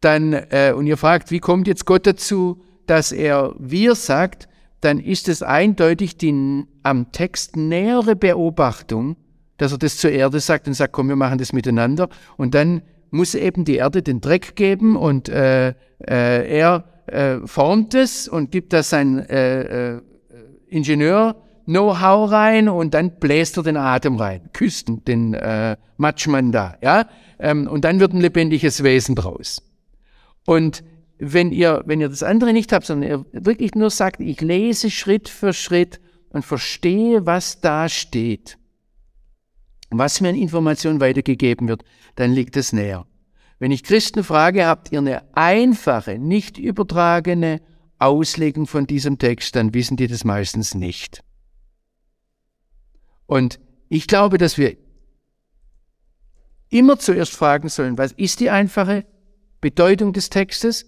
dann, 0.00 0.32
äh, 0.32 0.72
und 0.76 0.86
ihr 0.86 0.96
fragt, 0.96 1.30
wie 1.30 1.40
kommt 1.40 1.66
jetzt 1.66 1.86
Gott 1.86 2.06
dazu, 2.06 2.62
dass 2.86 3.12
er 3.12 3.54
wir 3.58 3.94
sagt, 3.94 4.48
dann 4.80 4.98
ist 4.98 5.28
es 5.28 5.42
eindeutig 5.42 6.16
die 6.16 6.64
am 6.82 7.12
Text 7.12 7.56
nähere 7.56 8.16
Beobachtung, 8.16 9.16
dass 9.58 9.72
er 9.72 9.78
das 9.78 9.98
zur 9.98 10.10
Erde 10.10 10.40
sagt 10.40 10.66
und 10.66 10.74
sagt, 10.74 10.92
komm, 10.92 11.08
wir 11.08 11.16
machen 11.16 11.38
das 11.38 11.52
miteinander. 11.52 12.08
Und 12.38 12.54
dann 12.54 12.82
muss 13.10 13.34
eben 13.34 13.64
die 13.64 13.76
Erde 13.76 14.02
den 14.02 14.20
Dreck 14.20 14.56
geben 14.56 14.96
und 14.96 15.28
äh, 15.28 15.74
äh, 16.08 16.58
er 16.58 16.84
äh, 17.06 17.46
formt 17.46 17.94
es 17.94 18.28
und 18.28 18.50
gibt 18.50 18.72
das 18.72 18.90
sein 18.90 19.18
äh, 19.18 19.94
äh, 19.96 20.00
Ingenieur 20.68 21.36
Know-how 21.66 22.30
rein 22.30 22.68
und 22.68 22.94
dann 22.94 23.18
bläst 23.18 23.56
er 23.56 23.62
den 23.62 23.76
Atem 23.76 24.16
rein, 24.16 24.48
küsst 24.52 24.88
den 25.06 25.34
äh, 25.34 25.76
Matschmann 25.98 26.52
da, 26.52 26.76
ja, 26.82 27.06
ähm, 27.38 27.68
und 27.68 27.84
dann 27.84 28.00
wird 28.00 28.12
ein 28.12 28.20
lebendiges 28.20 28.82
Wesen 28.82 29.14
draus. 29.14 29.62
Und 30.46 30.82
wenn 31.18 31.52
ihr, 31.52 31.82
wenn 31.86 32.00
ihr 32.00 32.08
das 32.08 32.22
andere 32.22 32.52
nicht 32.52 32.72
habt, 32.72 32.86
sondern 32.86 33.10
ihr 33.10 33.44
wirklich 33.44 33.74
nur 33.74 33.90
sagt, 33.90 34.20
ich 34.20 34.40
lese 34.40 34.90
Schritt 34.90 35.28
für 35.28 35.52
Schritt 35.52 36.00
und 36.30 36.44
verstehe, 36.44 37.26
was 37.26 37.60
da 37.60 37.88
steht, 37.88 38.58
was 39.90 40.20
mir 40.20 40.30
an 40.30 40.34
Informationen 40.36 41.00
weitergegeben 41.00 41.68
wird, 41.68 41.84
dann 42.14 42.32
liegt 42.32 42.56
es 42.56 42.72
näher. 42.72 43.06
Wenn 43.58 43.72
ich 43.72 43.82
Christen 43.82 44.24
frage, 44.24 44.66
habt 44.66 44.90
ihr 44.90 45.00
eine 45.00 45.36
einfache, 45.36 46.18
nicht 46.18 46.56
übertragene 46.56 47.60
Auslegung 47.98 48.66
von 48.66 48.86
diesem 48.86 49.18
Text, 49.18 49.54
dann 49.54 49.74
wissen 49.74 49.98
die 49.98 50.06
das 50.06 50.24
meistens 50.24 50.74
nicht. 50.74 51.22
Und 53.26 53.60
ich 53.90 54.06
glaube, 54.06 54.38
dass 54.38 54.56
wir 54.56 54.76
immer 56.70 56.98
zuerst 56.98 57.34
fragen 57.34 57.68
sollen, 57.68 57.98
was 57.98 58.12
ist 58.12 58.40
die 58.40 58.48
einfache 58.48 59.04
Bedeutung 59.60 60.12
des 60.12 60.30
Textes? 60.30 60.86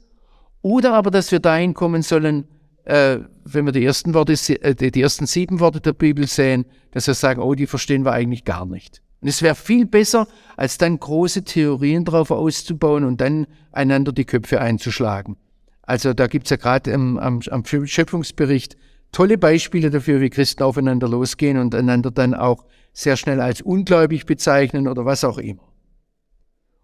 Oder 0.63 0.95
aber, 0.95 1.11
dass 1.11 1.33
wir 1.33 1.41
dahin 1.41 1.75
kommen 1.75 2.03
sollen, 2.03 2.47
äh, 2.85 3.19
wenn 3.45 3.65
wir 3.65 3.73
die 3.73 3.85
ersten 3.85 4.15
Worte, 4.15 4.33
äh, 4.63 4.75
die 4.75 5.03
ersten 5.03 5.27
sieben 5.27 5.61
Worte 5.61 5.81
der 5.81 5.93
Bibel 5.93 6.27
sehen, 6.27 6.65
dass 6.93 7.07
wir 7.07 7.15
sagen, 7.15 7.41
oh, 7.41 7.55
die 7.55 7.67
verstehen 7.67 8.05
wir 8.05 8.13
eigentlich 8.13 8.45
gar 8.45 8.67
nicht. 8.67 9.03
Und 9.21 9.29
es 9.29 9.43
wäre 9.43 9.55
viel 9.55 9.87
besser, 9.87 10.27
als 10.57 10.79
dann 10.79 10.99
große 10.99 11.45
Theorien 11.45 12.05
drauf 12.05 12.31
auszubauen 12.31 13.05
und 13.05 13.21
dann 13.21 13.47
einander 13.71 14.13
die 14.13 14.25
Köpfe 14.25 14.61
einzuschlagen. 14.61 15.37
Also 15.83 16.13
da 16.13 16.27
gibt's 16.27 16.51
ja 16.51 16.57
gerade 16.57 16.93
am, 16.93 17.19
am, 17.19 17.41
am 17.51 17.65
Schöpfungsbericht 17.65 18.77
tolle 19.13 19.39
Beispiele 19.39 19.91
dafür, 19.91 20.21
wie 20.21 20.31
Christen 20.31 20.63
aufeinander 20.63 21.09
losgehen 21.09 21.59
und 21.59 21.75
einander 21.75 22.11
dann 22.11 22.35
auch 22.35 22.65
sehr 22.93 23.17
schnell 23.17 23.41
als 23.41 23.61
ungläubig 23.61 24.27
bezeichnen 24.27 24.89
oder 24.89 25.05
was 25.05 25.23
auch 25.25 25.39
immer. 25.39 25.72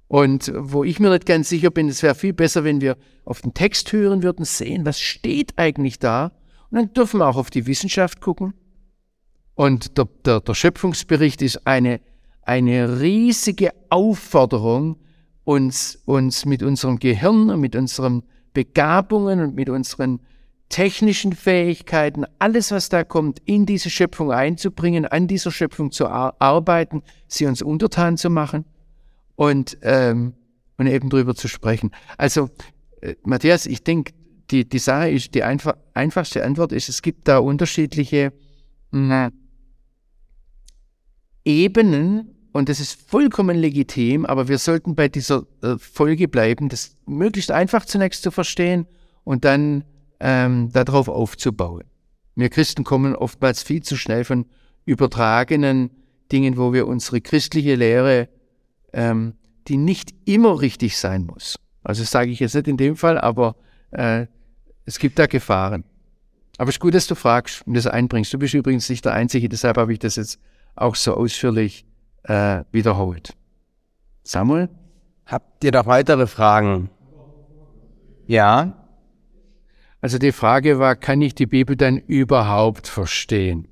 Und 0.08 0.50
wo 0.56 0.84
ich 0.84 1.00
mir 1.00 1.10
nicht 1.10 1.26
ganz 1.26 1.50
sicher 1.50 1.70
bin, 1.70 1.88
es 1.88 2.02
wäre 2.02 2.14
viel 2.14 2.32
besser, 2.32 2.64
wenn 2.64 2.80
wir 2.80 2.96
auf 3.26 3.42
den 3.42 3.52
Text 3.52 3.92
hören 3.92 4.22
würden, 4.22 4.46
sehen, 4.46 4.86
was 4.86 4.98
steht 4.98 5.52
eigentlich 5.56 5.98
da. 5.98 6.32
Und 6.70 6.78
dann 6.78 6.92
dürfen 6.94 7.20
wir 7.20 7.28
auch 7.28 7.36
auf 7.36 7.50
die 7.50 7.66
Wissenschaft 7.66 8.20
gucken. 8.22 8.54
Und 9.54 9.98
der, 9.98 10.08
der, 10.24 10.40
der 10.40 10.54
Schöpfungsbericht 10.54 11.42
ist 11.42 11.66
eine, 11.66 12.00
eine 12.42 13.00
riesige 13.00 13.70
Aufforderung, 13.90 14.96
uns, 15.44 16.00
uns 16.06 16.46
mit 16.46 16.62
unserem 16.62 16.98
Gehirn 16.98 17.50
und 17.50 17.60
mit 17.60 17.76
unseren 17.76 18.22
Begabungen 18.54 19.40
und 19.40 19.54
mit 19.56 19.68
unseren 19.68 20.20
technischen 20.70 21.32
Fähigkeiten, 21.34 22.24
alles, 22.38 22.70
was 22.70 22.88
da 22.88 23.04
kommt, 23.04 23.40
in 23.44 23.66
diese 23.66 23.90
Schöpfung 23.90 24.32
einzubringen, 24.32 25.06
an 25.06 25.26
dieser 25.26 25.50
Schöpfung 25.50 25.90
zu 25.90 26.06
ar 26.06 26.36
arbeiten, 26.38 27.02
sie 27.26 27.46
uns 27.46 27.62
untertan 27.62 28.16
zu 28.16 28.30
machen 28.30 28.64
und, 29.38 29.78
ähm, 29.82 30.34
und 30.78 30.88
eben 30.88 31.10
drüber 31.10 31.36
zu 31.36 31.46
sprechen. 31.46 31.92
Also, 32.16 32.50
äh, 33.00 33.14
Matthias, 33.22 33.66
ich 33.66 33.84
denke, 33.84 34.12
die, 34.50 34.68
die 34.68 34.80
Sache 34.80 35.10
ist, 35.10 35.32
die 35.32 35.44
einfach, 35.44 35.74
einfachste 35.94 36.44
Antwort 36.44 36.72
ist, 36.72 36.88
es 36.88 37.02
gibt 37.02 37.28
da 37.28 37.38
unterschiedliche 37.38 38.32
mh, 38.90 39.30
Ebenen 41.44 42.34
und 42.52 42.68
das 42.68 42.80
ist 42.80 43.00
vollkommen 43.08 43.56
legitim, 43.56 44.26
aber 44.26 44.48
wir 44.48 44.58
sollten 44.58 44.96
bei 44.96 45.08
dieser 45.08 45.46
äh, 45.62 45.76
Folge 45.78 46.26
bleiben, 46.26 46.68
das 46.68 46.96
möglichst 47.06 47.52
einfach 47.52 47.84
zunächst 47.84 48.24
zu 48.24 48.32
verstehen 48.32 48.86
und 49.22 49.44
dann 49.44 49.84
ähm, 50.18 50.72
darauf 50.72 51.08
aufzubauen. 51.08 51.84
Wir 52.34 52.48
Christen 52.48 52.82
kommen 52.82 53.14
oftmals 53.14 53.62
viel 53.62 53.84
zu 53.84 53.96
schnell 53.96 54.24
von 54.24 54.46
übertragenen 54.84 55.90
Dingen, 56.32 56.56
wo 56.56 56.72
wir 56.72 56.88
unsere 56.88 57.20
christliche 57.20 57.76
Lehre, 57.76 58.28
ähm, 58.92 59.34
die 59.66 59.76
nicht 59.76 60.14
immer 60.24 60.60
richtig 60.60 60.98
sein 60.98 61.24
muss. 61.24 61.58
Also 61.82 62.02
das 62.02 62.10
sage 62.10 62.30
ich 62.30 62.40
jetzt 62.40 62.54
nicht 62.54 62.68
in 62.68 62.76
dem 62.76 62.96
Fall, 62.96 63.18
aber 63.18 63.56
äh, 63.90 64.26
es 64.84 64.98
gibt 64.98 65.18
da 65.18 65.26
Gefahren. 65.26 65.84
Aber 66.56 66.70
es 66.70 66.76
ist 66.76 66.80
gut, 66.80 66.94
dass 66.94 67.06
du 67.06 67.14
fragst 67.14 67.66
und 67.66 67.74
das 67.74 67.86
einbringst. 67.86 68.32
Du 68.32 68.38
bist 68.38 68.54
übrigens 68.54 68.88
nicht 68.88 69.04
der 69.04 69.12
Einzige, 69.12 69.48
deshalb 69.48 69.76
habe 69.76 69.92
ich 69.92 69.98
das 69.98 70.16
jetzt 70.16 70.40
auch 70.74 70.94
so 70.94 71.14
ausführlich 71.14 71.86
äh, 72.24 72.64
wiederholt. 72.72 73.34
Samuel? 74.24 74.68
Habt 75.26 75.62
ihr 75.62 75.72
noch 75.72 75.86
weitere 75.86 76.26
Fragen? 76.26 76.90
Ja? 78.26 78.86
Also 80.00 80.18
die 80.18 80.32
Frage 80.32 80.78
war, 80.78 80.96
kann 80.96 81.20
ich 81.22 81.34
die 81.34 81.46
Bibel 81.46 81.76
dann 81.76 81.98
überhaupt 81.98 82.86
verstehen? 82.86 83.68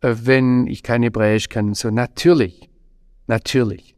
Äh, 0.00 0.14
wenn 0.22 0.66
ich 0.66 0.82
kein 0.82 1.02
Hebräisch 1.02 1.48
kann, 1.48 1.74
so 1.74 1.90
natürlich, 1.90 2.70
natürlich. 3.26 3.94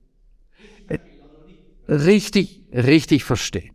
Richtig, 1.89 2.63
richtig 2.73 3.25
verstehen. 3.25 3.75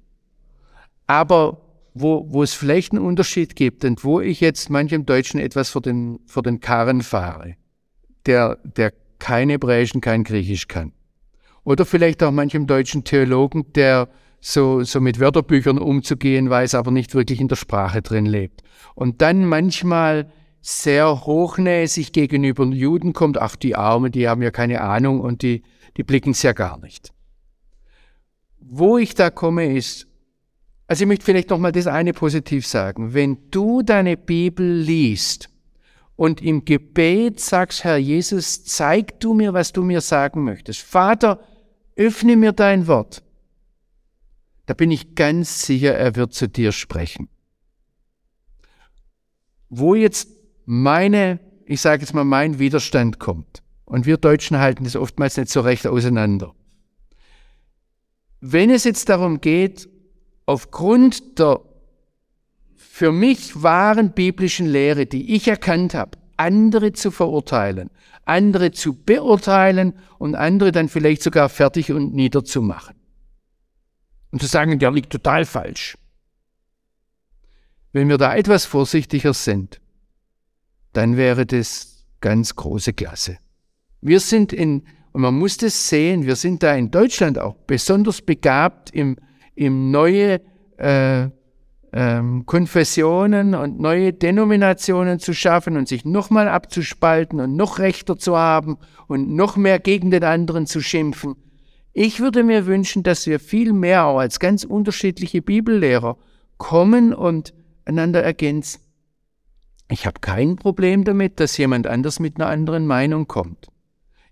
Aber 1.05 1.61
wo, 1.93 2.25
wo 2.29 2.43
es 2.43 2.53
vielleicht 2.53 2.91
einen 2.91 3.03
Unterschied 3.03 3.55
gibt 3.55 3.83
und 3.85 4.03
wo 4.03 4.19
ich 4.19 4.41
jetzt 4.41 4.69
manchem 4.69 5.05
Deutschen 5.05 5.39
etwas 5.39 5.69
vor 5.69 5.81
den, 5.81 6.19
vor 6.25 6.43
den 6.43 6.59
Karren 6.59 7.01
fahre, 7.01 7.55
der, 8.25 8.57
der 8.63 8.93
kein 9.19 9.49
Hebräisch 9.49 9.95
und 9.95 10.01
kein 10.01 10.23
Griechisch 10.23 10.67
kann. 10.67 10.93
Oder 11.63 11.85
vielleicht 11.85 12.23
auch 12.23 12.31
manchem 12.31 12.67
deutschen 12.67 13.03
Theologen, 13.03 13.73
der 13.73 14.09
so, 14.39 14.83
so 14.83 15.01
mit 15.01 15.19
Wörterbüchern 15.19 15.79
umzugehen 15.79 16.49
weiß, 16.49 16.75
aber 16.75 16.91
nicht 16.91 17.15
wirklich 17.15 17.41
in 17.41 17.47
der 17.47 17.55
Sprache 17.55 18.01
drin 18.01 18.25
lebt. 18.25 18.61
Und 18.95 19.21
dann 19.21 19.45
manchmal 19.45 20.31
sehr 20.61 21.25
hochnäsig 21.25 22.11
gegenüber 22.13 22.65
Juden 22.65 23.13
kommt, 23.13 23.37
ach 23.37 23.55
die 23.55 23.75
Armen, 23.75 24.11
die 24.11 24.27
haben 24.27 24.41
ja 24.41 24.51
keine 24.51 24.81
Ahnung 24.81 25.19
und 25.19 25.41
die, 25.41 25.63
die 25.97 26.03
blicken 26.03 26.31
es 26.31 26.43
ja 26.43 26.53
gar 26.53 26.79
nicht. 26.79 27.11
Wo 28.59 28.97
ich 28.97 29.15
da 29.15 29.29
komme 29.29 29.75
ist, 29.75 30.07
also 30.87 31.03
ich 31.03 31.07
möchte 31.07 31.25
vielleicht 31.25 31.49
noch 31.49 31.59
mal 31.59 31.71
das 31.71 31.87
eine 31.87 32.13
positiv 32.13 32.65
sagen. 32.65 33.13
Wenn 33.13 33.49
du 33.51 33.81
deine 33.81 34.15
Bibel 34.15 34.79
liest 34.79 35.49
und 36.15 36.41
im 36.41 36.65
Gebet 36.65 37.39
sagst, 37.39 37.83
Herr 37.83 37.97
Jesus, 37.97 38.63
zeig 38.63 39.19
du 39.19 39.33
mir, 39.33 39.53
was 39.53 39.73
du 39.73 39.83
mir 39.83 40.01
sagen 40.01 40.43
möchtest. 40.43 40.81
Vater, 40.81 41.41
öffne 41.95 42.37
mir 42.37 42.53
dein 42.53 42.87
Wort. 42.87 43.23
Da 44.65 44.73
bin 44.73 44.91
ich 44.91 45.15
ganz 45.15 45.65
sicher, 45.65 45.93
er 45.93 46.15
wird 46.15 46.33
zu 46.33 46.47
dir 46.47 46.71
sprechen. 46.71 47.29
Wo 49.69 49.95
jetzt 49.95 50.29
meine, 50.65 51.39
ich 51.65 51.81
sage 51.81 52.01
jetzt 52.01 52.13
mal, 52.13 52.23
mein 52.23 52.59
Widerstand 52.59 53.19
kommt, 53.19 53.63
und 53.85 54.05
wir 54.05 54.17
Deutschen 54.17 54.57
halten 54.57 54.83
das 54.83 54.97
oftmals 54.97 55.37
nicht 55.37 55.49
so 55.49 55.61
recht 55.61 55.87
auseinander. 55.87 56.53
Wenn 58.39 58.69
es 58.69 58.83
jetzt 58.83 59.09
darum 59.09 59.41
geht, 59.41 59.89
aufgrund 60.45 61.39
der 61.39 61.61
für 62.75 63.11
mich 63.11 63.61
wahren 63.61 64.11
biblischen 64.13 64.67
Lehre, 64.67 65.05
die 65.05 65.35
ich 65.35 65.47
erkannt 65.47 65.93
habe, 65.93 66.17
andere 66.35 66.93
zu 66.93 67.11
verurteilen, 67.11 67.89
andere 68.25 68.71
zu 68.71 68.93
beurteilen 68.93 69.93
und 70.17 70.35
andere 70.35 70.71
dann 70.71 70.89
vielleicht 70.89 71.21
sogar 71.21 71.49
fertig 71.49 71.91
und 71.91 72.13
niederzumachen. 72.13 72.95
Und 74.31 74.41
zu 74.41 74.47
sagen, 74.47 74.79
der 74.79 74.91
liegt 74.91 75.11
total 75.11 75.45
falsch. 75.45 75.97
Wenn 77.93 78.09
wir 78.09 78.17
da 78.17 78.35
etwas 78.35 78.65
vorsichtiger 78.65 79.33
sind, 79.33 79.79
dann 80.93 81.17
wäre 81.17 81.45
das 81.45 82.05
ganz 82.21 82.55
große 82.55 82.93
Klasse. 82.93 83.37
Wir 84.01 84.19
sind 84.19 84.53
in, 84.53 84.87
und 85.17 85.23
man 85.23 85.33
muss 85.33 85.57
das 85.57 85.89
sehen, 85.89 86.27
wir 86.27 86.35
sind 86.35 86.61
da 86.61 86.75
in 86.75 86.91
Deutschland 86.91 87.39
auch 87.39 87.55
besonders 87.65 88.21
begabt 88.21 88.91
im 88.91 89.17
im 89.55 89.89
neue 89.89 90.41
äh, 90.77 91.29
ähm, 91.91 92.45
Konfessionen 92.45 93.55
und 93.55 93.79
neue 93.79 94.13
Denominationen 94.13 95.17
zu 95.17 95.33
schaffen 95.33 95.75
und 95.75 95.87
sich 95.87 96.05
nochmal 96.05 96.47
abzuspalten 96.47 97.39
und 97.39 97.55
noch 97.55 97.79
rechter 97.79 98.19
zu 98.19 98.37
haben 98.37 98.77
und 99.07 99.33
noch 99.33 99.57
mehr 99.57 99.79
gegen 99.79 100.11
den 100.11 100.23
anderen 100.23 100.67
zu 100.67 100.81
schimpfen. 100.81 101.33
Ich 101.93 102.19
würde 102.19 102.43
mir 102.43 102.67
wünschen, 102.67 103.01
dass 103.01 103.25
wir 103.25 103.39
viel 103.39 103.73
mehr 103.73 104.05
auch 104.05 104.19
als 104.19 104.39
ganz 104.39 104.65
unterschiedliche 104.65 105.41
Bibellehrer 105.41 106.19
kommen 106.59 107.11
und 107.11 107.55
einander 107.85 108.21
ergänzen. 108.21 108.81
Ich 109.89 110.05
habe 110.05 110.19
kein 110.21 110.57
Problem 110.57 111.05
damit, 111.05 111.39
dass 111.39 111.57
jemand 111.57 111.87
anders 111.87 112.19
mit 112.19 112.39
einer 112.39 112.51
anderen 112.51 112.85
Meinung 112.85 113.27
kommt. 113.27 113.69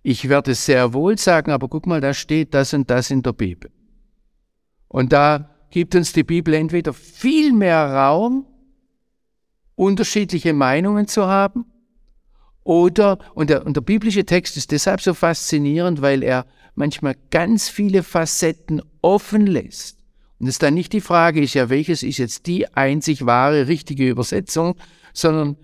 Ich 0.07 0.29
werde 0.29 0.53
sehr 0.53 0.93
wohl 0.93 1.17
sagen, 1.17 1.49
aber 1.49 1.67
guck 1.67 1.87
mal, 1.87 1.99
da 1.99 2.13
steht 2.13 2.53
das 2.53 2.75
und 2.75 2.91
das 2.91 3.09
in 3.09 3.23
der 3.23 3.33
Bibel. 3.33 3.71
Und 4.87 5.11
da 5.11 5.49
gibt 5.71 5.95
uns 5.95 6.13
die 6.13 6.23
Bibel 6.23 6.53
entweder 6.53 6.93
viel 6.93 7.51
mehr 7.51 7.91
Raum, 7.91 8.45
unterschiedliche 9.73 10.53
Meinungen 10.53 11.07
zu 11.07 11.25
haben, 11.25 11.65
oder, 12.63 13.17
und 13.33 13.49
der, 13.49 13.65
und 13.65 13.77
der 13.77 13.81
biblische 13.81 14.25
Text 14.25 14.57
ist 14.57 14.71
deshalb 14.71 15.01
so 15.01 15.15
faszinierend, 15.15 16.03
weil 16.03 16.21
er 16.21 16.45
manchmal 16.75 17.15
ganz 17.31 17.67
viele 17.67 18.03
Facetten 18.03 18.83
offen 19.01 19.47
lässt. 19.47 19.97
Und 20.37 20.45
es 20.45 20.59
dann 20.59 20.75
nicht 20.75 20.93
die 20.93 21.01
Frage 21.01 21.41
ist, 21.41 21.55
ja, 21.55 21.71
welches 21.71 22.03
ist 22.03 22.19
jetzt 22.19 22.45
die 22.45 22.71
einzig 22.75 23.25
wahre, 23.25 23.67
richtige 23.67 24.07
Übersetzung, 24.07 24.75
sondern 25.13 25.57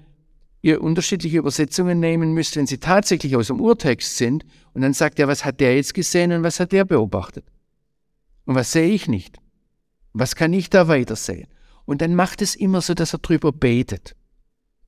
ihr 0.61 0.81
unterschiedliche 0.81 1.39
Übersetzungen 1.39 1.99
nehmen 1.99 2.33
müsst, 2.33 2.55
wenn 2.55 2.67
sie 2.67 2.77
tatsächlich 2.77 3.35
aus 3.35 3.47
dem 3.47 3.59
Urtext 3.59 4.17
sind. 4.17 4.45
Und 4.73 4.81
dann 4.81 4.93
sagt 4.93 5.19
er, 5.19 5.27
was 5.27 5.43
hat 5.43 5.59
der 5.59 5.75
jetzt 5.75 5.93
gesehen 5.93 6.31
und 6.31 6.43
was 6.43 6.59
hat 6.59 6.71
der 6.71 6.85
beobachtet? 6.85 7.45
Und 8.45 8.55
was 8.55 8.71
sehe 8.71 8.89
ich 8.89 9.07
nicht? 9.07 9.37
Was 10.13 10.35
kann 10.35 10.53
ich 10.53 10.69
da 10.69 10.87
weiter 10.87 11.15
sehen? 11.15 11.47
Und 11.85 12.01
dann 12.01 12.15
macht 12.15 12.41
es 12.41 12.55
immer 12.55 12.81
so, 12.81 12.93
dass 12.93 13.13
er 13.13 13.19
drüber 13.19 13.51
betet. 13.51 14.15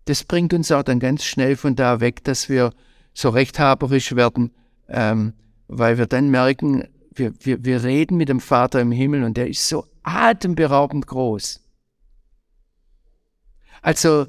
Das 0.05 0.23
bringt 0.23 0.53
uns 0.53 0.71
auch 0.71 0.83
dann 0.83 0.99
ganz 0.99 1.23
schnell 1.23 1.55
von 1.55 1.75
da 1.75 1.99
weg, 1.99 2.23
dass 2.23 2.49
wir 2.49 2.73
so 3.13 3.29
rechthaberisch 3.29 4.15
werden, 4.15 4.51
ähm, 4.89 5.33
weil 5.67 5.97
wir 5.97 6.07
dann 6.07 6.29
merken, 6.29 6.87
wir, 7.11 7.33
wir, 7.39 7.63
wir 7.63 7.83
reden 7.83 8.17
mit 8.17 8.29
dem 8.29 8.39
Vater 8.39 8.81
im 8.81 8.91
Himmel 8.91 9.23
und 9.23 9.37
der 9.37 9.47
ist 9.47 9.67
so 9.67 9.85
atemberaubend 10.03 11.07
groß. 11.07 11.61
Also 13.81 14.27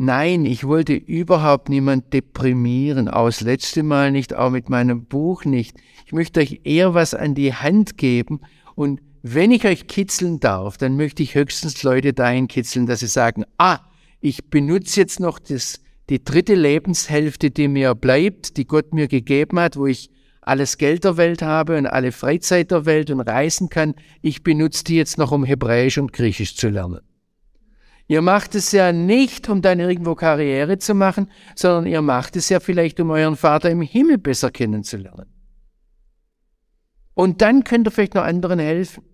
nein, 0.00 0.46
ich 0.46 0.66
wollte 0.66 0.94
überhaupt 0.94 1.68
niemand 1.68 2.12
deprimieren, 2.12 3.08
auch 3.08 3.26
das 3.26 3.42
letzte 3.42 3.82
Mal 3.82 4.10
nicht, 4.10 4.34
auch 4.34 4.50
mit 4.50 4.70
meinem 4.70 5.04
Buch 5.04 5.44
nicht. 5.44 5.76
Ich 6.06 6.12
möchte 6.12 6.40
euch 6.40 6.62
eher 6.64 6.94
was 6.94 7.12
an 7.14 7.34
die 7.34 7.54
Hand 7.54 7.98
geben 7.98 8.40
und 8.74 9.00
wenn 9.22 9.50
ich 9.50 9.66
euch 9.66 9.86
kitzeln 9.86 10.40
darf, 10.40 10.78
dann 10.78 10.96
möchte 10.96 11.22
ich 11.22 11.34
höchstens 11.34 11.82
Leute 11.82 12.14
dahin 12.14 12.48
kitzeln, 12.48 12.86
dass 12.86 13.00
sie 13.00 13.06
sagen, 13.06 13.44
ah, 13.58 13.80
ich 14.20 14.48
benutze 14.48 15.00
jetzt 15.00 15.20
noch 15.20 15.38
das, 15.38 15.80
die 16.08 16.24
dritte 16.24 16.54
Lebenshälfte, 16.54 17.50
die 17.50 17.68
mir 17.68 17.94
bleibt, 17.94 18.56
die 18.56 18.66
Gott 18.66 18.94
mir 18.94 19.06
gegeben 19.06 19.60
hat, 19.60 19.76
wo 19.76 19.86
ich 19.86 20.10
alles 20.40 20.78
Geld 20.78 21.04
der 21.04 21.18
Welt 21.18 21.42
habe 21.42 21.76
und 21.76 21.86
alle 21.86 22.12
Freizeit 22.12 22.70
der 22.70 22.86
Welt 22.86 23.10
und 23.10 23.20
reisen 23.20 23.68
kann. 23.68 23.94
Ich 24.22 24.42
benutze 24.42 24.82
die 24.84 24.96
jetzt 24.96 25.18
noch, 25.18 25.30
um 25.30 25.44
Hebräisch 25.44 25.98
und 25.98 26.14
Griechisch 26.14 26.56
zu 26.56 26.70
lernen. 26.70 27.00
Ihr 28.10 28.22
macht 28.22 28.56
es 28.56 28.72
ja 28.72 28.92
nicht, 28.92 29.48
um 29.48 29.62
dann 29.62 29.78
irgendwo 29.78 30.16
Karriere 30.16 30.78
zu 30.78 30.96
machen, 30.96 31.30
sondern 31.54 31.86
ihr 31.86 32.02
macht 32.02 32.34
es 32.34 32.48
ja 32.48 32.58
vielleicht, 32.58 32.98
um 32.98 33.10
euren 33.10 33.36
Vater 33.36 33.70
im 33.70 33.82
Himmel 33.82 34.18
besser 34.18 34.50
kennenzulernen. 34.50 35.32
Und 37.14 37.40
dann 37.40 37.62
könnt 37.62 37.86
ihr 37.86 37.92
vielleicht 37.92 38.16
noch 38.16 38.24
anderen 38.24 38.58
helfen. 38.58 39.04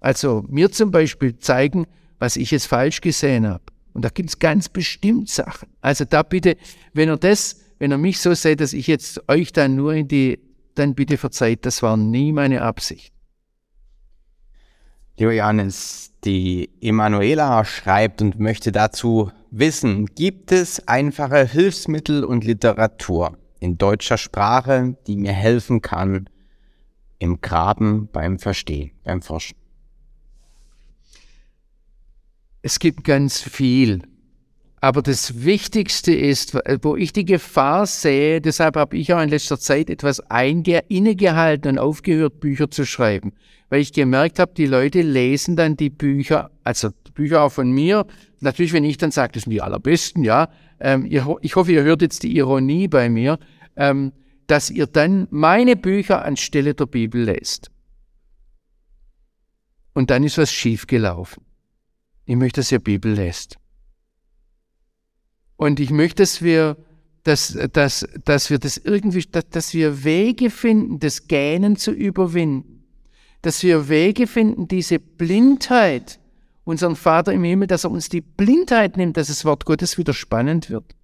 Also 0.00 0.44
mir 0.48 0.72
zum 0.72 0.90
Beispiel 0.90 1.38
zeigen, 1.38 1.86
was 2.18 2.34
ich 2.34 2.50
jetzt 2.50 2.66
falsch 2.66 3.00
gesehen 3.00 3.46
habe. 3.46 3.62
Und 3.92 4.04
da 4.04 4.08
gibt 4.08 4.30
es 4.30 4.40
ganz 4.40 4.68
bestimmt 4.68 5.28
Sachen. 5.28 5.68
Also 5.80 6.04
da 6.04 6.24
bitte, 6.24 6.56
wenn 6.94 7.08
ihr 7.08 7.18
das, 7.18 7.60
wenn 7.78 7.92
ihr 7.92 7.98
mich 7.98 8.18
so 8.18 8.34
seht, 8.34 8.60
dass 8.60 8.72
ich 8.72 8.88
jetzt 8.88 9.20
euch 9.28 9.52
dann 9.52 9.76
nur 9.76 9.94
in 9.94 10.08
die, 10.08 10.40
dann 10.74 10.96
bitte 10.96 11.16
verzeiht, 11.16 11.64
das 11.64 11.80
war 11.80 11.96
nie 11.96 12.32
meine 12.32 12.62
Absicht. 12.62 13.14
Lieber 15.18 15.32
Johannes, 15.32 16.12
die 16.24 16.68
Emanuela 16.82 17.64
schreibt 17.64 18.20
und 18.20 18.38
möchte 18.38 18.70
dazu 18.70 19.32
wissen, 19.50 20.06
gibt 20.14 20.52
es 20.52 20.86
einfache 20.86 21.46
Hilfsmittel 21.46 22.22
und 22.22 22.44
Literatur 22.44 23.38
in 23.58 23.78
deutscher 23.78 24.18
Sprache, 24.18 24.98
die 25.06 25.16
mir 25.16 25.32
helfen 25.32 25.80
kann, 25.80 26.28
im 27.18 27.40
Graben 27.40 28.08
beim 28.12 28.38
Verstehen, 28.38 28.90
beim 29.04 29.22
Forschen? 29.22 29.56
Es 32.60 32.78
gibt 32.78 33.04
ganz 33.04 33.40
viel. 33.40 34.02
Aber 34.86 35.02
das 35.02 35.42
Wichtigste 35.42 36.14
ist, 36.14 36.56
wo 36.82 36.94
ich 36.94 37.12
die 37.12 37.24
Gefahr 37.24 37.86
sehe, 37.86 38.40
deshalb 38.40 38.76
habe 38.76 38.96
ich 38.96 39.12
auch 39.12 39.20
in 39.20 39.30
letzter 39.30 39.58
Zeit 39.58 39.90
etwas 39.90 40.22
innegehalten 40.86 41.72
und 41.72 41.78
aufgehört, 41.80 42.38
Bücher 42.38 42.70
zu 42.70 42.86
schreiben. 42.86 43.32
Weil 43.68 43.80
ich 43.80 43.92
gemerkt 43.92 44.38
habe, 44.38 44.54
die 44.54 44.66
Leute 44.66 45.02
lesen 45.02 45.56
dann 45.56 45.76
die 45.76 45.90
Bücher, 45.90 46.52
also 46.62 46.90
die 47.04 47.10
Bücher 47.10 47.42
auch 47.42 47.50
von 47.50 47.72
mir. 47.72 48.06
Natürlich, 48.38 48.72
wenn 48.72 48.84
ich 48.84 48.96
dann 48.96 49.10
sage, 49.10 49.32
das 49.32 49.42
sind 49.42 49.50
die 49.50 49.60
allerbesten, 49.60 50.22
ja. 50.22 50.50
Ähm, 50.78 51.04
ich 51.04 51.56
hoffe, 51.56 51.72
ihr 51.72 51.82
hört 51.82 52.00
jetzt 52.00 52.22
die 52.22 52.36
Ironie 52.36 52.86
bei 52.86 53.08
mir. 53.08 53.40
Ähm, 53.74 54.12
dass 54.46 54.70
ihr 54.70 54.86
dann 54.86 55.26
meine 55.32 55.74
Bücher 55.74 56.24
anstelle 56.24 56.74
der 56.74 56.86
Bibel 56.86 57.24
lest. 57.24 57.72
Und 59.94 60.10
dann 60.10 60.22
ist 60.22 60.38
was 60.38 60.52
schiefgelaufen. 60.52 61.42
Ich 62.24 62.36
möchte, 62.36 62.60
dass 62.60 62.70
ihr 62.70 62.78
Bibel 62.78 63.14
lest. 63.14 63.58
Und 65.56 65.80
ich 65.80 65.90
möchte, 65.90 66.22
dass 66.22 66.42
wir, 66.42 66.76
dass, 67.22 67.58
dass, 67.72 68.06
dass 68.24 68.50
wir 68.50 68.58
das 68.58 68.76
irgendwie, 68.76 69.22
dass, 69.22 69.48
dass 69.48 69.74
wir 69.74 70.04
Wege 70.04 70.50
finden, 70.50 71.00
das 71.00 71.28
Gähnen 71.28 71.76
zu 71.76 71.92
überwinden. 71.92 72.84
Dass 73.42 73.62
wir 73.62 73.88
Wege 73.88 74.26
finden, 74.26 74.68
diese 74.68 74.98
Blindheit, 74.98 76.18
unseren 76.64 76.96
Vater 76.96 77.32
im 77.32 77.44
Himmel, 77.44 77.68
dass 77.68 77.84
er 77.84 77.90
uns 77.90 78.08
die 78.08 78.20
Blindheit 78.20 78.96
nimmt, 78.96 79.16
dass 79.16 79.28
das 79.28 79.44
Wort 79.44 79.64
Gottes 79.64 79.98
wieder 79.98 80.12
spannend 80.12 80.68
wird. 80.68 80.96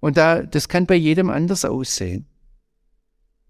Und 0.00 0.16
da, 0.16 0.42
das 0.42 0.68
kann 0.68 0.86
bei 0.86 0.94
jedem 0.94 1.30
anders 1.30 1.64
aussehen. 1.64 2.26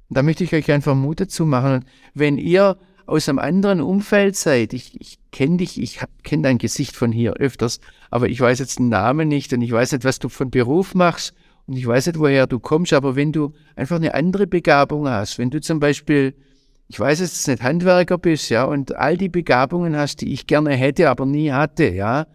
Da 0.09 0.23
möchte 0.23 0.45
ich 0.45 0.55
euch 0.55 0.71
einfach 0.71 0.95
Mut 0.95 1.21
dazu 1.21 1.45
machen. 1.45 1.85
Wenn 2.15 2.39
ihr 2.39 2.79
aus 3.07 3.29
einem 3.29 3.39
anderen 3.39 3.81
Umfeld 3.81 4.37
seid. 4.37 4.73
Ich, 4.73 5.01
ich 5.01 5.19
kenne 5.31 5.59
dich, 5.59 5.81
ich 5.81 6.01
kenne 6.23 6.43
dein 6.45 6.59
Gesicht 6.59 6.97
von 6.97 7.13
hier 7.13 7.35
öfters, 7.35 7.81
aber 8.11 8.29
ich 8.29 8.41
weiß 8.41 8.59
jetzt 8.59 8.79
den 8.79 8.89
Namen 8.89 9.29
nicht 9.29 9.53
und 9.53 9.63
ich 9.63 9.73
weiß 9.73 9.93
nicht, 9.93 10.05
was 10.05 10.19
du 10.19 10.29
von 10.29 10.51
Beruf 10.51 10.95
machst 10.95 11.35
und 11.67 11.77
ich 11.77 11.87
weiß 11.87 12.07
nicht, 12.07 12.19
woher 12.19 12.47
du 12.47 12.59
kommst, 12.59 12.93
aber 12.93 13.17
wenn 13.17 13.33
du 13.33 13.53
einfach 13.77 13.97
eine 13.97 14.15
andere 14.15 14.47
Begabung 14.47 15.09
hast, 15.09 15.39
wenn 15.39 15.51
du 15.51 15.61
zum 15.61 15.81
Beispiel, 15.81 16.35
ich 16.89 17.01
weiß 17.01 17.21
jetzt 17.21 17.49
nicht, 17.49 17.63
Handwerker 17.63 18.19
bist, 18.19 18.51
ja, 18.51 18.65
und 18.65 18.95
all 18.95 19.17
die 19.17 19.31
Begabungen 19.31 19.97
hast, 19.97 20.21
die 20.21 20.33
ich 20.33 20.47
gerne 20.47 20.75
hätte, 20.75 21.09
aber 21.09 21.27
nie 21.27 21.51
hatte, 21.51 21.89
ja, 21.89 22.27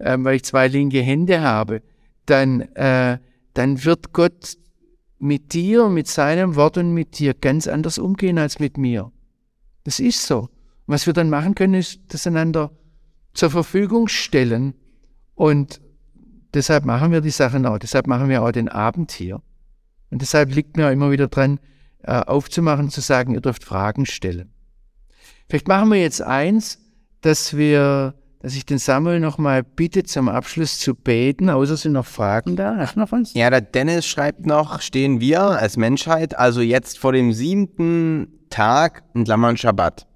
ähm, 0.00 0.24
weil 0.24 0.36
ich 0.36 0.44
zwei 0.44 0.68
linke 0.68 1.00
Hände 1.00 1.40
habe, 1.40 1.82
dann, 2.26 2.62
äh, 2.74 3.18
dann 3.54 3.84
wird 3.84 4.12
Gott 4.12 4.56
mit 5.18 5.52
dir, 5.52 5.88
mit 5.88 6.06
seinem 6.06 6.56
Wort 6.56 6.78
und 6.78 6.94
mit 6.94 7.18
dir 7.18 7.34
ganz 7.34 7.66
anders 7.66 7.98
umgehen 7.98 8.38
als 8.38 8.58
mit 8.58 8.78
mir. 8.78 9.10
Das 9.88 10.00
ist 10.00 10.26
so. 10.26 10.50
Was 10.86 11.06
wir 11.06 11.14
dann 11.14 11.30
machen 11.30 11.54
können, 11.54 11.72
ist 11.72 12.00
das 12.08 12.26
einander 12.26 12.70
zur 13.32 13.48
Verfügung 13.48 14.06
stellen 14.06 14.74
und 15.34 15.80
deshalb 16.52 16.84
machen 16.84 17.10
wir 17.10 17.22
die 17.22 17.30
Sachen 17.30 17.64
auch. 17.64 17.78
Deshalb 17.78 18.06
machen 18.06 18.28
wir 18.28 18.42
auch 18.42 18.52
den 18.52 18.68
Abend 18.68 19.12
hier. 19.12 19.40
Und 20.10 20.20
deshalb 20.20 20.54
liegt 20.54 20.76
mir 20.76 20.88
auch 20.88 20.92
immer 20.92 21.10
wieder 21.10 21.28
dran, 21.28 21.58
äh, 22.02 22.20
aufzumachen, 22.20 22.90
zu 22.90 23.00
sagen, 23.00 23.32
ihr 23.32 23.40
dürft 23.40 23.64
Fragen 23.64 24.04
stellen. 24.04 24.52
Vielleicht 25.48 25.68
machen 25.68 25.90
wir 25.90 26.02
jetzt 26.02 26.20
eins, 26.20 26.80
dass 27.22 27.56
wir, 27.56 28.12
dass 28.40 28.54
ich 28.54 28.64
den 28.64 28.78
Samuel 28.78 29.20
nochmal 29.20 29.62
bitte, 29.62 30.04
zum 30.04 30.28
Abschluss 30.28 30.78
zu 30.78 30.94
beten, 30.94 31.50
außer 31.50 31.76
sind 31.76 31.92
noch 31.92 32.06
Fragen 32.06 32.56
da. 32.56 32.76
Hast 32.76 32.96
du 32.96 33.00
noch 33.00 33.12
was? 33.12 33.34
Ja, 33.34 33.50
der 33.50 33.60
Dennis 33.60 34.06
schreibt 34.06 34.46
noch, 34.46 34.80
stehen 34.80 35.20
wir 35.20 35.40
als 35.40 35.76
Menschheit 35.76 36.38
also 36.38 36.60
jetzt 36.60 36.98
vor 36.98 37.12
dem 37.12 37.32
siebten 37.32 38.28
Tag 38.50 39.02
in 39.14 39.24
Klammern 39.24 39.56
Schabbat. 39.56 40.06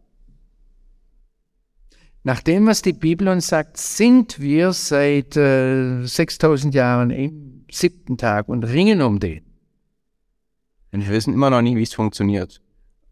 Nach 2.25 2.41
dem, 2.41 2.67
was 2.67 2.83
die 2.83 2.93
Bibel 2.93 3.27
uns 3.27 3.49
sagt, 3.49 3.77
sind 3.77 4.39
wir 4.41 4.73
seit 4.73 5.37
äh, 5.37 6.05
6000 6.05 6.73
Jahren 6.73 7.11
im 7.11 7.65
siebten 7.71 8.17
Tag 8.17 8.49
und 8.49 8.63
ringen 8.63 9.03
um 9.03 9.19
den. 9.19 9.43
Und 10.93 11.07
wir 11.07 11.13
wissen 11.13 11.35
immer 11.35 11.51
noch 11.51 11.63
nicht, 11.63 11.77
wie 11.77 11.83
es 11.83 11.95
funktioniert. 11.95 12.61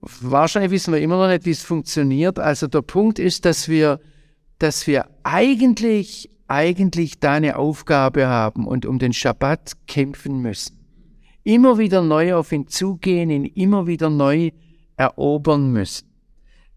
Wahrscheinlich 0.00 0.70
wissen 0.70 0.94
wir 0.94 1.00
immer 1.00 1.16
noch 1.16 1.28
nicht, 1.28 1.44
wie 1.44 1.50
es 1.50 1.62
funktioniert. 1.62 2.38
Also 2.38 2.68
der 2.68 2.82
Punkt 2.82 3.18
ist, 3.18 3.44
dass 3.44 3.68
wir, 3.68 4.00
dass 4.60 4.86
wir 4.86 5.06
eigentlich, 5.24 6.30
eigentlich 6.46 7.18
da 7.18 7.32
eine 7.32 7.56
Aufgabe 7.56 8.28
haben 8.28 8.66
und 8.66 8.86
um 8.86 8.98
den 8.98 9.12
Schabbat 9.12 9.72
kämpfen 9.86 10.40
müssen. 10.40 10.76
Immer 11.42 11.78
wieder 11.78 12.02
neu 12.02 12.34
auf 12.34 12.52
ihn 12.52 12.68
zugehen, 12.68 13.30
ihn 13.30 13.46
immer 13.46 13.86
wieder 13.86 14.10
neu 14.10 14.50
erobern 14.96 15.72
müssen. 15.72 16.06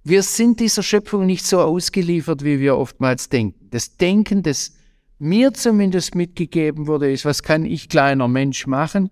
Wir 0.03 0.23
sind 0.23 0.59
dieser 0.59 0.81
Schöpfung 0.81 1.25
nicht 1.25 1.45
so 1.45 1.59
ausgeliefert, 1.59 2.43
wie 2.43 2.59
wir 2.59 2.77
oftmals 2.77 3.29
denken. 3.29 3.67
Das 3.69 3.97
Denken, 3.97 4.43
das 4.43 4.73
mir 5.19 5.53
zumindest 5.53 6.15
mitgegeben 6.15 6.87
wurde, 6.87 7.11
ist, 7.11 7.25
was 7.25 7.43
kann 7.43 7.65
ich 7.65 7.89
kleiner 7.89 8.27
Mensch 8.27 8.65
machen? 8.65 9.09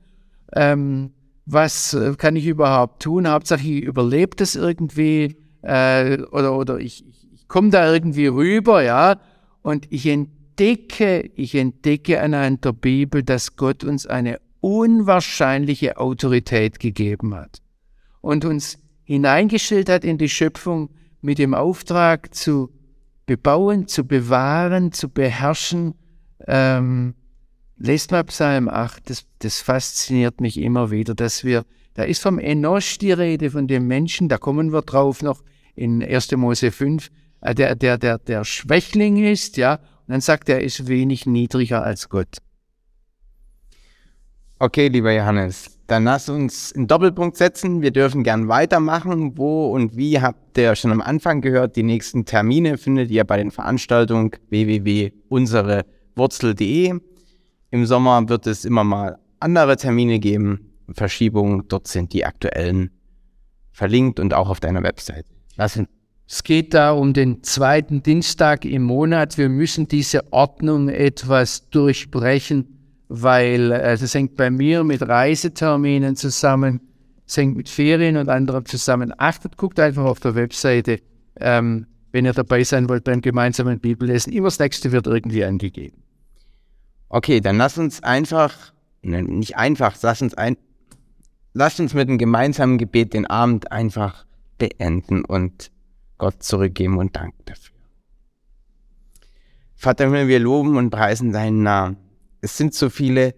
Ähm, 0.54 1.12
was 1.46 1.98
kann 2.18 2.36
ich 2.38 2.46
überhaupt 2.46 3.04
tun? 3.04 3.28
Hauptsache, 3.28 3.62
ich 3.62 3.84
überlebe 3.84 4.36
das 4.38 4.56
irgendwie 4.56 5.36
äh, 5.62 6.22
oder, 6.32 6.58
oder 6.58 6.80
ich, 6.80 7.06
ich 7.08 7.21
komme 7.52 7.70
da 7.70 7.92
irgendwie 7.92 8.28
rüber, 8.28 8.82
ja. 8.82 9.20
Und 9.62 9.86
ich 9.92 10.08
entdecke, 10.08 11.30
ich 11.36 11.54
entdecke 11.54 12.22
anhand 12.22 12.64
der 12.64 12.72
Bibel, 12.72 13.24
dass 13.24 13.58
Gott 13.58 13.84
uns 13.84 14.08
eine 14.08 14.40
unwahrscheinliche 14.62 15.98
Autorität 15.98 16.80
gegeben 16.80 17.36
hat 17.36 17.62
und 18.22 18.46
uns 18.46 18.80
hineingestellt 19.04 19.90
hat 19.90 20.06
in 20.06 20.18
die 20.18 20.30
Schöpfung 20.30 20.92
mit 21.20 21.40
dem 21.40 21.54
Auftrag 21.54 22.34
zu 22.34 22.72
bebauen, 23.26 23.88
zu 23.88 24.08
bewahren, 24.08 24.94
zu 24.94 25.10
beherrschen. 25.10 25.96
Ähm, 26.48 27.16
lest 27.76 28.12
mal 28.12 28.24
Psalm 28.24 28.70
8, 28.70 29.10
das, 29.10 29.26
das 29.40 29.60
fasziniert 29.60 30.40
mich 30.40 30.58
immer 30.58 30.90
wieder, 30.90 31.16
dass 31.16 31.44
wir, 31.44 31.66
da 31.96 32.04
ist 32.04 32.22
vom 32.22 32.40
Enosch 32.40 32.98
die 32.98 33.12
Rede, 33.12 33.52
von 33.52 33.68
dem 33.68 33.88
Menschen, 33.88 34.30
da 34.30 34.38
kommen 34.38 34.72
wir 34.72 34.84
drauf 34.84 35.22
noch 35.22 35.44
in 35.76 36.02
1. 36.02 36.32
Mose 36.38 36.72
5, 36.72 37.10
äh, 37.42 37.54
der, 37.56 37.76
der, 37.76 37.98
der, 37.98 38.20
der 38.20 38.46
Schwächling 38.46 39.24
ist, 39.24 39.58
ja, 39.58 39.76
und 39.76 40.14
dann 40.14 40.22
sagt 40.22 40.48
er, 40.50 40.58
er 40.58 40.64
ist 40.64 40.88
wenig 40.88 41.26
niedriger 41.26 41.84
als 41.84 42.10
Gott. 42.10 42.38
Okay, 44.60 44.90
lieber 44.90 45.12
Johannes, 45.12 45.80
dann 45.88 46.04
lass 46.04 46.30
uns 46.30 46.72
einen 46.74 46.86
Doppelpunkt 46.88 47.36
setzen. 47.36 47.82
Wir 47.82 47.90
dürfen 47.92 48.24
gern 48.24 48.48
weitermachen. 48.48 49.38
Wo 49.38 49.72
und 49.72 49.98
wie 49.98 50.22
habt 50.22 50.58
ihr 50.58 50.76
schon 50.76 50.92
am 50.92 51.02
Anfang 51.02 51.42
gehört? 51.42 51.76
Die 51.76 51.84
nächsten 51.84 52.26
Termine 52.26 52.78
findet 52.78 53.10
ihr 53.10 53.24
bei 53.24 53.38
den 53.38 53.50
Veranstaltungen 53.52 54.32
www.unserewurzel.de. 54.50 57.00
Im 57.72 57.86
Sommer 57.86 58.30
wird 58.30 58.48
es 58.48 58.66
immer 58.66 58.84
mal 58.84 59.18
andere 59.40 59.78
Termine 59.78 60.20
geben, 60.20 60.74
Verschiebungen. 60.94 61.68
Dort 61.68 61.88
sind 61.88 62.14
die 62.14 62.24
aktuellen 62.24 62.92
verlinkt 63.72 64.20
und 64.20 64.34
auch 64.34 64.50
auf 64.50 64.60
deiner 64.60 64.84
Website. 64.84 65.26
Lass 65.56 65.78
uns 65.78 65.88
es 66.32 66.44
geht 66.44 66.74
da 66.74 66.92
um 66.92 67.12
den 67.12 67.44
zweiten 67.44 68.04
Dienstag 68.04 68.64
im 68.64 68.84
Monat. 68.84 69.38
Wir 69.38 69.50
müssen 69.50 69.90
diese 69.90 70.32
Ordnung 70.32 70.88
etwas 70.88 71.70
durchbrechen 71.70 72.82
weil 73.14 73.74
äh, 73.74 73.98
das 73.98 74.14
hängt 74.14 74.38
bei 74.38 74.50
mir 74.50 74.86
mit 74.86 75.02
Reiseterminen 75.02 76.16
zusammen, 76.16 76.80
es 77.28 77.36
hängt 77.36 77.58
mit 77.58 77.68
Ferien 77.68 78.16
und 78.16 78.30
anderem 78.30 78.66
zusammen. 78.66 79.14
Achtet, 79.18 79.58
guckt 79.58 79.82
einfach 79.82 80.06
auf 80.06 80.22
der 80.22 80.34
Webseite, 80.36 81.02
ähm, 81.38 81.88
wenn 82.14 82.24
ihr 82.24 82.32
dabei 82.32 82.64
sein 82.64 82.88
wollt 82.88 83.04
beim 83.04 83.20
gemeinsamen 83.20 83.80
Bibellesen. 83.80 84.32
Immer 84.32 84.48
das 84.48 84.60
nächste 84.60 84.94
wird 84.94 85.08
irgendwie 85.08 85.44
angegeben. 85.44 86.02
Okay, 87.10 87.42
dann 87.42 87.58
lass 87.58 87.78
uns 87.78 88.02
einfach, 88.02 88.54
ne, 89.02 89.22
nicht 89.24 89.58
einfach, 89.58 89.98
lass 90.02 90.22
uns 90.22 90.34
ein, 90.36 90.56
lass 91.54 91.82
uns 91.82 91.94
mit 91.94 92.08
einem 92.08 92.18
gemeinsamen 92.18 92.78
Gebet 92.78 93.14
den 93.14 93.26
Abend 93.26 93.74
einfach 93.74 94.26
beenden 94.58 95.26
und 95.26 95.70
Gott 96.22 96.44
zurückgeben 96.44 97.00
und 97.00 97.16
danken 97.16 97.42
dafür. 97.46 97.76
Vater, 99.74 100.12
wir 100.28 100.40
loben 100.40 100.78
und 100.78 100.92
preisen 100.92 101.32
deinen 101.32 101.64
Namen. 101.64 101.98
Es 102.42 102.58
sind 102.58 102.76
so 102.76 102.92
viele 102.92 103.34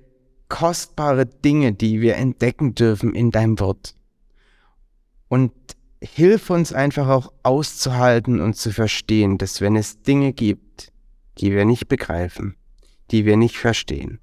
kostbare 0.50 1.26
Dinge, 1.26 1.72
die 1.72 2.02
wir 2.02 2.18
entdecken 2.18 2.76
dürfen 2.76 3.16
in 3.16 3.32
deinem 3.32 3.58
Wort. 3.62 3.96
Und 5.30 5.54
hilf 6.02 6.50
uns 6.50 6.74
einfach 6.74 7.08
auch 7.08 7.32
auszuhalten 7.44 8.42
und 8.42 8.58
zu 8.58 8.74
verstehen, 8.74 9.38
dass 9.38 9.62
wenn 9.62 9.78
es 9.78 10.02
Dinge 10.02 10.34
gibt, 10.34 10.92
die 11.38 11.54
wir 11.54 11.64
nicht 11.64 11.88
begreifen, 11.88 12.58
die 13.12 13.24
wir 13.24 13.38
nicht 13.38 13.58
verstehen, 13.58 14.20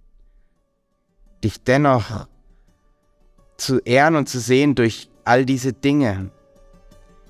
dich 1.43 1.63
dennoch 1.63 2.29
zu 3.57 3.79
ehren 3.79 4.17
und 4.17 4.29
zu 4.29 4.39
sehen 4.39 4.75
durch 4.75 5.09
all 5.25 5.47
diese 5.47 5.73
Dinge, 5.73 6.31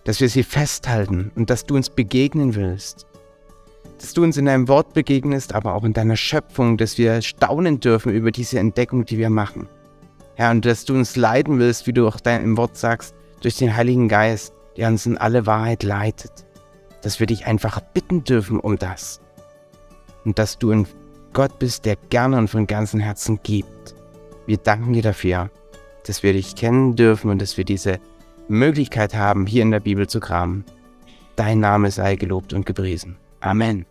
dass 0.04 0.20
wir 0.20 0.28
sie 0.28 0.42
festhalten 0.42 1.30
und 1.34 1.50
dass 1.50 1.66
du 1.66 1.76
uns 1.76 1.90
begegnen 1.90 2.54
willst 2.54 3.06
dass 4.00 4.14
du 4.14 4.22
uns 4.22 4.38
in 4.38 4.46
deinem 4.46 4.66
Wort 4.68 4.94
begegnest, 4.94 5.54
aber 5.54 5.74
auch 5.74 5.84
in 5.84 5.92
deiner 5.92 6.16
Schöpfung, 6.16 6.78
dass 6.78 6.96
wir 6.96 7.20
staunen 7.20 7.80
dürfen 7.80 8.12
über 8.12 8.30
diese 8.30 8.58
Entdeckung, 8.58 9.04
die 9.04 9.18
wir 9.18 9.28
machen. 9.28 9.68
Herr, 10.36 10.50
und 10.52 10.64
dass 10.64 10.86
du 10.86 10.94
uns 10.94 11.16
leiten 11.16 11.58
willst, 11.58 11.86
wie 11.86 11.92
du 11.92 12.08
auch 12.08 12.16
im 12.24 12.56
Wort 12.56 12.78
sagst, 12.78 13.14
durch 13.42 13.56
den 13.56 13.76
Heiligen 13.76 14.08
Geist, 14.08 14.54
der 14.76 14.88
uns 14.88 15.04
in 15.04 15.18
alle 15.18 15.44
Wahrheit 15.44 15.82
leitet. 15.82 16.46
Dass 17.02 17.20
wir 17.20 17.26
dich 17.26 17.46
einfach 17.46 17.80
bitten 17.80 18.24
dürfen 18.24 18.58
um 18.58 18.78
das. 18.78 19.20
Und 20.24 20.38
dass 20.38 20.58
du 20.58 20.70
ein 20.70 20.86
Gott 21.34 21.58
bist, 21.58 21.84
der 21.84 21.96
gerne 21.96 22.38
und 22.38 22.48
von 22.48 22.66
ganzem 22.66 23.00
Herzen 23.00 23.40
gibt. 23.42 23.94
Wir 24.46 24.56
danken 24.56 24.94
dir 24.94 25.02
dafür, 25.02 25.50
dass 26.06 26.22
wir 26.22 26.32
dich 26.32 26.56
kennen 26.56 26.96
dürfen 26.96 27.30
und 27.30 27.40
dass 27.40 27.56
wir 27.56 27.64
diese 27.64 28.00
Möglichkeit 28.50 29.14
haben, 29.14 29.46
hier 29.46 29.62
in 29.62 29.70
der 29.70 29.80
Bibel 29.80 30.08
zu 30.08 30.20
kramen. 30.20 30.64
Dein 31.36 31.60
Name 31.60 31.90
sei 31.90 32.16
gelobt 32.16 32.52
und 32.52 32.66
gepriesen. 32.66 33.16
Amen. 33.40 33.86